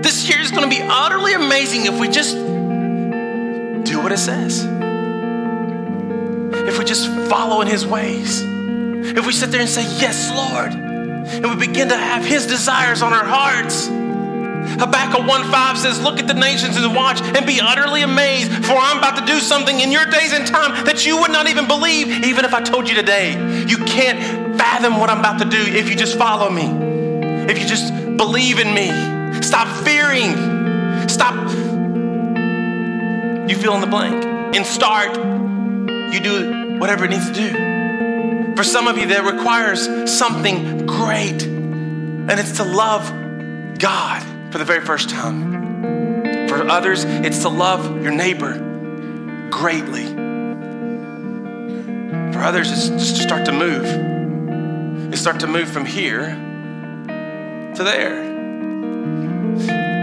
This 0.00 0.30
year 0.30 0.40
is 0.40 0.50
going 0.50 0.62
to 0.62 0.70
be 0.74 0.80
utterly 0.82 1.34
amazing 1.34 1.84
if 1.84 2.00
we 2.00 2.08
just 2.08 2.34
do 2.34 4.00
what 4.02 4.12
it 4.12 4.18
says. 4.18 4.64
If 6.68 6.78
we 6.78 6.86
just 6.86 7.06
follow 7.28 7.60
in 7.60 7.68
His 7.68 7.86
ways. 7.86 8.40
If 8.42 9.26
we 9.26 9.32
sit 9.32 9.50
there 9.50 9.60
and 9.60 9.68
say, 9.68 9.82
Yes, 10.00 10.30
Lord, 10.30 10.72
and 10.72 11.50
we 11.50 11.66
begin 11.66 11.90
to 11.90 11.96
have 11.98 12.24
His 12.24 12.46
desires 12.46 13.02
on 13.02 13.12
our 13.12 13.26
hearts. 13.26 13.90
Habakkuk 14.78 15.22
1:5 15.22 15.76
says, 15.76 16.02
Look 16.02 16.18
at 16.18 16.26
the 16.26 16.34
nations 16.34 16.76
and 16.76 16.94
watch 16.94 17.20
and 17.20 17.46
be 17.46 17.60
utterly 17.60 18.02
amazed, 18.02 18.52
for 18.64 18.74
I'm 18.74 18.98
about 18.98 19.16
to 19.18 19.24
do 19.26 19.40
something 19.40 19.80
in 19.80 19.90
your 19.90 20.04
days 20.06 20.32
and 20.32 20.46
time 20.46 20.84
that 20.84 21.06
you 21.06 21.18
would 21.18 21.30
not 21.30 21.48
even 21.48 21.66
believe, 21.66 22.24
even 22.24 22.44
if 22.44 22.52
I 22.52 22.60
told 22.60 22.88
you 22.88 22.94
today. 22.94 23.32
You 23.66 23.78
can't 23.78 24.58
fathom 24.58 24.98
what 24.98 25.10
I'm 25.10 25.20
about 25.20 25.38
to 25.38 25.44
do 25.44 25.58
if 25.58 25.88
you 25.88 25.96
just 25.96 26.18
follow 26.18 26.50
me, 26.50 26.66
if 27.50 27.58
you 27.58 27.66
just 27.66 27.92
believe 28.16 28.58
in 28.58 28.74
me. 28.74 29.42
Stop 29.42 29.68
fearing. 29.84 31.08
Stop. 31.08 31.34
You 33.48 33.56
fill 33.56 33.74
in 33.74 33.80
the 33.80 33.86
blank 33.86 34.24
and 34.56 34.66
start. 34.66 35.16
You 35.16 36.20
do 36.20 36.78
whatever 36.78 37.04
it 37.04 37.10
needs 37.10 37.30
to 37.30 37.34
do. 37.34 38.54
For 38.56 38.64
some 38.64 38.88
of 38.88 38.98
you, 38.98 39.06
that 39.08 39.30
requires 39.30 40.10
something 40.10 40.86
great, 40.86 41.42
and 41.42 42.30
it's 42.30 42.56
to 42.56 42.64
love 42.64 43.08
God 43.78 44.35
for 44.50 44.58
the 44.58 44.64
very 44.64 44.80
first 44.80 45.10
time. 45.10 46.48
For 46.48 46.68
others, 46.68 47.04
it's 47.04 47.40
to 47.42 47.48
love 47.48 48.02
your 48.02 48.12
neighbor 48.12 49.48
greatly. 49.50 50.06
For 52.32 52.42
others, 52.42 52.70
it's 52.70 52.88
just 52.88 53.16
to 53.16 53.22
start 53.22 53.46
to 53.46 53.52
move. 53.52 55.12
It's 55.12 55.20
start 55.20 55.40
to 55.40 55.46
move 55.46 55.68
from 55.68 55.84
here 55.84 56.26
to 57.74 57.84
there. 57.84 58.26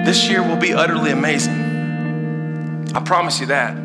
This 0.05 0.27
year 0.29 0.41
will 0.41 0.57
be 0.57 0.73
utterly 0.73 1.11
amazing. 1.11 2.91
I 2.95 2.99
promise 3.01 3.39
you 3.39 3.47
that. 3.47 3.77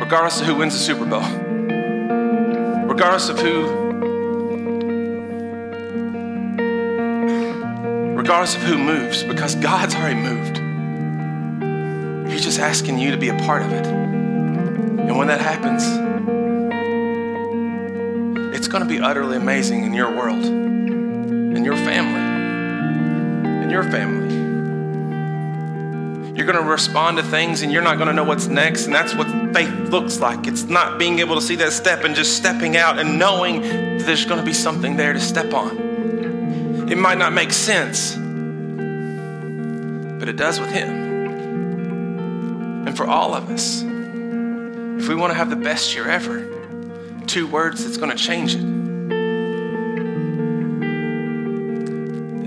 Regardless 0.00 0.40
of 0.40 0.46
who 0.46 0.56
wins 0.56 0.74
the 0.74 0.80
Super 0.80 1.06
Bowl, 1.06 1.22
regardless 2.86 3.28
of 3.28 3.38
who 3.38 3.83
regardless 8.24 8.56
of 8.56 8.62
who 8.62 8.78
moves, 8.78 9.22
because 9.22 9.54
God's 9.56 9.94
already 9.94 10.18
moved. 10.18 10.56
He's 12.32 12.42
just 12.42 12.58
asking 12.58 12.98
you 12.98 13.10
to 13.10 13.18
be 13.18 13.28
a 13.28 13.36
part 13.40 13.60
of 13.60 13.70
it. 13.70 13.86
And 13.86 15.14
when 15.18 15.26
that 15.26 15.42
happens, 15.42 15.82
it's 18.56 18.66
going 18.66 18.82
to 18.82 18.88
be 18.88 18.98
utterly 18.98 19.36
amazing 19.36 19.84
in 19.84 19.92
your 19.92 20.10
world, 20.10 20.42
in 20.42 21.64
your 21.66 21.76
family, 21.76 23.62
in 23.62 23.68
your 23.68 23.82
family. 23.82 24.34
You're 26.34 26.46
going 26.46 26.64
to 26.64 26.70
respond 26.70 27.18
to 27.18 27.22
things 27.24 27.60
and 27.60 27.70
you're 27.70 27.82
not 27.82 27.98
going 27.98 28.08
to 28.08 28.14
know 28.14 28.24
what's 28.24 28.46
next. 28.46 28.86
And 28.86 28.94
that's 28.94 29.14
what 29.14 29.28
faith 29.52 29.90
looks 29.90 30.18
like. 30.18 30.46
It's 30.46 30.64
not 30.64 30.98
being 30.98 31.18
able 31.18 31.34
to 31.34 31.42
see 31.42 31.56
that 31.56 31.72
step 31.72 32.04
and 32.04 32.14
just 32.14 32.38
stepping 32.38 32.78
out 32.78 32.98
and 32.98 33.18
knowing 33.18 33.60
that 33.60 34.06
there's 34.06 34.24
going 34.24 34.40
to 34.40 34.46
be 34.46 34.54
something 34.54 34.96
there 34.96 35.12
to 35.12 35.20
step 35.20 35.52
on. 35.52 35.93
It 36.90 36.98
might 36.98 37.16
not 37.16 37.32
make 37.32 37.52
sense, 37.52 38.14
but 40.18 40.28
it 40.28 40.36
does 40.36 40.60
with 40.60 40.70
Him. 40.70 41.04
And 42.86 42.94
for 42.94 43.06
all 43.06 43.32
of 43.32 43.48
us, 43.48 43.82
if 43.82 45.08
we 45.08 45.14
want 45.14 45.30
to 45.30 45.34
have 45.34 45.48
the 45.48 45.56
best 45.56 45.94
year 45.94 46.08
ever, 46.08 46.46
two 47.26 47.46
words 47.46 47.82
that's 47.84 47.96
going 47.96 48.10
to 48.10 48.16
change 48.16 48.54
it 48.54 48.60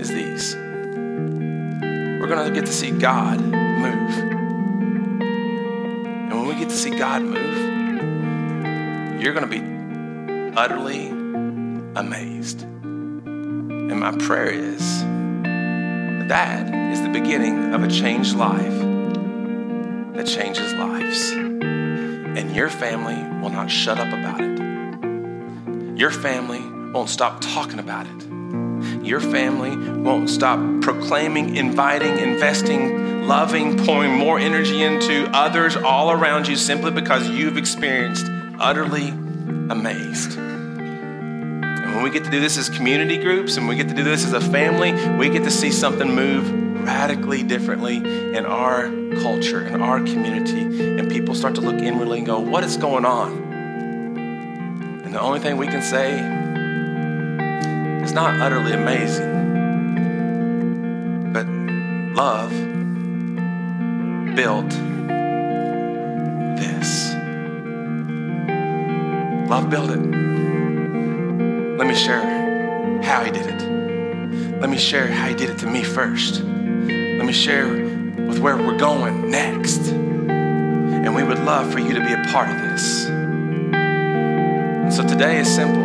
is 0.00 0.08
these. 0.08 0.54
We're 0.54 2.28
going 2.28 2.46
to 2.48 2.54
get 2.54 2.66
to 2.66 2.72
see 2.72 2.92
God 2.92 3.40
move. 3.40 4.18
And 5.20 6.32
when 6.32 6.46
we 6.46 6.54
get 6.54 6.68
to 6.68 6.76
see 6.76 6.90
God 6.90 7.22
move, 7.22 7.58
you're 9.20 9.34
going 9.34 9.48
to 9.48 9.50
be 9.50 9.62
utterly 10.56 11.08
amazed. 11.96 12.64
And 13.90 14.00
my 14.00 14.12
prayer 14.12 14.50
is 14.50 15.02
that 16.28 16.68
is 16.92 17.00
the 17.00 17.08
beginning 17.08 17.72
of 17.72 17.82
a 17.82 17.88
changed 17.88 18.36
life 18.36 18.78
that 20.14 20.26
changes 20.26 20.74
lives. 20.74 21.30
And 21.32 22.54
your 22.54 22.68
family 22.68 23.16
will 23.40 23.48
not 23.48 23.70
shut 23.70 23.98
up 23.98 24.08
about 24.08 24.42
it. 24.42 25.98
Your 25.98 26.10
family 26.10 26.60
won't 26.92 27.08
stop 27.08 27.40
talking 27.40 27.78
about 27.78 28.06
it. 28.06 29.04
Your 29.04 29.20
family 29.20 29.74
won't 30.02 30.28
stop 30.28 30.60
proclaiming, 30.82 31.56
inviting, 31.56 32.18
investing, 32.18 33.26
loving, 33.26 33.82
pouring 33.86 34.18
more 34.18 34.38
energy 34.38 34.82
into 34.82 35.30
others 35.32 35.76
all 35.76 36.10
around 36.10 36.46
you 36.46 36.56
simply 36.56 36.90
because 36.90 37.26
you've 37.30 37.56
experienced 37.56 38.26
utterly 38.58 39.08
amazed 39.08 40.38
when 41.98 42.04
we 42.04 42.10
get 42.12 42.22
to 42.22 42.30
do 42.30 42.38
this 42.38 42.56
as 42.56 42.68
community 42.68 43.18
groups 43.18 43.56
and 43.56 43.66
we 43.66 43.74
get 43.74 43.88
to 43.88 43.94
do 43.94 44.04
this 44.04 44.24
as 44.24 44.32
a 44.32 44.40
family, 44.40 44.92
we 45.16 45.28
get 45.28 45.42
to 45.42 45.50
see 45.50 45.72
something 45.72 46.14
move 46.14 46.48
radically 46.84 47.42
differently 47.42 47.96
in 47.96 48.46
our 48.46 48.84
culture, 49.20 49.66
in 49.66 49.82
our 49.82 49.98
community. 49.98 50.60
And 50.96 51.10
people 51.10 51.34
start 51.34 51.56
to 51.56 51.60
look 51.60 51.74
inwardly 51.74 52.18
and 52.18 52.26
go, 52.26 52.38
What 52.38 52.62
is 52.62 52.76
going 52.76 53.04
on? 53.04 53.32
And 55.04 55.12
the 55.12 55.20
only 55.20 55.40
thing 55.40 55.56
we 55.56 55.66
can 55.66 55.82
say 55.82 56.12
is 58.04 58.12
not 58.12 58.38
utterly 58.40 58.74
amazing, 58.74 59.32
but 61.32 61.48
love 62.14 62.52
built 64.36 64.70
this. 66.60 67.12
Love 69.50 69.68
built 69.68 69.90
it. 69.90 70.47
Let 71.78 71.86
me 71.86 71.94
share 71.94 73.02
how 73.04 73.22
he 73.22 73.30
did 73.30 73.46
it. 73.46 74.60
Let 74.60 74.68
me 74.68 74.76
share 74.76 75.06
how 75.06 75.28
he 75.28 75.34
did 75.36 75.48
it 75.48 75.58
to 75.58 75.66
me 75.68 75.84
first. 75.84 76.40
Let 76.42 77.24
me 77.24 77.32
share 77.32 77.68
with 77.68 78.40
where 78.40 78.56
we're 78.56 78.76
going 78.76 79.30
next. 79.30 79.86
And 79.86 81.14
we 81.14 81.22
would 81.22 81.38
love 81.38 81.72
for 81.72 81.78
you 81.78 81.94
to 81.94 82.00
be 82.00 82.12
a 82.14 82.24
part 82.32 82.50
of 82.50 82.60
this. 82.62 83.04
So 84.96 85.06
today 85.06 85.38
is 85.38 85.48
simple. 85.48 85.84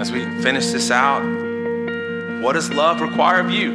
As 0.00 0.10
we 0.10 0.24
finish 0.42 0.72
this 0.72 0.90
out, 0.90 1.22
what 2.42 2.54
does 2.54 2.70
love 2.70 3.00
require 3.00 3.38
of 3.38 3.52
you? 3.52 3.74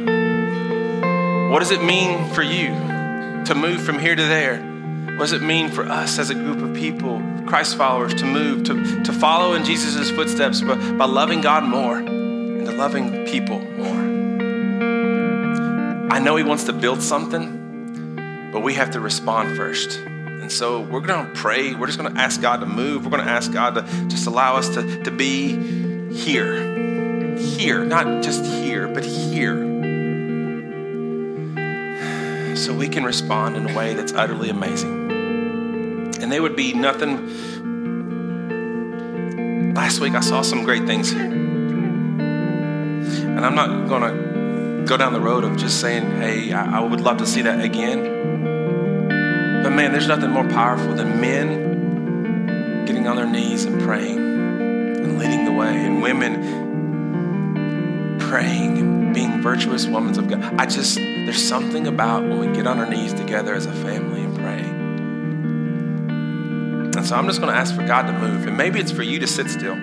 What 1.50 1.60
does 1.60 1.70
it 1.70 1.82
mean 1.82 2.28
for 2.34 2.42
you 2.42 2.74
to 3.46 3.54
move 3.54 3.80
from 3.82 3.98
here 3.98 4.14
to 4.14 4.24
there? 4.24 4.58
What 5.16 5.20
does 5.20 5.32
it 5.32 5.40
mean 5.40 5.70
for 5.70 5.84
us 5.84 6.18
as 6.18 6.28
a 6.28 6.34
group 6.34 6.60
of 6.60 6.74
people, 6.74 7.22
Christ 7.50 7.76
followers, 7.76 8.14
to 8.14 8.24
move, 8.24 8.62
to, 8.64 9.02
to 9.02 9.12
follow 9.12 9.54
in 9.54 9.64
Jesus' 9.64 10.08
footsteps 10.08 10.60
by, 10.60 10.76
by 10.92 11.04
loving 11.04 11.40
God 11.40 11.64
more 11.64 11.96
and 11.96 12.64
to 12.64 12.70
loving 12.70 13.26
people 13.26 13.58
more? 13.58 14.00
I 16.12 16.20
know 16.20 16.36
He 16.36 16.44
wants 16.44 16.62
to 16.64 16.72
build 16.72 17.02
something, 17.02 18.50
but 18.52 18.60
we 18.60 18.74
have 18.74 18.92
to 18.92 19.00
respond 19.00 19.56
first. 19.56 19.98
And 19.98 20.52
so 20.52 20.82
we're 20.82 21.00
going 21.00 21.26
to 21.26 21.32
pray. 21.34 21.74
We're 21.74 21.88
just 21.88 21.98
going 21.98 22.14
to 22.14 22.20
ask 22.20 22.40
God 22.40 22.60
to 22.60 22.66
move. 22.66 23.04
We're 23.04 23.10
going 23.10 23.24
to 23.24 23.30
ask 23.30 23.50
God 23.50 23.74
to 23.74 23.82
just 24.06 24.28
allow 24.28 24.54
us 24.54 24.68
to, 24.68 25.02
to 25.02 25.10
be 25.10 26.12
here. 26.14 27.36
Here, 27.36 27.84
not 27.84 28.22
just 28.22 28.44
here, 28.44 28.86
but 28.86 29.04
here 29.04 29.70
so 32.54 32.74
we 32.74 32.88
can 32.88 33.02
respond 33.02 33.56
in 33.56 33.68
a 33.68 33.76
way 33.76 33.94
that's 33.94 34.12
utterly 34.12 34.50
amazing. 34.50 34.99
And 36.22 36.30
they 36.30 36.40
would 36.40 36.56
be 36.56 36.74
nothing. 36.74 37.48
Last 39.74 40.00
week 40.00 40.14
I 40.14 40.20
saw 40.20 40.42
some 40.42 40.64
great 40.64 40.86
things 40.86 41.10
here. 41.10 41.40
And 43.40 43.46
I'm 43.46 43.54
not 43.54 43.88
going 43.88 44.02
to 44.02 44.84
go 44.86 44.96
down 44.96 45.12
the 45.12 45.20
road 45.20 45.44
of 45.44 45.56
just 45.56 45.80
saying, 45.80 46.20
hey, 46.20 46.52
I, 46.52 46.80
would 46.80 47.00
love 47.00 47.18
to 47.18 47.26
see 47.26 47.42
that 47.42 47.64
again. 47.64 49.62
But 49.62 49.70
man, 49.70 49.92
there's 49.92 50.08
nothing 50.08 50.30
more 50.30 50.48
powerful 50.48 50.94
than 50.94 51.20
men 51.20 52.84
getting 52.86 53.06
on 53.06 53.16
their 53.16 53.26
knees 53.26 53.64
and 53.64 53.80
praying 53.80 54.18
and 54.18 55.18
leading 55.18 55.44
the 55.44 55.52
way, 55.52 55.84
and 55.84 56.02
women 56.02 58.18
praying 58.18 58.78
and 58.78 59.14
being 59.14 59.40
virtuous 59.40 59.86
women 59.86 60.18
of 60.18 60.28
God. 60.28 60.42
I 60.58 60.66
just, 60.66 60.96
there's 60.96 61.42
something 61.42 61.86
about 61.86 62.22
when 62.22 62.38
we 62.38 62.48
get 62.48 62.66
on 62.66 62.78
our 62.78 62.88
knees 62.88 63.14
together 63.14 63.54
as 63.54 63.66
a 63.66 63.72
family 63.72 64.22
and 64.22 64.36
pray. 64.36 64.79
And 67.00 67.08
so 67.08 67.16
I'm 67.16 67.26
just 67.26 67.40
going 67.40 67.50
to 67.50 67.58
ask 67.58 67.74
for 67.74 67.82
God 67.86 68.02
to 68.08 68.12
move. 68.12 68.46
And 68.46 68.58
maybe 68.58 68.78
it's 68.78 68.92
for 68.92 69.02
you 69.02 69.18
to 69.20 69.26
sit 69.26 69.48
still. 69.48 69.74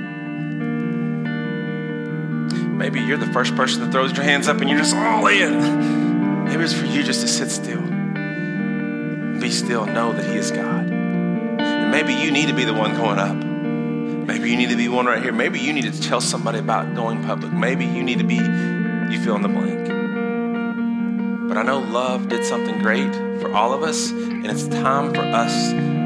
Maybe 2.72 3.02
you're 3.02 3.18
the 3.18 3.34
first 3.34 3.56
person 3.56 3.82
that 3.82 3.92
throws 3.92 4.16
your 4.16 4.24
hands 4.24 4.48
up 4.48 4.62
and 4.62 4.70
you're 4.70 4.78
just 4.78 4.96
all 4.96 5.26
in. 5.26 6.46
Maybe 6.46 6.64
it's 6.64 6.74
for 6.74 6.86
you 6.86 7.02
just 7.02 7.22
to 7.22 7.28
sit 7.28 7.50
still. 7.50 7.82
Be 9.42 9.50
still, 9.50 9.88
know 9.88 10.14
that 10.14 10.26
He 10.26 10.36
is 10.36 10.52
God. 10.52 10.92
And 10.92 11.90
maybe 11.90 12.14
you 12.14 12.30
need 12.30 12.50
to 12.50 12.54
be 12.54 12.66
the 12.66 12.74
one 12.76 12.96
going 12.96 13.18
up. 13.18 13.36
Maybe 13.36 14.52
you 14.52 14.56
need 14.56 14.70
to 14.70 14.78
be 14.78 14.88
one 14.88 15.08
right 15.08 15.24
here. 15.24 15.34
Maybe 15.34 15.60
you 15.60 15.74
need 15.74 15.92
to 15.92 16.00
tell 16.00 16.22
somebody 16.22 16.60
about 16.60 16.94
going 16.94 17.24
public. 17.24 17.52
Maybe 17.52 17.88
you 17.88 18.04
need 18.04 18.20
to 18.20 18.26
be, 18.26 18.36
you 18.36 19.20
fill 19.24 19.38
in 19.38 19.42
the 19.42 19.48
blank. 19.48 19.88
But 21.48 21.58
I 21.58 21.64
know 21.64 21.80
love 21.80 22.30
did 22.30 22.46
something 22.46 22.78
great 22.84 23.12
for 23.42 23.52
all 23.56 23.74
of 23.74 23.82
us, 23.82 24.12
and 24.12 24.46
it's 24.46 24.68
time 24.68 25.16
for 25.16 25.22
us 25.22 25.97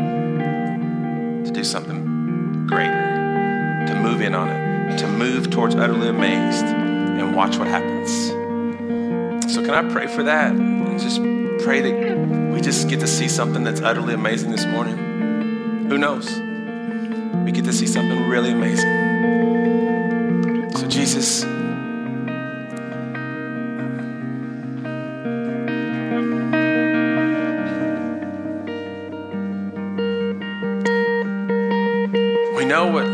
do 1.62 1.66
something 1.66 2.66
greater, 2.66 3.86
to 3.86 3.94
move 3.94 4.20
in 4.22 4.34
on 4.34 4.50
it, 4.50 4.98
to 4.98 5.08
move 5.08 5.52
towards 5.52 5.76
utterly 5.76 6.08
amazed 6.08 6.66
and 6.66 7.36
watch 7.36 7.56
what 7.58 7.68
happens. 7.68 8.10
So, 9.54 9.64
can 9.64 9.76
I 9.76 9.88
pray 9.94 10.08
for 10.08 10.24
that? 10.24 10.54
And 10.54 11.00
just 11.00 11.22
pray 11.64 11.82
that 11.82 12.52
we 12.52 12.62
just 12.62 12.90
get 12.90 13.00
to 13.02 13.08
see 13.08 13.28
something 13.28 13.64
that's 13.64 13.80
utterly 13.80 14.16
amazing 14.16 14.50
this 14.50 14.66
morning. 14.66 14.98
Who 15.88 16.00
knows? 16.00 16.26
We 17.46 17.52
get 17.52 17.66
to 17.66 17.74
see 17.74 17.86
something 17.86 18.28
really 18.28 18.54
amazing. 18.54 18.90
So, 20.76 20.88
Jesus, 20.88 21.44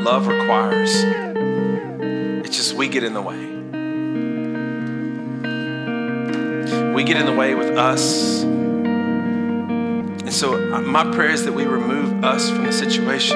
love 0.08 0.28
requires. 0.28 1.03
It's 2.45 2.55
just 2.55 2.76
we 2.76 2.88
get 2.88 3.03
in 3.03 3.14
the 3.14 3.22
way. 3.22 3.36
We 6.93 7.03
get 7.03 7.18
in 7.18 7.26
the 7.26 7.36
way 7.36 7.55
with 7.55 7.78
us. 7.78 8.43
And 8.43 10.32
so, 10.32 10.53
uh, 10.74 10.80
my 10.82 11.03
prayer 11.14 11.32
is 11.32 11.43
that 11.43 11.51
we 11.51 11.66
remove 11.66 12.24
us 12.24 12.49
from 12.49 12.64
the 12.64 12.72
situation 12.72 13.36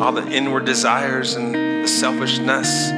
all 0.00 0.12
the 0.12 0.28
inward 0.30 0.64
desires 0.64 1.34
and 1.34 1.52
the 1.82 1.88
selfishness. 1.88 2.90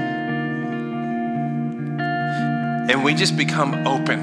And 2.91 3.03
we 3.03 3.15
just 3.15 3.39
become 3.39 3.87
open, 3.87 4.21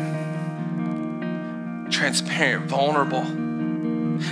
transparent, 1.89 2.67
vulnerable. 2.67 3.48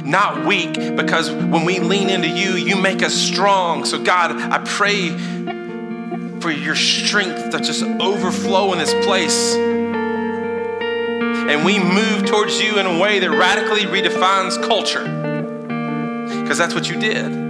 Not 0.04 0.46
weak, 0.46 0.74
because 0.96 1.32
when 1.32 1.66
we 1.66 1.80
lean 1.80 2.10
into 2.10 2.28
you, 2.28 2.52
you 2.52 2.76
make 2.76 3.04
us 3.04 3.14
strong. 3.14 3.86
So, 3.86 4.02
God, 4.02 4.32
I 4.32 4.60
pray 4.60 5.10
for 6.40 6.52
your 6.52 6.76
strength 6.76 7.52
to 7.52 7.60
just 7.60 7.84
overflow 7.84 8.74
in 8.74 8.80
this 8.80 8.94
place. 9.06 9.56
And 11.50 11.66
we 11.66 11.80
move 11.80 12.26
towards 12.26 12.62
you 12.62 12.78
in 12.80 12.86
a 12.86 13.00
way 13.00 13.20
that 13.20 13.30
radically 13.32 13.82
redefines 13.82 14.62
culture. 14.68 15.04
Because 16.42 16.58
that's 16.58 16.74
what 16.74 16.90
you 16.90 17.00
did 17.00 17.48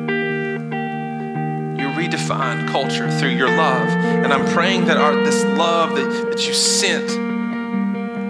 redefine 2.08 2.68
culture 2.70 3.10
through 3.20 3.32
your 3.32 3.50
love. 3.50 3.88
And 3.88 4.32
I'm 4.32 4.46
praying 4.54 4.86
that 4.86 4.98
our, 4.98 5.16
this 5.16 5.44
love 5.44 5.96
that, 5.96 6.30
that 6.30 6.48
you 6.48 6.54
sent, 6.54 7.08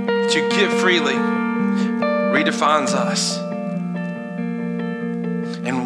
that 0.08 0.34
you 0.34 0.50
give 0.50 0.72
freely, 0.80 1.14
redefines 1.14 2.94
us. 2.94 3.47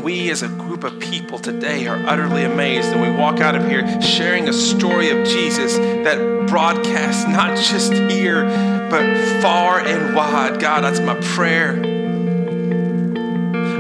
We 0.02 0.32
as 0.32 0.42
a 0.42 0.48
group 0.48 0.84
of 0.84 1.00
people 1.00 1.38
today 1.38 1.86
are 1.86 1.98
utterly 2.08 2.44
amazed. 2.44 2.88
And 2.90 3.02
we 3.02 3.12
walk 3.12 3.40
out 3.40 3.56
of 3.56 3.68
here 3.70 4.02
sharing 4.02 4.50
a 4.50 4.54
story 4.54 5.12
of 5.12 5.28
Jesus 5.28 5.78
that 5.78 6.48
broadcasts 6.48 7.28
not 7.28 7.56
just 7.56 7.94
here, 7.94 8.44
but 8.90 9.42
far 9.42 9.80
and 9.80 10.16
wide. 10.16 10.60
God, 10.60 10.84
that's 10.84 11.00
my 11.00 11.20
prayer. 11.36 11.76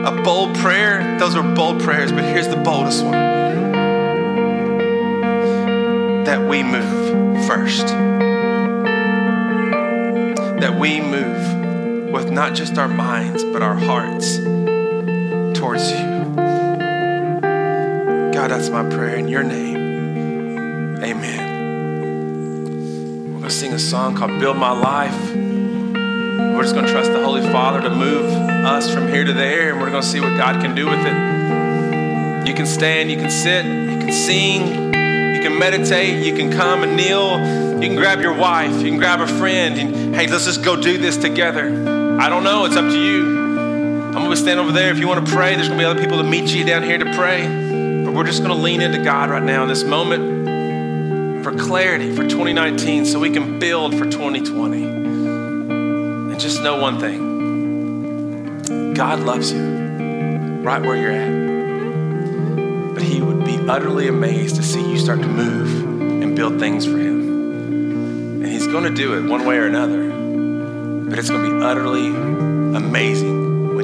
A 0.06 0.22
bold 0.24 0.56
prayer, 0.58 1.18
those 1.18 1.36
are 1.36 1.56
bold 1.56 1.82
prayers, 1.82 2.12
but 2.12 2.24
here's 2.24 2.48
the 2.48 2.58
boldest 2.58 3.04
one 3.04 3.12
that 6.24 6.48
we 6.48 6.62
move 6.62 7.46
first. 7.48 7.88
That 10.60 10.78
we 10.80 11.02
move 11.02 12.12
with 12.14 12.30
not 12.30 12.54
just 12.54 12.78
our 12.78 12.88
minds, 12.88 13.44
but 13.44 13.64
our 13.64 13.76
hearts 13.76 14.40
towards 15.62 15.92
you. 15.92 16.00
God, 18.34 18.50
that's 18.50 18.70
my 18.70 18.82
prayer 18.90 19.16
in 19.18 19.28
your 19.28 19.44
name. 19.44 20.98
Amen. 21.04 21.52
We're 23.26 23.40
going 23.42 23.44
to 23.44 23.50
sing 23.52 23.72
a 23.72 23.78
song 23.78 24.16
called 24.16 24.40
Build 24.40 24.58
My 24.58 24.72
Life. 24.72 25.36
We're 25.36 26.64
just 26.64 26.74
going 26.74 26.88
to 26.88 26.92
trust 26.92 27.12
the 27.12 27.24
Holy 27.24 27.44
Father 27.44 27.80
to 27.82 27.92
move 27.92 28.26
us 28.66 28.92
from 28.92 29.08
here 29.10 29.24
to 29.24 29.34
there, 29.34 29.70
and 29.70 29.80
we're 29.80 29.92
going 29.92 30.02
to 30.02 30.08
see 30.08 30.20
what 30.20 30.36
God 30.36 30.60
can 30.64 30.74
do 30.74 30.90
with 30.90 31.00
it. 31.00 32.48
You 32.48 32.56
can 32.56 32.66
stand, 32.66 33.12
you 33.12 33.18
can 33.18 33.30
sit, 33.30 33.64
you 33.64 34.00
can 34.00 34.12
sing, 34.12 34.66
you 34.66 35.42
can 35.44 35.60
meditate, 35.60 36.26
you 36.26 36.36
can 36.36 36.52
come 36.52 36.82
and 36.82 36.98
kneel, 36.98 37.40
you 37.80 37.88
can 37.88 37.96
grab 37.98 38.20
your 38.20 38.34
wife, 38.34 38.82
you 38.82 38.90
can 38.90 38.98
grab 38.98 39.22
a 39.22 39.28
friend, 39.28 39.78
and 39.78 40.16
hey, 40.16 40.26
let's 40.26 40.46
just 40.46 40.64
go 40.64 40.76
do 40.76 40.98
this 40.98 41.18
together. 41.18 41.68
I 42.20 42.30
don't 42.30 42.44
know, 42.44 42.66
it's 42.66 42.76
up 42.76 42.90
to 42.90 43.00
you. 43.00 43.41
I'm 44.14 44.24
gonna 44.24 44.36
stand 44.36 44.60
over 44.60 44.72
there. 44.72 44.92
If 44.92 45.00
you 45.00 45.08
wanna 45.08 45.26
pray, 45.26 45.56
there's 45.56 45.68
gonna 45.68 45.80
be 45.80 45.86
other 45.86 46.02
people 46.02 46.18
to 46.18 46.24
meet 46.24 46.54
you 46.54 46.66
down 46.66 46.84
here 46.84 46.98
to 46.98 47.14
pray. 47.16 48.04
But 48.04 48.14
we're 48.14 48.26
just 48.26 48.42
gonna 48.42 48.56
lean 48.56 48.82
into 48.82 49.04
God 49.04 49.30
right 49.30 49.44
now 49.44 49.64
in 49.64 49.70
this 49.70 49.84
moment 49.84 51.44
for 51.44 51.58
clarity 51.58 52.16
for 52.16 52.28
2019 52.28 53.06
so 53.06 53.20
we 53.20 53.32
can 53.32 53.58
build 53.60 53.98
for 53.98 54.06
2020. 54.06 54.84
And 54.84 56.40
just 56.40 56.62
know 56.62 56.82
one 56.82 57.00
thing 57.00 58.94
God 58.94 59.20
loves 59.22 59.52
you 59.52 59.62
right 60.64 60.82
where 60.82 60.96
you're 60.96 61.12
at 61.12 61.42
but 62.94 63.04
he 63.04 63.20
would 63.22 63.44
be 63.44 63.58
utterly 63.68 64.08
amazed 64.08 64.58
to 64.58 64.64
see 64.64 64.82
you 64.88 65.00
start 65.00 65.22
to 65.22 65.28
move 65.28 66.22
and 66.22 66.36
build 66.36 66.60
things 66.60 66.86
for 66.86 66.98
him. 66.98 68.44
And 68.44 68.46
he's 68.46 68.68
going 68.68 68.84
to 68.84 68.92
do 68.92 69.18
it 69.18 69.28
one 69.28 69.46
way 69.46 69.58
or 69.58 69.66
another. 69.66 70.10
but 71.10 71.18
it's 71.18 71.30
going 71.30 71.44
to 71.44 71.58
be 71.58 71.64
utterly 71.64 72.08
amazing 72.08 73.41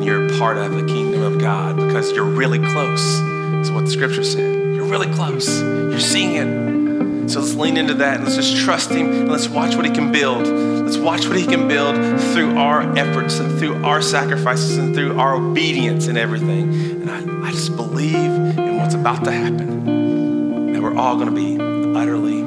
you're 0.08 0.30
part 0.40 0.56
of 0.58 0.72
the 0.74 0.86
kingdom 0.86 1.22
of 1.22 1.38
God 1.38 1.76
because 1.76 2.14
you're 2.14 2.24
really 2.24 2.60
close, 2.60 3.20
is 3.60 3.70
what 3.70 3.84
the 3.84 3.92
scripture 3.92 4.24
said. 4.24 4.56
You're 4.74 4.86
really 4.86 5.14
close. 5.14 5.62
You're 5.62 6.00
seeing 6.00 6.36
it. 6.38 7.30
So 7.30 7.42
let's 7.42 7.56
lean 7.56 7.76
into 7.76 7.94
that 7.96 8.16
and 8.16 8.24
let's 8.24 8.38
just 8.38 8.56
trust 8.56 8.90
Him 8.90 9.12
and 9.12 9.30
let's 9.30 9.50
watch 9.50 9.76
what 9.76 9.84
He 9.84 9.92
can 9.92 10.14
build. 10.14 10.48
Let's 10.48 10.98
watch 10.98 11.28
what 11.28 11.38
He 11.38 11.46
can 11.46 11.68
build 11.68 12.22
through 12.32 12.58
our 12.58 12.98
efforts 12.98 13.40
and 13.40 13.60
through 13.60 13.84
our 13.84 14.02
sacrifices 14.02 14.78
and 14.78 14.96
through 14.96 15.20
our 15.20 15.36
obedience 15.36 16.08
and 16.08 16.18
everything. 16.18 17.02
And 17.02 17.12
I, 17.12 17.50
I 17.50 17.52
just 17.52 17.76
believe 17.76 18.16
in 18.16 18.78
what's 18.78 18.96
about 18.96 19.26
to 19.26 19.32
happen 19.32 20.72
that 20.72 20.82
we're 20.82 20.96
all 20.96 21.18
going 21.18 21.28
to 21.28 21.36
be 21.36 21.98
utterly 22.00 22.47